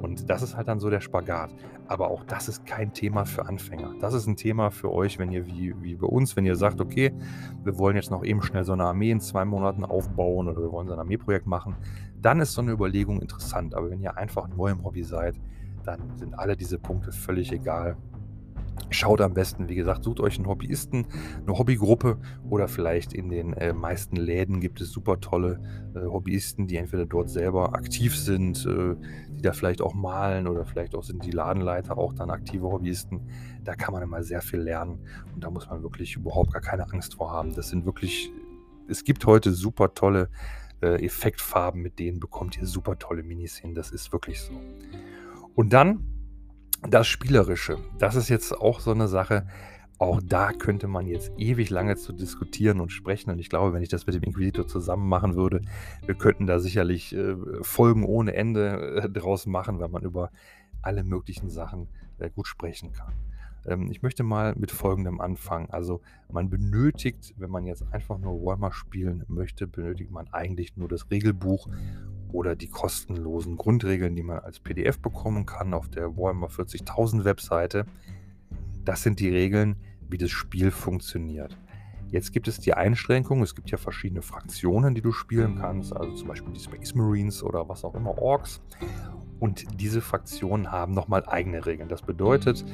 Und 0.00 0.30
das 0.30 0.42
ist 0.42 0.56
halt 0.56 0.68
dann 0.68 0.80
so 0.80 0.90
der 0.90 1.00
Spagat. 1.00 1.54
Aber 1.86 2.10
auch 2.10 2.24
das 2.24 2.48
ist 2.48 2.66
kein 2.66 2.92
Thema 2.92 3.24
für 3.24 3.46
Anfänger. 3.46 3.94
Das 4.00 4.14
ist 4.14 4.26
ein 4.26 4.36
Thema 4.36 4.70
für 4.70 4.92
euch, 4.92 5.18
wenn 5.18 5.32
ihr 5.32 5.46
wie, 5.46 5.74
wie 5.82 5.96
bei 5.96 6.06
uns, 6.06 6.36
wenn 6.36 6.46
ihr 6.46 6.56
sagt, 6.56 6.80
okay, 6.80 7.12
wir 7.64 7.78
wollen 7.78 7.96
jetzt 7.96 8.10
noch 8.10 8.24
eben 8.24 8.42
schnell 8.42 8.64
so 8.64 8.72
eine 8.72 8.84
Armee 8.84 9.10
in 9.10 9.20
zwei 9.20 9.44
Monaten 9.44 9.84
aufbauen 9.84 10.48
oder 10.48 10.60
wir 10.60 10.70
wollen 10.70 10.86
so 10.86 10.92
ein 10.92 10.98
Armeeprojekt 10.98 11.46
machen, 11.46 11.76
dann 12.20 12.40
ist 12.40 12.52
so 12.52 12.60
eine 12.60 12.72
Überlegung 12.72 13.20
interessant. 13.20 13.74
Aber 13.74 13.90
wenn 13.90 14.00
ihr 14.00 14.16
einfach 14.16 14.48
neu 14.48 14.70
im 14.70 14.84
Hobby 14.84 15.02
seid, 15.02 15.34
dann 15.84 16.16
sind 16.16 16.38
alle 16.38 16.56
diese 16.56 16.78
Punkte 16.78 17.12
völlig 17.12 17.50
egal. 17.52 17.96
Schaut 18.90 19.20
am 19.20 19.34
besten, 19.34 19.68
wie 19.68 19.74
gesagt, 19.74 20.04
sucht 20.04 20.20
euch 20.20 20.36
einen 20.36 20.46
Hobbyisten, 20.46 21.06
eine 21.46 21.58
Hobbygruppe 21.58 22.18
oder 22.48 22.68
vielleicht 22.68 23.12
in 23.12 23.28
den 23.28 23.52
äh, 23.52 23.72
meisten 23.72 24.16
Läden 24.16 24.60
gibt 24.60 24.80
es 24.80 24.90
super 24.90 25.20
tolle 25.20 25.60
äh, 25.94 26.00
Hobbyisten, 26.00 26.66
die 26.66 26.76
entweder 26.76 27.06
dort 27.06 27.28
selber 27.28 27.74
aktiv 27.74 28.16
sind, 28.16 28.64
äh, 28.66 28.96
die 29.30 29.42
da 29.42 29.52
vielleicht 29.52 29.82
auch 29.82 29.94
malen 29.94 30.46
oder 30.46 30.64
vielleicht 30.64 30.94
auch 30.94 31.02
sind 31.02 31.24
die 31.24 31.30
Ladenleiter 31.30 31.98
auch 31.98 32.12
dann 32.12 32.30
aktive 32.30 32.66
Hobbyisten. 32.66 33.20
Da 33.64 33.74
kann 33.74 33.92
man 33.92 34.02
immer 34.02 34.22
sehr 34.22 34.40
viel 34.40 34.60
lernen 34.60 35.00
und 35.34 35.44
da 35.44 35.50
muss 35.50 35.68
man 35.68 35.82
wirklich 35.82 36.16
überhaupt 36.16 36.52
gar 36.52 36.62
keine 36.62 36.90
Angst 36.90 37.14
vor 37.14 37.30
haben. 37.30 37.54
Das 37.54 37.68
sind 37.68 37.84
wirklich, 37.84 38.30
es 38.88 39.04
gibt 39.04 39.26
heute 39.26 39.52
super 39.52 39.94
tolle 39.94 40.28
äh, 40.80 41.04
Effektfarben, 41.04 41.82
mit 41.82 41.98
denen 41.98 42.20
bekommt 42.20 42.56
ihr 42.56 42.66
super 42.66 42.98
tolle 42.98 43.22
Minis 43.22 43.56
hin. 43.56 43.74
Das 43.74 43.90
ist 43.90 44.12
wirklich 44.12 44.40
so. 44.40 44.52
Und 45.54 45.72
dann 45.72 46.17
das 46.82 47.06
Spielerische. 47.06 47.78
Das 47.98 48.14
ist 48.14 48.28
jetzt 48.28 48.52
auch 48.52 48.80
so 48.80 48.90
eine 48.92 49.08
Sache. 49.08 49.46
Auch 49.98 50.20
da 50.22 50.52
könnte 50.52 50.86
man 50.86 51.06
jetzt 51.06 51.32
ewig 51.38 51.70
lange 51.70 51.96
zu 51.96 52.12
diskutieren 52.12 52.80
und 52.80 52.90
sprechen. 52.90 53.30
Und 53.30 53.40
ich 53.40 53.48
glaube, 53.48 53.72
wenn 53.72 53.82
ich 53.82 53.88
das 53.88 54.06
mit 54.06 54.14
dem 54.14 54.22
Inquisitor 54.22 54.68
zusammen 54.68 55.08
machen 55.08 55.34
würde, 55.34 55.60
wir 56.06 56.14
könnten 56.14 56.46
da 56.46 56.60
sicherlich 56.60 57.14
äh, 57.14 57.34
Folgen 57.62 58.04
ohne 58.04 58.34
Ende 58.34 59.02
äh, 59.02 59.10
draus 59.10 59.46
machen, 59.46 59.80
weil 59.80 59.88
man 59.88 60.02
über 60.02 60.30
alle 60.82 61.02
möglichen 61.02 61.50
Sachen 61.50 61.88
äh, 62.18 62.30
gut 62.30 62.46
sprechen 62.46 62.92
kann. 62.92 63.12
Ähm, 63.66 63.90
ich 63.90 64.02
möchte 64.02 64.22
mal 64.22 64.54
mit 64.56 64.70
folgendem 64.70 65.20
anfangen. 65.20 65.68
Also 65.70 66.00
man 66.30 66.48
benötigt, 66.48 67.34
wenn 67.36 67.50
man 67.50 67.66
jetzt 67.66 67.84
einfach 67.92 68.18
nur 68.18 68.40
Warhammer 68.44 68.72
spielen 68.72 69.24
möchte, 69.26 69.66
benötigt 69.66 70.12
man 70.12 70.28
eigentlich 70.32 70.76
nur 70.76 70.88
das 70.88 71.10
Regelbuch 71.10 71.68
oder 72.32 72.56
die 72.56 72.68
kostenlosen 72.68 73.56
Grundregeln, 73.56 74.14
die 74.16 74.22
man 74.22 74.40
als 74.40 74.60
PDF 74.60 75.00
bekommen 75.00 75.46
kann 75.46 75.74
auf 75.74 75.88
der 75.88 76.16
Warhammer 76.16 76.48
40.000 76.48 77.24
Webseite. 77.24 77.86
Das 78.84 79.02
sind 79.02 79.20
die 79.20 79.28
Regeln, 79.28 79.76
wie 80.08 80.18
das 80.18 80.30
Spiel 80.30 80.70
funktioniert. 80.70 81.56
Jetzt 82.10 82.32
gibt 82.32 82.48
es 82.48 82.58
die 82.58 82.72
Einschränkung, 82.72 83.42
es 83.42 83.54
gibt 83.54 83.70
ja 83.70 83.76
verschiedene 83.76 84.22
Fraktionen, 84.22 84.94
die 84.94 85.02
du 85.02 85.12
spielen 85.12 85.56
kannst, 85.56 85.94
also 85.94 86.12
zum 86.14 86.28
Beispiel 86.28 86.54
die 86.54 86.60
Space 86.60 86.94
Marines 86.94 87.42
oder 87.42 87.68
was 87.68 87.84
auch 87.84 87.94
immer, 87.94 88.16
Orks. 88.16 88.62
Und 89.40 89.66
diese 89.78 90.00
Fraktionen 90.00 90.72
haben 90.72 90.94
nochmal 90.94 91.24
eigene 91.26 91.66
Regeln. 91.66 91.88
Das 91.88 92.00
bedeutet, 92.00 92.64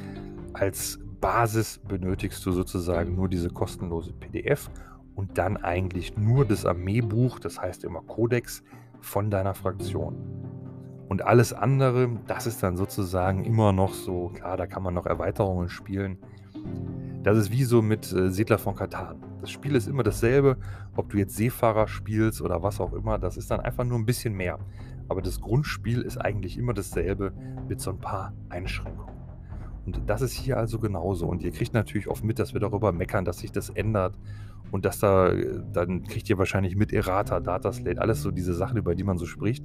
als 0.53 0.99
Basis 1.19 1.79
benötigst 1.85 2.45
du 2.45 2.53
sozusagen 2.53 3.15
nur 3.15 3.27
diese 3.27 3.49
kostenlose 3.49 4.13
PDF 4.13 4.69
und 5.15 5.37
dann 5.37 5.57
eigentlich 5.57 6.15
nur 6.17 6.45
das 6.45 6.65
Armeebuch, 6.65 7.39
das 7.39 7.59
heißt 7.59 7.83
immer 7.83 8.01
Codex 8.01 8.63
von 9.05 9.29
deiner 9.29 9.53
Fraktion. 9.53 10.15
Und 11.07 11.21
alles 11.21 11.53
andere, 11.53 12.09
das 12.27 12.47
ist 12.47 12.63
dann 12.63 12.75
sozusagen 12.75 13.43
immer 13.45 13.71
noch 13.71 13.93
so, 13.93 14.29
klar, 14.29 14.57
da 14.57 14.65
kann 14.65 14.83
man 14.83 14.93
noch 14.93 15.05
Erweiterungen 15.05 15.69
spielen. 15.69 16.17
Das 17.23 17.37
ist 17.37 17.51
wie 17.51 17.63
so 17.63 17.81
mit 17.81 18.11
äh, 18.11 18.29
Siedler 18.29 18.57
von 18.57 18.75
Katan. 18.75 19.23
Das 19.41 19.51
Spiel 19.51 19.75
ist 19.75 19.87
immer 19.87 20.03
dasselbe, 20.03 20.57
ob 20.95 21.09
du 21.09 21.17
jetzt 21.17 21.35
Seefahrer 21.35 21.87
spielst 21.87 22.41
oder 22.41 22.63
was 22.63 22.81
auch 22.81 22.93
immer, 22.93 23.19
das 23.19 23.37
ist 23.37 23.51
dann 23.51 23.59
einfach 23.59 23.83
nur 23.83 23.97
ein 23.97 24.05
bisschen 24.05 24.33
mehr. 24.33 24.59
Aber 25.07 25.21
das 25.21 25.39
Grundspiel 25.39 26.01
ist 26.01 26.17
eigentlich 26.17 26.57
immer 26.57 26.73
dasselbe 26.73 27.31
mit 27.67 27.79
so 27.79 27.91
ein 27.91 27.99
paar 27.99 28.33
Einschränkungen. 28.49 29.13
Und 29.85 30.01
das 30.07 30.21
ist 30.21 30.33
hier 30.33 30.57
also 30.57 30.79
genauso. 30.79 31.27
Und 31.27 31.43
ihr 31.43 31.51
kriegt 31.51 31.75
natürlich 31.75 32.07
oft 32.07 32.23
mit, 32.23 32.39
dass 32.39 32.53
wir 32.53 32.59
darüber 32.59 32.91
meckern, 32.91 33.23
dass 33.23 33.37
sich 33.37 33.51
das 33.51 33.69
ändert. 33.69 34.17
Und 34.71 34.85
dass 34.85 34.99
da, 34.99 35.33
dann 35.73 36.03
kriegt 36.03 36.29
ihr 36.29 36.37
wahrscheinlich 36.37 36.75
mit 36.75 36.91
Errata, 36.91 37.39
Dataslate, 37.39 38.01
alles 38.01 38.21
so 38.21 38.31
diese 38.31 38.53
Sachen, 38.53 38.77
über 38.77 38.95
die 38.95 39.03
man 39.03 39.17
so 39.17 39.25
spricht. 39.25 39.63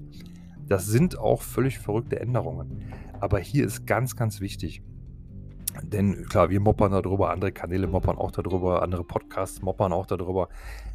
Das 0.67 0.87
sind 0.87 1.19
auch 1.19 1.43
völlig 1.43 1.79
verrückte 1.79 2.21
Änderungen. 2.21 2.83
Aber 3.19 3.39
hier 3.39 3.67
ist 3.67 3.87
ganz, 3.87 4.15
ganz 4.15 4.41
wichtig. 4.41 4.83
Denn 5.83 6.27
klar, 6.27 6.51
wir 6.51 6.61
moppern 6.61 6.93
darüber, 6.93 7.31
andere 7.31 7.53
Kanäle 7.53 7.87
moppern 7.87 8.19
auch 8.19 8.31
darüber, 8.31 8.83
andere 8.83 9.05
Podcasts 9.05 9.63
moppern 9.63 9.93
auch 9.93 10.07
darüber, 10.07 10.49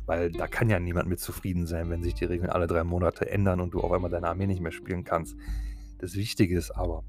weil 0.05 0.31
da 0.31 0.47
kann 0.47 0.69
ja 0.69 0.79
niemand 0.79 1.07
mit 1.07 1.19
zufrieden 1.19 1.65
sein, 1.65 1.89
wenn 1.89 2.03
sich 2.03 2.13
die 2.13 2.25
Regeln 2.25 2.49
alle 2.49 2.67
drei 2.67 2.83
Monate 2.83 3.29
ändern 3.29 3.61
und 3.61 3.73
du 3.73 3.79
auf 3.79 3.91
einmal 3.91 4.11
deine 4.11 4.27
Armee 4.27 4.47
nicht 4.47 4.61
mehr 4.61 4.73
spielen 4.73 5.03
kannst. 5.03 5.37
Das 5.97 6.15
Wichtige 6.15 6.57
ist 6.57 6.71
aber, 6.71 7.03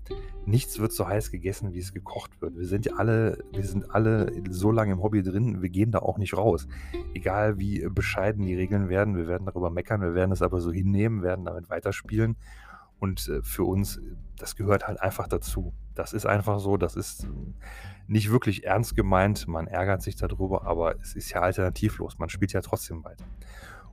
nichts 0.44 0.78
wird 0.78 0.92
so 0.92 1.08
heiß 1.08 1.30
gegessen, 1.30 1.72
wie 1.72 1.80
es 1.80 1.92
gekocht 1.92 2.40
wird. 2.40 2.56
Wir 2.56 2.66
sind 2.66 2.86
ja 2.86 2.94
alle, 2.96 3.38
wir 3.52 3.64
sind 3.64 3.90
alle 3.94 4.32
so 4.48 4.70
lange 4.70 4.92
im 4.92 5.02
Hobby 5.02 5.22
drin, 5.22 5.60
wir 5.60 5.70
gehen 5.70 5.90
da 5.90 5.98
auch 5.98 6.18
nicht 6.18 6.36
raus. 6.36 6.68
Egal 7.14 7.58
wie 7.58 7.86
bescheiden 7.88 8.44
die 8.44 8.54
Regeln 8.54 8.88
werden, 8.88 9.16
wir 9.16 9.26
werden 9.26 9.46
darüber 9.46 9.70
meckern, 9.70 10.00
wir 10.00 10.14
werden 10.14 10.32
es 10.32 10.42
aber 10.42 10.60
so 10.60 10.70
hinnehmen, 10.70 11.22
werden 11.22 11.44
damit 11.44 11.68
weiterspielen. 11.68 12.36
Und 12.98 13.28
äh, 13.28 13.42
für 13.42 13.64
uns, 13.64 14.00
das 14.38 14.56
gehört 14.56 14.86
halt 14.86 15.00
einfach 15.00 15.28
dazu. 15.28 15.74
Das 15.94 16.12
ist 16.12 16.26
einfach 16.26 16.60
so, 16.60 16.76
das 16.76 16.94
ist 16.96 17.26
nicht 18.06 18.30
wirklich 18.30 18.64
ernst 18.64 18.94
gemeint, 18.94 19.48
man 19.48 19.66
ärgert 19.66 20.02
sich 20.02 20.16
darüber, 20.16 20.64
aber 20.66 20.94
es 21.00 21.14
ist 21.14 21.30
ja 21.30 21.40
alternativlos, 21.40 22.18
man 22.18 22.28
spielt 22.28 22.52
ja 22.52 22.60
trotzdem 22.60 23.04
weiter. 23.04 23.24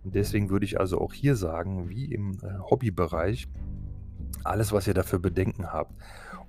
Und 0.04 0.16
deswegen 0.16 0.50
würde 0.50 0.66
ich 0.66 0.80
also 0.80 1.00
auch 1.00 1.14
hier 1.14 1.36
sagen, 1.36 1.90
wie 1.90 2.14
im 2.14 2.34
äh, 2.44 2.60
Hobbybereich, 2.70 3.48
alles, 4.46 4.72
was 4.72 4.88
ihr 4.88 4.94
dafür 4.94 5.20
Bedenken 5.20 5.72
habt, 5.72 5.94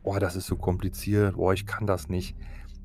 oh, 0.02 0.16
das 0.18 0.36
ist 0.36 0.46
so 0.46 0.56
kompliziert, 0.56 1.34
oh, 1.36 1.52
ich 1.52 1.66
kann 1.66 1.86
das 1.86 2.08
nicht, 2.08 2.36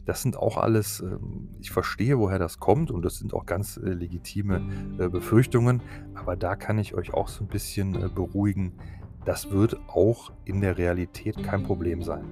Das 0.05 0.23
sind 0.23 0.37
auch 0.37 0.57
alles, 0.57 1.01
ähm, 1.01 1.49
ich 1.59 1.69
verstehe, 1.69 2.17
woher 2.17 2.39
das 2.39 2.59
kommt 2.59 2.89
und 2.89 3.03
das 3.05 3.19
sind 3.19 3.33
auch 3.33 3.45
ganz 3.45 3.77
äh, 3.77 3.89
legitime 3.89 4.61
äh, 4.97 5.07
Befürchtungen, 5.07 5.81
aber 6.15 6.35
da 6.35 6.55
kann 6.55 6.79
ich 6.79 6.95
euch 6.95 7.13
auch 7.13 7.27
so 7.27 7.43
ein 7.43 7.47
bisschen 7.47 7.93
äh, 7.95 8.09
beruhigen. 8.09 8.73
Das 9.25 9.51
wird 9.51 9.77
auch 9.87 10.31
in 10.45 10.61
der 10.61 10.77
Realität 10.79 11.43
kein 11.43 11.61
Problem 11.63 12.01
sein. 12.01 12.23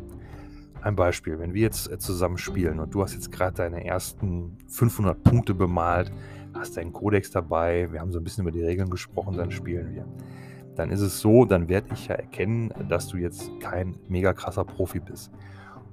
Ein 0.82 0.96
Beispiel, 0.96 1.38
wenn 1.38 1.54
wir 1.54 1.62
jetzt 1.62 1.90
zusammen 2.02 2.38
spielen 2.38 2.80
und 2.80 2.96
du 2.96 3.04
hast 3.04 3.14
jetzt 3.14 3.32
gerade 3.32 3.56
deine 3.56 3.86
ersten 3.86 4.58
500 4.68 5.22
Punkte 5.22 5.54
bemalt, 5.54 6.12
hast 6.56 6.78
deinen 6.78 6.94
Kodex 6.94 7.30
dabei, 7.30 7.92
wir 7.92 8.00
haben 8.00 8.12
so 8.12 8.20
ein 8.20 8.24
bisschen 8.24 8.44
über 8.44 8.52
die 8.52 8.64
Regeln 8.64 8.90
gesprochen, 8.90 9.38
dann 9.38 9.52
spielen 9.52 9.94
wir. 9.94 10.06
Dann 10.78 10.92
ist 10.92 11.02
es 11.02 11.20
so, 11.20 11.46
dann 11.46 11.70
werde 11.70 11.88
ich 11.94 12.08
ja 12.08 12.16
erkennen, 12.16 12.72
dass 12.88 13.08
du 13.08 13.18
jetzt 13.18 13.50
kein 13.60 13.96
mega 14.08 14.34
krasser 14.34 14.64
Profi 14.64 15.00
bist. 15.00 15.32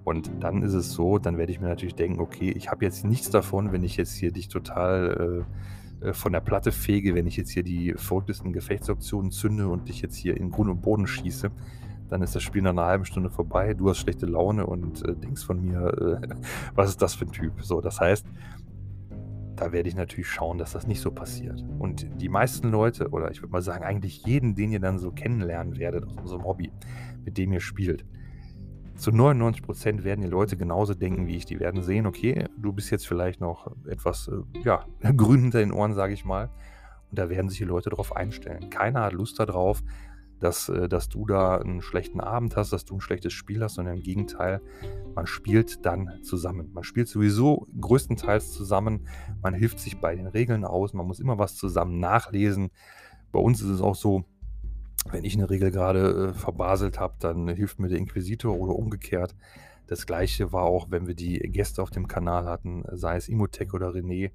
Und 0.04 0.30
dann 0.40 0.62
ist 0.62 0.74
es 0.74 0.92
so, 0.92 1.18
dann 1.18 1.38
werde 1.38 1.50
ich 1.50 1.60
mir 1.60 1.68
natürlich 1.68 1.94
denken, 1.94 2.20
okay, 2.20 2.50
ich 2.50 2.70
habe 2.70 2.84
jetzt 2.84 3.06
nichts 3.06 3.30
davon, 3.30 3.72
wenn 3.72 3.82
ich 3.82 3.96
jetzt 3.96 4.14
hier 4.14 4.30
dich 4.30 4.48
total 4.48 5.44
äh, 6.02 6.08
äh, 6.08 6.12
von 6.12 6.32
der 6.32 6.40
Platte 6.40 6.70
fege, 6.70 7.14
wenn 7.14 7.26
ich 7.26 7.38
jetzt 7.38 7.50
hier 7.50 7.62
die 7.62 7.94
verrücktesten 7.96 8.52
Gefechtsoptionen 8.52 9.30
zünde 9.30 9.68
und 9.68 9.88
dich 9.88 10.02
jetzt 10.02 10.16
hier 10.16 10.36
in 10.36 10.50
Grund 10.50 10.70
und 10.70 10.82
Boden 10.82 11.06
schieße. 11.06 11.50
Dann 12.10 12.20
ist 12.20 12.34
das 12.34 12.42
Spiel 12.42 12.60
nach 12.60 12.70
einer 12.70 12.84
halben 12.84 13.06
Stunde 13.06 13.30
vorbei, 13.30 13.72
du 13.72 13.88
hast 13.88 13.98
schlechte 13.98 14.26
Laune 14.26 14.66
und 14.66 15.02
äh, 15.08 15.14
denkst 15.14 15.44
von 15.44 15.64
mir, 15.64 16.20
äh, 16.22 16.28
was 16.74 16.90
ist 16.90 17.00
das 17.00 17.14
für 17.14 17.24
ein 17.24 17.32
Typ? 17.32 17.62
So, 17.62 17.80
das 17.80 18.00
heißt, 18.00 18.26
da 19.56 19.72
werde 19.72 19.88
ich 19.88 19.94
natürlich 19.94 20.28
schauen, 20.28 20.58
dass 20.58 20.72
das 20.72 20.86
nicht 20.86 21.00
so 21.00 21.10
passiert. 21.10 21.64
Und 21.78 22.06
die 22.20 22.28
meisten 22.28 22.70
Leute, 22.70 23.10
oder 23.10 23.30
ich 23.30 23.40
würde 23.40 23.52
mal 23.52 23.62
sagen, 23.62 23.84
eigentlich 23.84 24.24
jeden, 24.26 24.54
den 24.54 24.72
ihr 24.72 24.80
dann 24.80 24.98
so 24.98 25.10
kennenlernen 25.10 25.78
werdet 25.78 26.04
aus 26.04 26.16
unserem 26.16 26.44
Hobby, 26.44 26.72
mit 27.24 27.38
dem 27.38 27.52
ihr 27.52 27.60
spielt, 27.60 28.04
zu 28.96 29.10
99 29.10 29.62
Prozent 29.62 30.04
werden 30.04 30.20
die 30.20 30.28
Leute 30.28 30.56
genauso 30.56 30.94
denken 30.94 31.26
wie 31.26 31.36
ich. 31.36 31.46
Die 31.46 31.58
werden 31.58 31.82
sehen, 31.82 32.06
okay, 32.06 32.46
du 32.56 32.72
bist 32.72 32.90
jetzt 32.90 33.06
vielleicht 33.06 33.40
noch 33.40 33.74
etwas, 33.86 34.28
äh, 34.28 34.60
ja, 34.60 34.84
grün 35.16 35.42
hinter 35.42 35.58
den 35.58 35.72
Ohren, 35.72 35.94
sage 35.94 36.14
ich 36.14 36.24
mal. 36.24 36.50
Und 37.10 37.18
da 37.18 37.28
werden 37.28 37.48
sich 37.48 37.58
die 37.58 37.64
Leute 37.64 37.90
darauf 37.90 38.14
einstellen. 38.14 38.70
Keiner 38.70 39.02
hat 39.02 39.12
Lust 39.12 39.38
darauf, 39.38 39.82
dass, 40.44 40.68
äh, 40.68 40.88
dass 40.88 41.08
du 41.08 41.26
da 41.26 41.56
einen 41.56 41.80
schlechten 41.80 42.20
Abend 42.20 42.56
hast, 42.56 42.72
dass 42.72 42.84
du 42.84 42.94
ein 42.94 43.00
schlechtes 43.00 43.32
Spiel 43.32 43.62
hast, 43.62 43.74
sondern 43.74 43.96
im 43.96 44.02
Gegenteil, 44.02 44.60
man 45.14 45.26
spielt 45.26 45.86
dann 45.86 46.22
zusammen. 46.22 46.70
Man 46.72 46.84
spielt 46.84 47.08
sowieso 47.08 47.66
größtenteils 47.80 48.52
zusammen. 48.52 49.06
Man 49.42 49.54
hilft 49.54 49.80
sich 49.80 50.00
bei 50.00 50.14
den 50.14 50.26
Regeln 50.26 50.64
aus. 50.64 50.92
Man 50.92 51.06
muss 51.06 51.18
immer 51.18 51.38
was 51.38 51.56
zusammen 51.56 51.98
nachlesen. 51.98 52.70
Bei 53.32 53.40
uns 53.40 53.62
ist 53.62 53.70
es 53.70 53.80
auch 53.80 53.94
so, 53.94 54.24
wenn 55.10 55.24
ich 55.24 55.34
eine 55.34 55.48
Regel 55.48 55.70
gerade 55.70 56.28
äh, 56.28 56.34
verbaselt 56.34 57.00
habe, 57.00 57.14
dann 57.18 57.48
hilft 57.48 57.80
mir 57.80 57.88
der 57.88 57.98
Inquisitor 57.98 58.58
oder 58.58 58.76
umgekehrt. 58.76 59.34
Das 59.86 60.06
gleiche 60.06 60.52
war 60.52 60.64
auch, 60.64 60.90
wenn 60.90 61.06
wir 61.06 61.14
die 61.14 61.38
Gäste 61.38 61.82
auf 61.82 61.90
dem 61.90 62.06
Kanal 62.06 62.46
hatten, 62.46 62.84
sei 62.92 63.16
es 63.16 63.28
Imotech 63.28 63.72
oder 63.72 63.90
René. 63.90 64.30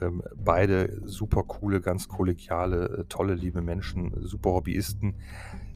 Ähm, 0.00 0.22
beide 0.36 1.00
super 1.04 1.42
coole, 1.44 1.80
ganz 1.80 2.08
kollegiale, 2.08 2.98
äh, 2.98 3.04
tolle, 3.08 3.34
liebe 3.34 3.62
Menschen, 3.62 4.12
super 4.20 4.50
Hobbyisten. 4.50 5.14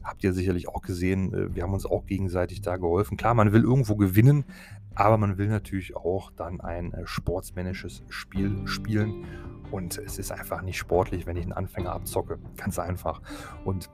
Habt 0.03 0.23
ihr 0.23 0.33
sicherlich 0.33 0.67
auch 0.67 0.81
gesehen, 0.81 1.33
äh, 1.33 1.55
wir 1.55 1.63
haben 1.63 1.73
uns 1.73 1.85
auch 1.85 2.05
gegenseitig 2.05 2.61
da 2.61 2.77
geholfen. 2.77 3.17
Klar, 3.17 3.33
man 3.33 3.53
will 3.53 3.63
irgendwo 3.63 3.95
gewinnen, 3.95 4.45
aber 4.93 5.17
man 5.17 5.37
will 5.37 5.47
natürlich 5.47 5.95
auch 5.95 6.31
dann 6.31 6.61
ein 6.61 6.93
äh, 6.93 7.05
sportsmännisches 7.05 8.03
Spiel 8.09 8.67
spielen. 8.67 9.25
Und 9.71 9.97
es 9.97 10.19
ist 10.19 10.31
einfach 10.31 10.61
nicht 10.61 10.77
sportlich, 10.77 11.25
wenn 11.25 11.35
ich 11.35 11.43
einen 11.43 11.53
Anfänger 11.53 11.93
abzocke. 11.93 12.37
Ganz 12.57 12.77
einfach. 12.77 13.21
Und 13.65 13.89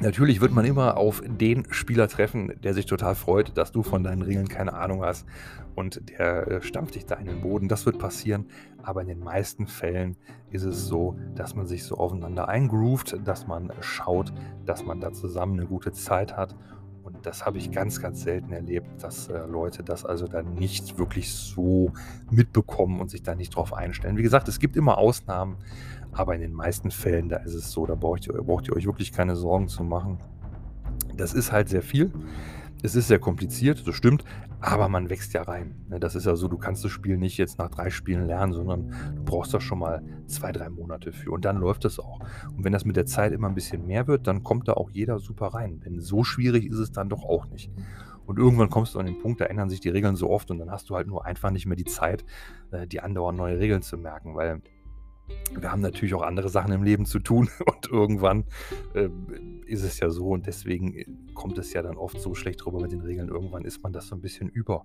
Natürlich 0.00 0.40
wird 0.40 0.52
man 0.52 0.64
immer 0.64 0.96
auf 0.96 1.22
den 1.24 1.72
Spieler 1.72 2.08
treffen, 2.08 2.52
der 2.62 2.74
sich 2.74 2.86
total 2.86 3.14
freut, 3.14 3.56
dass 3.56 3.70
du 3.70 3.82
von 3.82 4.02
deinen 4.02 4.22
Regeln 4.22 4.48
keine 4.48 4.74
Ahnung 4.74 5.04
hast 5.04 5.24
und 5.76 6.10
der 6.10 6.48
äh, 6.48 6.62
stampft 6.62 6.96
dich 6.96 7.06
da 7.06 7.14
in 7.14 7.26
den 7.26 7.40
Boden. 7.40 7.68
Das 7.68 7.86
wird 7.86 7.98
passieren, 7.98 8.46
aber 8.82 9.02
in 9.02 9.08
den 9.08 9.20
meisten 9.20 9.68
Fällen 9.68 10.16
ist 10.50 10.64
es 10.64 10.86
so, 10.86 11.16
dass 11.36 11.54
man 11.54 11.66
sich 11.66 11.84
so 11.84 11.96
aufeinander 11.96 12.48
eingroovt, 12.48 13.18
dass 13.24 13.46
man 13.46 13.72
schaut, 13.80 14.32
dass 14.66 14.84
man 14.84 15.00
da 15.00 15.12
zusammen 15.12 15.60
eine 15.60 15.68
gute 15.68 15.92
Zeit 15.92 16.36
hat 16.36 16.56
und 17.04 17.26
das 17.26 17.44
habe 17.44 17.58
ich 17.58 17.70
ganz, 17.70 18.00
ganz 18.00 18.22
selten 18.22 18.50
erlebt, 18.50 18.86
dass 19.02 19.28
äh, 19.28 19.46
Leute 19.46 19.84
das 19.84 20.06
also 20.06 20.26
dann 20.26 20.54
nicht 20.54 20.98
wirklich 20.98 21.34
so 21.34 21.92
mitbekommen 22.30 22.98
und 22.98 23.10
sich 23.10 23.22
da 23.22 23.34
nicht 23.34 23.54
drauf 23.54 23.74
einstellen. 23.74 24.16
Wie 24.16 24.22
gesagt, 24.22 24.48
es 24.48 24.58
gibt 24.58 24.74
immer 24.74 24.96
Ausnahmen, 24.96 25.56
aber 26.14 26.34
in 26.34 26.40
den 26.40 26.52
meisten 26.52 26.90
Fällen, 26.90 27.28
da 27.28 27.36
ist 27.38 27.54
es 27.54 27.70
so, 27.70 27.86
da 27.86 27.94
braucht 27.94 28.26
ihr, 28.26 28.34
braucht 28.34 28.68
ihr 28.68 28.76
euch 28.76 28.86
wirklich 28.86 29.12
keine 29.12 29.36
Sorgen 29.36 29.68
zu 29.68 29.84
machen. 29.84 30.18
Das 31.16 31.34
ist 31.34 31.52
halt 31.52 31.68
sehr 31.68 31.82
viel. 31.82 32.12
Es 32.82 32.94
ist 32.94 33.08
sehr 33.08 33.18
kompliziert, 33.18 33.88
das 33.88 33.94
stimmt, 33.94 34.24
aber 34.60 34.90
man 34.90 35.08
wächst 35.08 35.32
ja 35.32 35.42
rein. 35.42 35.74
Ne? 35.88 35.98
Das 35.98 36.14
ist 36.14 36.26
ja 36.26 36.36
so, 36.36 36.48
du 36.48 36.58
kannst 36.58 36.84
das 36.84 36.90
Spiel 36.90 37.16
nicht 37.16 37.38
jetzt 37.38 37.58
nach 37.58 37.70
drei 37.70 37.88
Spielen 37.88 38.26
lernen, 38.26 38.52
sondern 38.52 38.94
du 39.16 39.24
brauchst 39.24 39.54
da 39.54 39.60
schon 39.60 39.78
mal 39.78 40.02
zwei, 40.26 40.52
drei 40.52 40.68
Monate 40.68 41.12
für. 41.12 41.30
Und 41.30 41.46
dann 41.46 41.56
läuft 41.56 41.86
das 41.86 41.98
auch. 41.98 42.20
Und 42.54 42.62
wenn 42.62 42.74
das 42.74 42.84
mit 42.84 42.96
der 42.96 43.06
Zeit 43.06 43.32
immer 43.32 43.48
ein 43.48 43.54
bisschen 43.54 43.86
mehr 43.86 44.06
wird, 44.06 44.26
dann 44.26 44.42
kommt 44.42 44.68
da 44.68 44.74
auch 44.74 44.90
jeder 44.90 45.18
super 45.18 45.48
rein. 45.48 45.80
Denn 45.80 46.00
so 46.00 46.24
schwierig 46.24 46.66
ist 46.66 46.78
es 46.78 46.92
dann 46.92 47.08
doch 47.08 47.24
auch 47.24 47.46
nicht. 47.46 47.70
Und 48.26 48.38
irgendwann 48.38 48.70
kommst 48.70 48.94
du 48.94 48.98
an 48.98 49.06
den 49.06 49.18
Punkt, 49.18 49.40
da 49.40 49.46
ändern 49.46 49.70
sich 49.70 49.80
die 49.80 49.88
Regeln 49.88 50.16
so 50.16 50.30
oft 50.30 50.50
und 50.50 50.58
dann 50.58 50.70
hast 50.70 50.88
du 50.90 50.94
halt 50.94 51.06
nur 51.06 51.24
einfach 51.24 51.50
nicht 51.50 51.66
mehr 51.66 51.76
die 51.76 51.84
Zeit, 51.84 52.24
äh, 52.70 52.86
die 52.86 53.00
andauernd 53.00 53.38
neue 53.38 53.58
Regeln 53.58 53.82
zu 53.82 53.98
merken, 53.98 54.34
weil 54.34 54.62
wir 55.58 55.70
haben 55.70 55.80
natürlich 55.80 56.14
auch 56.14 56.22
andere 56.22 56.48
Sachen 56.48 56.72
im 56.72 56.82
Leben 56.82 57.06
zu 57.06 57.18
tun 57.18 57.48
und 57.66 57.90
irgendwann 57.90 58.44
äh, 58.94 59.08
ist 59.66 59.82
es 59.82 59.98
ja 60.00 60.10
so 60.10 60.28
und 60.28 60.46
deswegen 60.46 60.94
äh, 60.94 61.06
kommt 61.34 61.58
es 61.58 61.72
ja 61.72 61.82
dann 61.82 61.96
oft 61.96 62.20
so 62.20 62.34
schlecht 62.34 62.64
rüber 62.66 62.80
mit 62.80 62.92
den 62.92 63.00
Regeln. 63.00 63.28
Irgendwann 63.28 63.64
ist 63.64 63.82
man 63.82 63.92
das 63.92 64.08
so 64.08 64.14
ein 64.14 64.20
bisschen 64.20 64.48
über, 64.48 64.84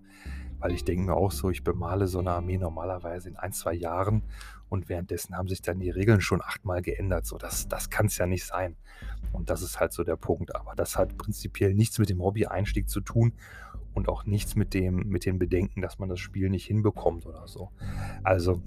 weil 0.60 0.71
ich 0.73 0.84
denke 0.84 1.06
mir 1.06 1.15
auch 1.15 1.32
so, 1.32 1.49
ich 1.49 1.63
bemale 1.63 2.08
so 2.08 2.19
eine 2.19 2.32
Armee 2.32 2.58
normalerweise 2.58 3.30
in 3.30 3.36
ein, 3.36 3.52
zwei 3.52 3.73
Jahren 3.73 4.23
und 4.69 4.88
währenddessen 4.88 5.36
haben 5.36 5.47
sich 5.47 5.62
dann 5.62 5.80
die 5.80 5.89
Regeln 5.89 6.21
schon 6.21 6.41
achtmal 6.41 6.82
geändert. 6.82 7.25
So, 7.25 7.38
das, 7.38 7.67
das 7.67 7.89
kann 7.89 8.06
es 8.06 8.17
ja 8.17 8.28
nicht 8.28 8.45
sein. 8.45 8.75
Und 9.34 9.49
das 9.49 9.62
ist 9.62 9.80
halt 9.80 9.93
so 9.93 10.04
der 10.04 10.15
Punkt. 10.15 10.56
Aber 10.56 10.75
das 10.75 10.95
hat 10.95 11.17
prinzipiell 11.17 11.73
nichts 11.73 11.97
mit 11.97 12.10
dem 12.10 12.21
Hobby-Einstieg 12.21 12.88
zu 12.88 13.02
tun 13.02 13.34
und 13.93 14.08
auch 14.08 14.25
nichts 14.25 14.56
mit 14.56 14.75
dem, 14.75 15.08
mit 15.10 15.25
den 15.25 15.39
Bedenken, 15.39 15.82
dass 15.82 15.97
man 15.97 16.08
das 16.08 16.19
Spiel 16.19 16.49
nicht 16.49 16.65
hinbekommt 16.65 17.25
oder 17.25 17.47
so. 17.47 17.71
Also 18.23 18.62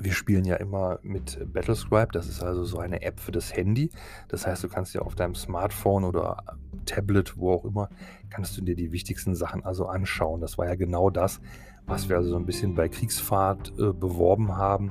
wir 0.00 0.12
spielen 0.12 0.44
ja 0.44 0.56
immer 0.56 0.98
mit 1.02 1.38
Battlescribe, 1.52 2.12
das 2.12 2.28
ist 2.28 2.42
also 2.42 2.64
so 2.64 2.78
eine 2.78 3.02
App 3.02 3.20
für 3.20 3.32
das 3.32 3.54
Handy. 3.54 3.90
Das 4.28 4.46
heißt, 4.46 4.64
du 4.64 4.68
kannst 4.68 4.94
ja 4.94 5.02
auf 5.02 5.14
deinem 5.14 5.34
Smartphone 5.34 6.04
oder 6.04 6.42
Tablet, 6.86 7.36
wo 7.36 7.52
auch 7.52 7.64
immer, 7.64 7.88
kannst 8.30 8.56
du 8.56 8.62
dir 8.62 8.74
die 8.74 8.92
wichtigsten 8.92 9.34
Sachen 9.34 9.64
also 9.64 9.86
anschauen. 9.86 10.40
Das 10.40 10.58
war 10.58 10.66
ja 10.66 10.74
genau 10.74 11.10
das, 11.10 11.40
was 11.86 12.08
wir 12.08 12.16
also 12.16 12.30
so 12.30 12.36
ein 12.36 12.46
bisschen 12.46 12.74
bei 12.74 12.88
Kriegsfahrt 12.88 13.72
äh, 13.78 13.92
beworben 13.92 14.56
haben. 14.56 14.90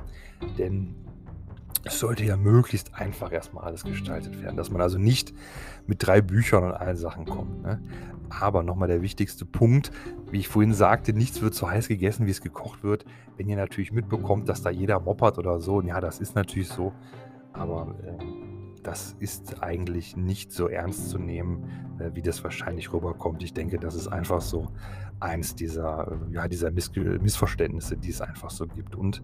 Denn 0.58 0.94
es 1.82 1.98
sollte 1.98 2.24
ja 2.24 2.36
möglichst 2.36 2.94
einfach 2.94 3.32
erstmal 3.32 3.64
alles 3.64 3.84
gestaltet 3.84 4.40
werden, 4.42 4.56
dass 4.56 4.70
man 4.70 4.80
also 4.80 4.98
nicht 4.98 5.34
mit 5.86 6.06
drei 6.06 6.20
Büchern 6.20 6.64
und 6.64 6.72
allen 6.72 6.96
Sachen 6.96 7.26
kommt. 7.26 7.62
Ne? 7.62 7.80
Aber 8.30 8.62
nochmal 8.62 8.88
der 8.88 9.02
wichtigste 9.02 9.44
Punkt, 9.44 9.90
wie 10.30 10.38
ich 10.38 10.48
vorhin 10.48 10.72
sagte, 10.72 11.12
nichts 11.12 11.42
wird 11.42 11.54
so 11.54 11.68
heiß 11.68 11.88
gegessen, 11.88 12.26
wie 12.26 12.30
es 12.30 12.40
gekocht 12.40 12.82
wird. 12.82 13.04
Wenn 13.36 13.48
ihr 13.48 13.56
natürlich 13.56 13.92
mitbekommt, 13.92 14.48
dass 14.48 14.62
da 14.62 14.70
jeder 14.70 15.00
moppert 15.00 15.38
oder 15.38 15.60
so, 15.60 15.80
ja, 15.82 16.00
das 16.00 16.20
ist 16.20 16.34
natürlich 16.34 16.68
so, 16.68 16.92
aber 17.52 17.94
äh, 18.02 18.24
das 18.82 19.16
ist 19.18 19.62
eigentlich 19.62 20.16
nicht 20.16 20.52
so 20.52 20.68
ernst 20.68 21.10
zu 21.10 21.18
nehmen, 21.18 21.64
äh, 21.98 22.10
wie 22.14 22.22
das 22.22 22.44
wahrscheinlich 22.44 22.92
rüberkommt. 22.92 23.42
Ich 23.42 23.54
denke, 23.54 23.78
das 23.78 23.94
ist 23.94 24.08
einfach 24.08 24.40
so 24.40 24.68
eins 25.20 25.54
dieser, 25.54 26.12
äh, 26.28 26.34
ja, 26.34 26.48
dieser 26.48 26.70
Miss 26.70 26.90
Missverständnisse, 26.94 27.96
die 27.96 28.10
es 28.10 28.20
einfach 28.20 28.50
so 28.50 28.66
gibt. 28.66 28.94
Und 28.94 29.22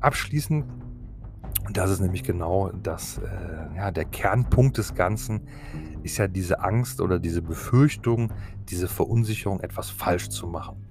abschließend 0.00 0.64
und 1.66 1.76
das 1.76 1.90
ist 1.90 2.00
nämlich 2.00 2.24
genau 2.24 2.70
das, 2.70 3.18
äh, 3.18 3.76
ja, 3.76 3.90
der 3.90 4.04
Kernpunkt 4.04 4.78
des 4.78 4.94
Ganzen 4.94 5.48
ist 6.02 6.18
ja 6.18 6.28
diese 6.28 6.60
Angst 6.60 7.00
oder 7.00 7.18
diese 7.18 7.42
Befürchtung, 7.42 8.32
diese 8.68 8.88
Verunsicherung, 8.88 9.60
etwas 9.60 9.88
falsch 9.88 10.28
zu 10.28 10.46
machen. 10.46 10.86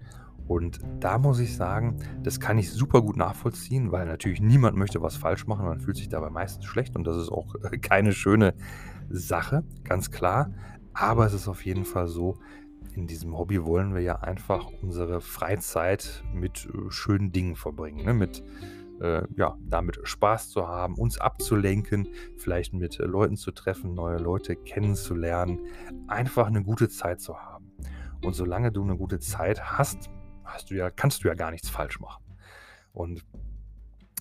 Und 0.48 0.80
da 1.00 1.18
muss 1.18 1.40
ich 1.40 1.56
sagen, 1.56 1.98
das 2.24 2.40
kann 2.40 2.58
ich 2.58 2.72
super 2.72 3.02
gut 3.02 3.16
nachvollziehen, 3.16 3.92
weil 3.92 4.06
natürlich 4.06 4.42
niemand 4.42 4.76
möchte 4.78 5.02
was 5.02 5.16
falsch 5.16 5.48
machen. 5.48 5.66
Man 5.66 5.80
fühlt 5.80 5.98
sich 5.98 6.10
dabei 6.10 6.30
meistens 6.30 6.66
schlecht 6.66 6.96
und 6.96 7.06
das 7.06 7.18
ist 7.18 7.32
auch 7.32 7.56
äh, 7.64 7.78
keine 7.78 8.12
schöne 8.12 8.54
Sache, 9.10 9.64
ganz 9.84 10.12
klar. 10.12 10.52
Aber 10.94 11.26
es 11.26 11.34
ist 11.34 11.48
auf 11.48 11.66
jeden 11.66 11.86
Fall 11.86 12.08
so, 12.08 12.38
in 12.96 13.08
diesem 13.08 13.38
Hobby 13.38 13.64
wollen 13.64 13.94
wir 13.94 14.02
ja 14.02 14.16
einfach 14.16 14.68
unsere 14.82 15.22
Freizeit 15.22 16.24
mit 16.34 16.68
äh, 16.68 16.92
schönen 16.92 17.32
Dingen 17.32 17.56
verbringen, 17.56 18.06
ne? 18.06 18.14
mit 18.14 18.44
äh, 19.02 19.24
ja, 19.36 19.58
damit 19.62 20.00
Spaß 20.04 20.50
zu 20.50 20.68
haben, 20.68 20.96
uns 20.96 21.20
abzulenken, 21.20 22.08
vielleicht 22.38 22.74
mit 22.74 23.00
äh, 23.00 23.04
Leuten 23.04 23.36
zu 23.36 23.52
treffen, 23.52 23.94
neue 23.94 24.18
Leute 24.18 24.56
kennenzulernen, 24.56 25.60
einfach 26.08 26.48
eine 26.48 26.64
gute 26.64 26.90
Zeit 26.90 27.20
zu 27.20 27.38
haben. 27.38 27.72
Und 28.24 28.34
solange 28.34 28.72
du 28.72 28.84
eine 28.84 28.96
gute 28.96 29.20
Zeit 29.20 29.64
hast, 29.64 30.10
hast 30.44 30.70
du 30.70 30.76
ja, 30.76 30.90
kannst 30.92 31.24
du 31.24 31.28
ja 31.28 31.34
gar 31.34 31.52
nichts 31.52 31.70
falsch 31.70 32.00
machen. 32.00 32.24
Und 32.94 33.26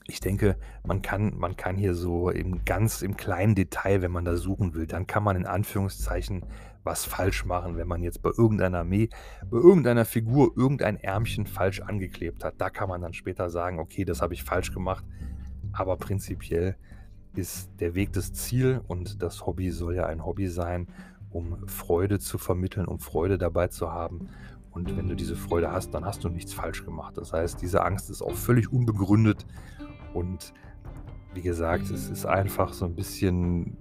ich 0.06 0.20
denke, 0.20 0.56
man 0.84 1.02
kann, 1.02 1.36
man 1.36 1.56
kann 1.56 1.76
hier 1.76 1.94
so 1.94 2.30
im 2.30 2.64
ganz 2.64 3.02
im 3.02 3.16
kleinen 3.16 3.54
Detail, 3.54 4.02
wenn 4.02 4.10
man 4.10 4.24
da 4.24 4.36
suchen 4.36 4.74
will, 4.74 4.86
dann 4.86 5.06
kann 5.06 5.22
man 5.22 5.36
in 5.36 5.46
Anführungszeichen 5.46 6.44
was 6.82 7.04
falsch 7.04 7.44
machen, 7.44 7.76
wenn 7.76 7.88
man 7.88 8.02
jetzt 8.02 8.22
bei 8.22 8.30
irgendeiner 8.36 8.80
Armee, 8.80 9.10
bei 9.50 9.58
irgendeiner 9.58 10.04
Figur 10.04 10.52
irgendein 10.56 10.96
Ärmchen 10.96 11.46
falsch 11.46 11.80
angeklebt 11.80 12.44
hat. 12.44 12.54
Da 12.58 12.70
kann 12.70 12.88
man 12.88 13.02
dann 13.02 13.12
später 13.12 13.50
sagen, 13.50 13.78
okay, 13.78 14.04
das 14.04 14.22
habe 14.22 14.34
ich 14.34 14.44
falsch 14.44 14.72
gemacht. 14.72 15.04
Aber 15.72 15.96
prinzipiell 15.96 16.76
ist 17.34 17.70
der 17.80 17.94
Weg 17.94 18.12
das 18.12 18.32
Ziel 18.32 18.80
und 18.88 19.22
das 19.22 19.46
Hobby 19.46 19.70
soll 19.70 19.96
ja 19.96 20.06
ein 20.06 20.24
Hobby 20.24 20.48
sein, 20.48 20.88
um 21.30 21.68
Freude 21.68 22.18
zu 22.18 22.38
vermitteln, 22.38 22.86
um 22.86 22.98
Freude 22.98 23.38
dabei 23.38 23.68
zu 23.68 23.92
haben. 23.92 24.28
Und 24.70 24.96
wenn 24.96 25.08
du 25.08 25.16
diese 25.16 25.36
Freude 25.36 25.70
hast, 25.70 25.94
dann 25.94 26.04
hast 26.04 26.24
du 26.24 26.28
nichts 26.28 26.52
falsch 26.52 26.84
gemacht. 26.84 27.16
Das 27.18 27.32
heißt, 27.32 27.60
diese 27.60 27.84
Angst 27.84 28.10
ist 28.10 28.22
auch 28.22 28.34
völlig 28.34 28.72
unbegründet. 28.72 29.46
Und 30.14 30.52
wie 31.34 31.42
gesagt, 31.42 31.90
es 31.90 32.08
ist 32.08 32.26
einfach 32.26 32.72
so 32.72 32.84
ein 32.84 32.94
bisschen, 32.94 33.76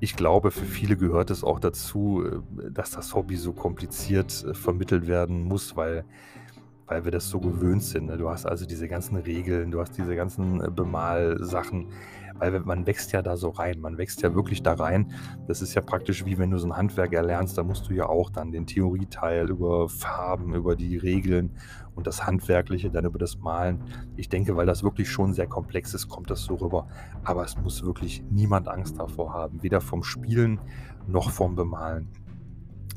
ich 0.00 0.16
glaube, 0.16 0.50
für 0.50 0.64
viele 0.64 0.96
gehört 0.96 1.30
es 1.30 1.44
auch 1.44 1.60
dazu, 1.60 2.24
äh, 2.24 2.70
dass 2.70 2.90
das 2.90 3.14
Hobby 3.14 3.36
so 3.36 3.52
kompliziert 3.52 4.44
äh, 4.44 4.54
vermittelt 4.54 5.06
werden 5.06 5.44
muss, 5.44 5.76
weil 5.76 6.04
weil 6.86 7.04
wir 7.04 7.12
das 7.12 7.28
so 7.28 7.40
gewöhnt 7.40 7.82
sind. 7.82 8.06
Ne? 8.06 8.16
Du 8.16 8.28
hast 8.28 8.46
also 8.46 8.66
diese 8.66 8.88
ganzen 8.88 9.16
Regeln, 9.16 9.70
du 9.70 9.80
hast 9.80 9.96
diese 9.96 10.14
ganzen 10.16 10.60
äh, 10.60 10.70
Bemalsachen, 10.70 11.88
weil 12.38 12.60
man 12.60 12.86
wächst 12.86 13.12
ja 13.12 13.22
da 13.22 13.36
so 13.36 13.50
rein, 13.50 13.80
man 13.80 13.98
wächst 13.98 14.22
ja 14.22 14.34
wirklich 14.34 14.62
da 14.62 14.74
rein. 14.74 15.12
Das 15.46 15.62
ist 15.62 15.74
ja 15.74 15.82
praktisch 15.82 16.24
wie 16.24 16.38
wenn 16.38 16.50
du 16.50 16.58
so 16.58 16.66
ein 16.66 16.76
Handwerk 16.76 17.12
erlernst, 17.12 17.56
da 17.58 17.62
musst 17.62 17.88
du 17.88 17.94
ja 17.94 18.06
auch 18.06 18.30
dann 18.30 18.52
den 18.52 18.66
Theorieteil 18.66 19.48
über 19.50 19.88
Farben, 19.88 20.54
über 20.54 20.76
die 20.76 20.96
Regeln 20.96 21.50
und 21.94 22.06
das 22.06 22.26
Handwerkliche 22.26 22.90
dann 22.90 23.04
über 23.04 23.18
das 23.18 23.38
Malen. 23.38 23.82
Ich 24.16 24.28
denke, 24.28 24.56
weil 24.56 24.66
das 24.66 24.82
wirklich 24.82 25.10
schon 25.10 25.34
sehr 25.34 25.46
komplex 25.46 25.94
ist, 25.94 26.08
kommt 26.08 26.30
das 26.30 26.42
so 26.42 26.54
rüber. 26.54 26.88
Aber 27.22 27.44
es 27.44 27.56
muss 27.56 27.84
wirklich 27.84 28.24
niemand 28.30 28.68
Angst 28.68 28.98
davor 28.98 29.32
haben, 29.34 29.62
weder 29.62 29.80
vom 29.80 30.02
Spielen 30.02 30.60
noch 31.06 31.30
vom 31.30 31.54
Bemalen. 31.54 32.08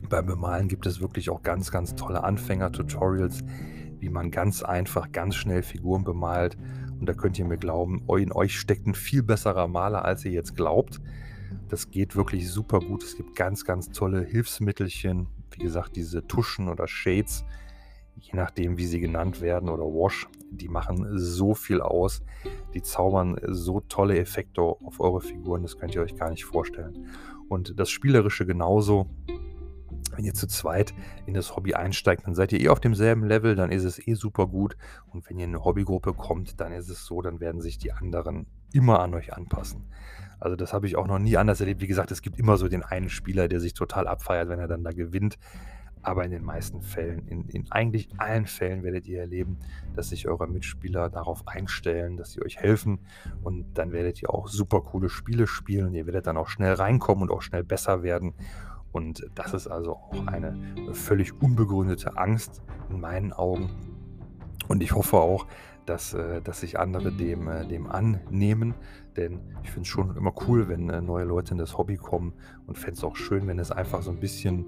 Beim 0.09 0.25
Bemalen 0.25 0.67
gibt 0.67 0.86
es 0.86 1.01
wirklich 1.01 1.29
auch 1.29 1.41
ganz, 1.41 1.71
ganz 1.71 1.95
tolle 1.95 2.23
Anfänger-Tutorials, 2.23 3.43
wie 4.05 4.09
man 4.09 4.29
ganz 4.29 4.61
einfach, 4.61 5.11
ganz 5.11 5.35
schnell 5.35 5.63
Figuren 5.63 6.03
bemalt 6.03 6.57
und 6.99 7.09
da 7.09 7.13
könnt 7.13 7.39
ihr 7.39 7.45
mir 7.45 7.57
glauben, 7.57 8.03
in 8.19 8.31
euch 8.31 8.59
steckt 8.59 8.85
ein 8.85 8.93
viel 8.93 9.23
besserer 9.23 9.67
Maler, 9.67 10.05
als 10.05 10.23
ihr 10.25 10.31
jetzt 10.31 10.55
glaubt. 10.55 11.01
Das 11.69 11.89
geht 11.89 12.15
wirklich 12.15 12.51
super 12.51 12.79
gut. 12.79 13.03
Es 13.03 13.17
gibt 13.17 13.35
ganz, 13.35 13.65
ganz 13.65 13.89
tolle 13.89 14.23
Hilfsmittelchen. 14.23 15.27
Wie 15.49 15.63
gesagt, 15.63 15.95
diese 15.95 16.27
Tuschen 16.27 16.69
oder 16.69 16.87
Shades, 16.87 17.45
je 18.19 18.33
nachdem, 18.33 18.77
wie 18.77 18.85
sie 18.85 18.99
genannt 18.99 19.41
werden, 19.41 19.69
oder 19.69 19.85
Wash, 19.85 20.27
die 20.51 20.67
machen 20.67 21.17
so 21.17 21.55
viel 21.55 21.81
aus. 21.81 22.21
Die 22.75 22.83
zaubern 22.83 23.39
so 23.47 23.79
tolle 23.79 24.19
Effekte 24.19 24.61
auf 24.61 24.99
eure 24.99 25.21
Figuren, 25.21 25.63
das 25.63 25.77
könnt 25.79 25.95
ihr 25.95 26.01
euch 26.01 26.15
gar 26.15 26.29
nicht 26.29 26.45
vorstellen. 26.45 27.07
Und 27.49 27.79
das 27.79 27.89
Spielerische 27.89 28.45
genauso. 28.45 29.09
Wenn 30.16 30.26
ihr 30.26 30.34
zu 30.34 30.47
zweit 30.47 30.93
in 31.26 31.34
das 31.34 31.55
Hobby 31.55 31.74
einsteigt, 31.74 32.26
dann 32.26 32.36
seid 32.36 32.51
ihr 32.51 32.59
eh 32.59 32.70
auf 32.70 32.80
demselben 32.80 33.26
Level, 33.26 33.55
dann 33.55 33.72
ist 33.72 33.84
es 33.84 34.05
eh 34.07 34.13
super 34.13 34.47
gut. 34.47 34.78
Und 35.11 35.30
wenn 35.30 35.38
ihr 35.38 35.45
in 35.45 35.55
eine 35.55 35.63
Hobbygruppe 35.63 36.13
kommt, 36.13 36.59
dann 36.59 36.72
ist 36.72 36.89
es 36.89 37.05
so, 37.05 37.22
dann 37.22 37.39
werden 37.39 37.61
sich 37.61 37.78
die 37.78 37.91
anderen 37.91 38.47
immer 38.74 38.99
an 38.99 39.13
euch 39.13 39.34
anpassen. 39.34 39.86
Also 40.39 40.55
das 40.55 40.74
habe 40.74 40.86
ich 40.86 40.95
auch 40.95 41.07
noch 41.07 41.20
nie 41.20 41.38
anders 41.38 41.59
erlebt. 41.59 41.82
Wie 41.82 41.88
gesagt, 41.88 42.11
es 42.11 42.22
gibt 42.22 42.38
immer 42.38 42.57
so 42.57 42.68
den 42.68 42.84
einen 42.84 43.09
Spieler, 43.09 43.47
der 43.47 43.59
sich 43.59 43.74
total 43.74 44.07
abfeiert, 44.07 44.49
wenn 44.49 44.59
er 44.59 44.68
dann 44.68 44.84
da 44.84 44.91
gewinnt. 44.91 45.38
Aber 46.05 46.24
in 46.24 46.30
den 46.30 46.43
meisten 46.43 46.84
Fällen, 46.84 47.28
in, 47.28 47.49
in 47.49 47.72
eigentlich 47.72 48.09
allen 48.20 48.45
Fällen 48.45 48.84
werdet 48.84 49.07
ihr 49.07 49.22
erleben, 49.22 49.57
dass 49.95 50.09
sich 50.09 50.28
eure 50.28 50.47
Mitspieler 50.47 51.09
darauf 51.09 51.47
einstellen, 51.47 52.16
dass 52.16 52.32
sie 52.32 52.43
euch 52.43 52.57
helfen. 52.57 52.99
Und 53.41 53.74
dann 53.74 53.91
werdet 53.91 54.22
ihr 54.22 54.30
auch 54.30 54.47
super 54.47 54.82
coole 54.82 55.09
Spiele 55.09 55.47
spielen. 55.47 55.95
Ihr 55.95 56.05
werdet 56.05 56.28
dann 56.28 56.38
auch 56.38 56.47
schnell 56.47 56.74
reinkommen 56.74 57.24
und 57.24 57.32
auch 57.32 57.41
schnell 57.41 57.63
besser 57.63 58.03
werden. 58.03 58.36
Und 58.95 59.29
das 59.35 59.53
ist 59.53 59.67
also 59.67 59.97
auch 59.97 60.25
eine 60.25 60.57
völlig 60.93 61.41
unbegründete 61.41 62.15
Angst 62.15 62.61
in 62.89 63.01
meinen 63.01 63.33
Augen. 63.33 63.69
Und 64.69 64.81
ich 64.81 64.95
hoffe 64.95 65.17
auch, 65.17 65.47
dass, 65.85 66.13
äh, 66.13 66.41
dass 66.41 66.61
sich 66.61 66.79
andere 66.79 67.11
dem, 67.11 67.49
äh, 67.49 67.67
dem 67.67 67.87
annehmen. 67.87 68.73
Denn 69.17 69.41
ich 69.63 69.71
finde 69.71 69.81
es 69.81 69.89
schon 69.89 70.15
immer 70.15 70.33
cool, 70.47 70.69
wenn 70.69 70.89
äh, 70.89 71.01
neue 71.01 71.25
Leute 71.25 71.51
in 71.51 71.57
das 71.57 71.77
Hobby 71.77 71.97
kommen 71.97 72.35
und 72.67 72.77
fände 72.77 72.93
es 72.93 73.03
auch 73.03 73.17
schön, 73.17 73.47
wenn 73.47 73.59
es 73.59 73.69
einfach 73.69 74.01
so 74.01 74.11
ein 74.11 74.19
bisschen 74.21 74.67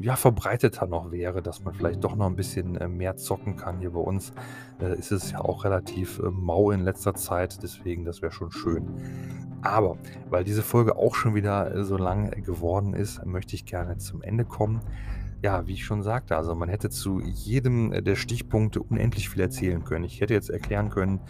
ja, 0.00 0.16
verbreiteter 0.16 0.86
noch 0.86 1.10
wäre, 1.12 1.42
dass 1.42 1.62
man 1.62 1.74
vielleicht 1.74 2.02
doch 2.02 2.16
noch 2.16 2.26
ein 2.26 2.36
bisschen 2.36 2.76
äh, 2.76 2.88
mehr 2.88 3.16
zocken 3.16 3.56
kann. 3.56 3.78
Hier 3.78 3.92
bei 3.92 4.00
uns 4.00 4.32
äh, 4.80 4.98
ist 4.98 5.12
es 5.12 5.30
ja 5.30 5.40
auch 5.40 5.64
relativ 5.64 6.18
äh, 6.18 6.30
mau 6.30 6.70
in 6.70 6.80
letzter 6.80 7.14
Zeit, 7.14 7.62
deswegen 7.62 8.04
das 8.04 8.22
wäre 8.22 8.32
schon 8.32 8.50
schön. 8.50 8.88
Aber 9.62 9.96
weil 10.30 10.44
diese 10.44 10.62
Folge 10.62 10.96
auch 10.96 11.14
schon 11.14 11.34
wieder 11.34 11.74
äh, 11.74 11.84
so 11.84 11.96
lang 11.96 12.30
geworden 12.42 12.94
ist, 12.94 13.24
möchte 13.24 13.54
ich 13.54 13.66
gerne 13.66 13.98
zum 13.98 14.22
Ende 14.22 14.44
kommen. 14.44 14.80
Ja, 15.40 15.68
wie 15.68 15.74
ich 15.74 15.84
schon 15.84 16.02
sagte, 16.02 16.36
also 16.36 16.56
man 16.56 16.68
hätte 16.68 16.90
zu 16.90 17.20
jedem 17.20 17.92
der 18.04 18.16
Stichpunkte 18.16 18.82
unendlich 18.82 19.28
viel 19.28 19.40
erzählen 19.40 19.84
können. 19.84 20.04
Ich 20.04 20.20
hätte 20.20 20.34
jetzt 20.34 20.50
erklären 20.50 20.90
können, 20.90 21.20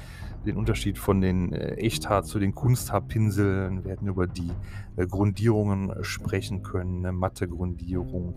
den 0.46 0.56
Unterschied 0.56 0.96
von 0.96 1.20
den 1.20 1.52
äh, 1.52 1.74
Echthaar 1.74 2.22
zu 2.22 2.38
den 2.38 2.54
Kunsthaarpinseln. 2.54 3.84
Wir 3.84 3.92
hätten 3.92 4.06
über 4.06 4.26
die 4.26 4.50
äh, 4.96 5.06
Grundierungen 5.06 5.90
äh, 5.90 6.04
sprechen 6.04 6.62
können, 6.62 7.04
eine 7.04 7.12
matte 7.12 7.48
Grundierung, 7.48 8.34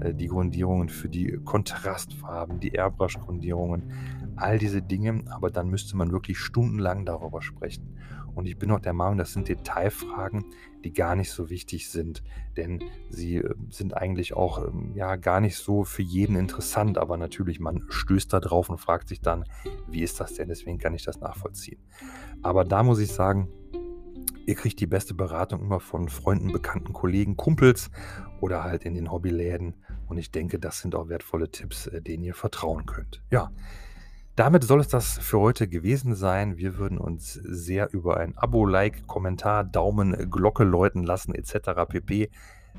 äh, 0.00 0.12
die 0.12 0.26
Grundierungen 0.26 0.90
für 0.90 1.08
die 1.08 1.38
Kontrastfarben, 1.42 2.60
die 2.60 2.72
Airbrush-Grundierungen, 2.72 3.92
all 4.36 4.58
diese 4.58 4.82
Dinge. 4.82 5.22
Aber 5.30 5.50
dann 5.50 5.70
müsste 5.70 5.96
man 5.96 6.12
wirklich 6.12 6.38
stundenlang 6.38 7.06
darüber 7.06 7.40
sprechen. 7.40 7.96
Und 8.34 8.46
ich 8.46 8.58
bin 8.58 8.70
auch 8.70 8.80
der 8.80 8.92
Meinung, 8.92 9.18
das 9.18 9.32
sind 9.32 9.48
Detailfragen, 9.48 10.44
die 10.84 10.92
gar 10.92 11.16
nicht 11.16 11.30
so 11.30 11.50
wichtig 11.50 11.90
sind, 11.90 12.22
denn 12.56 12.82
sie 13.10 13.36
äh, 13.36 13.54
sind 13.70 13.96
eigentlich 13.96 14.34
auch 14.34 14.66
ähm, 14.66 14.92
ja 14.94 15.16
gar 15.16 15.40
nicht 15.40 15.56
so 15.56 15.84
für 15.84 16.02
jeden 16.02 16.36
interessant, 16.36 16.98
aber 16.98 17.16
natürlich 17.16 17.60
man 17.60 17.84
stößt 17.88 18.32
da 18.32 18.40
drauf 18.40 18.68
und 18.68 18.78
fragt 18.78 19.08
sich 19.08 19.20
dann, 19.20 19.44
wie 19.88 20.02
ist 20.02 20.20
das 20.20 20.34
denn? 20.34 20.48
Deswegen 20.48 20.78
kann 20.78 20.94
ich 20.94 21.04
das 21.04 21.20
nachvollziehen. 21.20 21.80
Aber 22.42 22.64
da 22.64 22.82
muss 22.82 22.98
ich 22.98 23.12
sagen, 23.12 23.48
ihr 24.46 24.54
kriegt 24.54 24.80
die 24.80 24.86
beste 24.86 25.14
Beratung 25.14 25.62
immer 25.62 25.80
von 25.80 26.08
Freunden, 26.08 26.52
Bekannten, 26.52 26.92
Kollegen, 26.92 27.36
Kumpels 27.36 27.90
oder 28.40 28.62
halt 28.62 28.84
in 28.84 28.94
den 28.94 29.10
Hobbyläden 29.10 29.74
und 30.06 30.18
ich 30.18 30.30
denke, 30.30 30.58
das 30.58 30.80
sind 30.80 30.94
auch 30.94 31.08
wertvolle 31.08 31.50
Tipps, 31.50 31.86
äh, 31.86 32.02
denen 32.02 32.24
ihr 32.24 32.34
vertrauen 32.34 32.86
könnt. 32.86 33.22
Ja, 33.30 33.50
damit 34.36 34.64
soll 34.64 34.80
es 34.80 34.88
das 34.88 35.18
für 35.18 35.38
heute 35.38 35.68
gewesen 35.68 36.14
sein. 36.14 36.56
Wir 36.56 36.76
würden 36.76 36.98
uns 36.98 37.34
sehr 37.34 37.92
über 37.92 38.16
ein 38.18 38.36
Abo, 38.36 38.66
Like, 38.66 39.06
Kommentar, 39.06 39.64
Daumen, 39.64 40.30
Glocke 40.30 40.64
läuten 40.64 41.04
lassen 41.04 41.34
etc. 41.34 41.86
pp. 41.88 42.30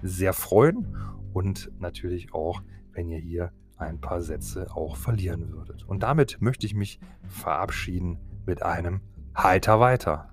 sehr 0.02 0.34
freuen 0.34 0.98
und 1.34 1.72
natürlich 1.80 2.34
auch, 2.34 2.62
wenn 2.92 3.10
ihr 3.10 3.20
hier 3.20 3.52
ein 3.78 4.00
paar 4.00 4.22
Sätze 4.22 4.68
auch 4.76 4.96
verlieren 4.96 5.52
würdet. 5.52 5.84
Und 5.84 6.04
damit 6.04 6.42
möchte 6.42 6.66
ich 6.66 6.76
mich 6.76 7.00
verabschieden 7.28 8.20
mit 8.46 8.64
einem 8.64 9.02
Heiter 9.38 9.80
weiter. 9.80 10.30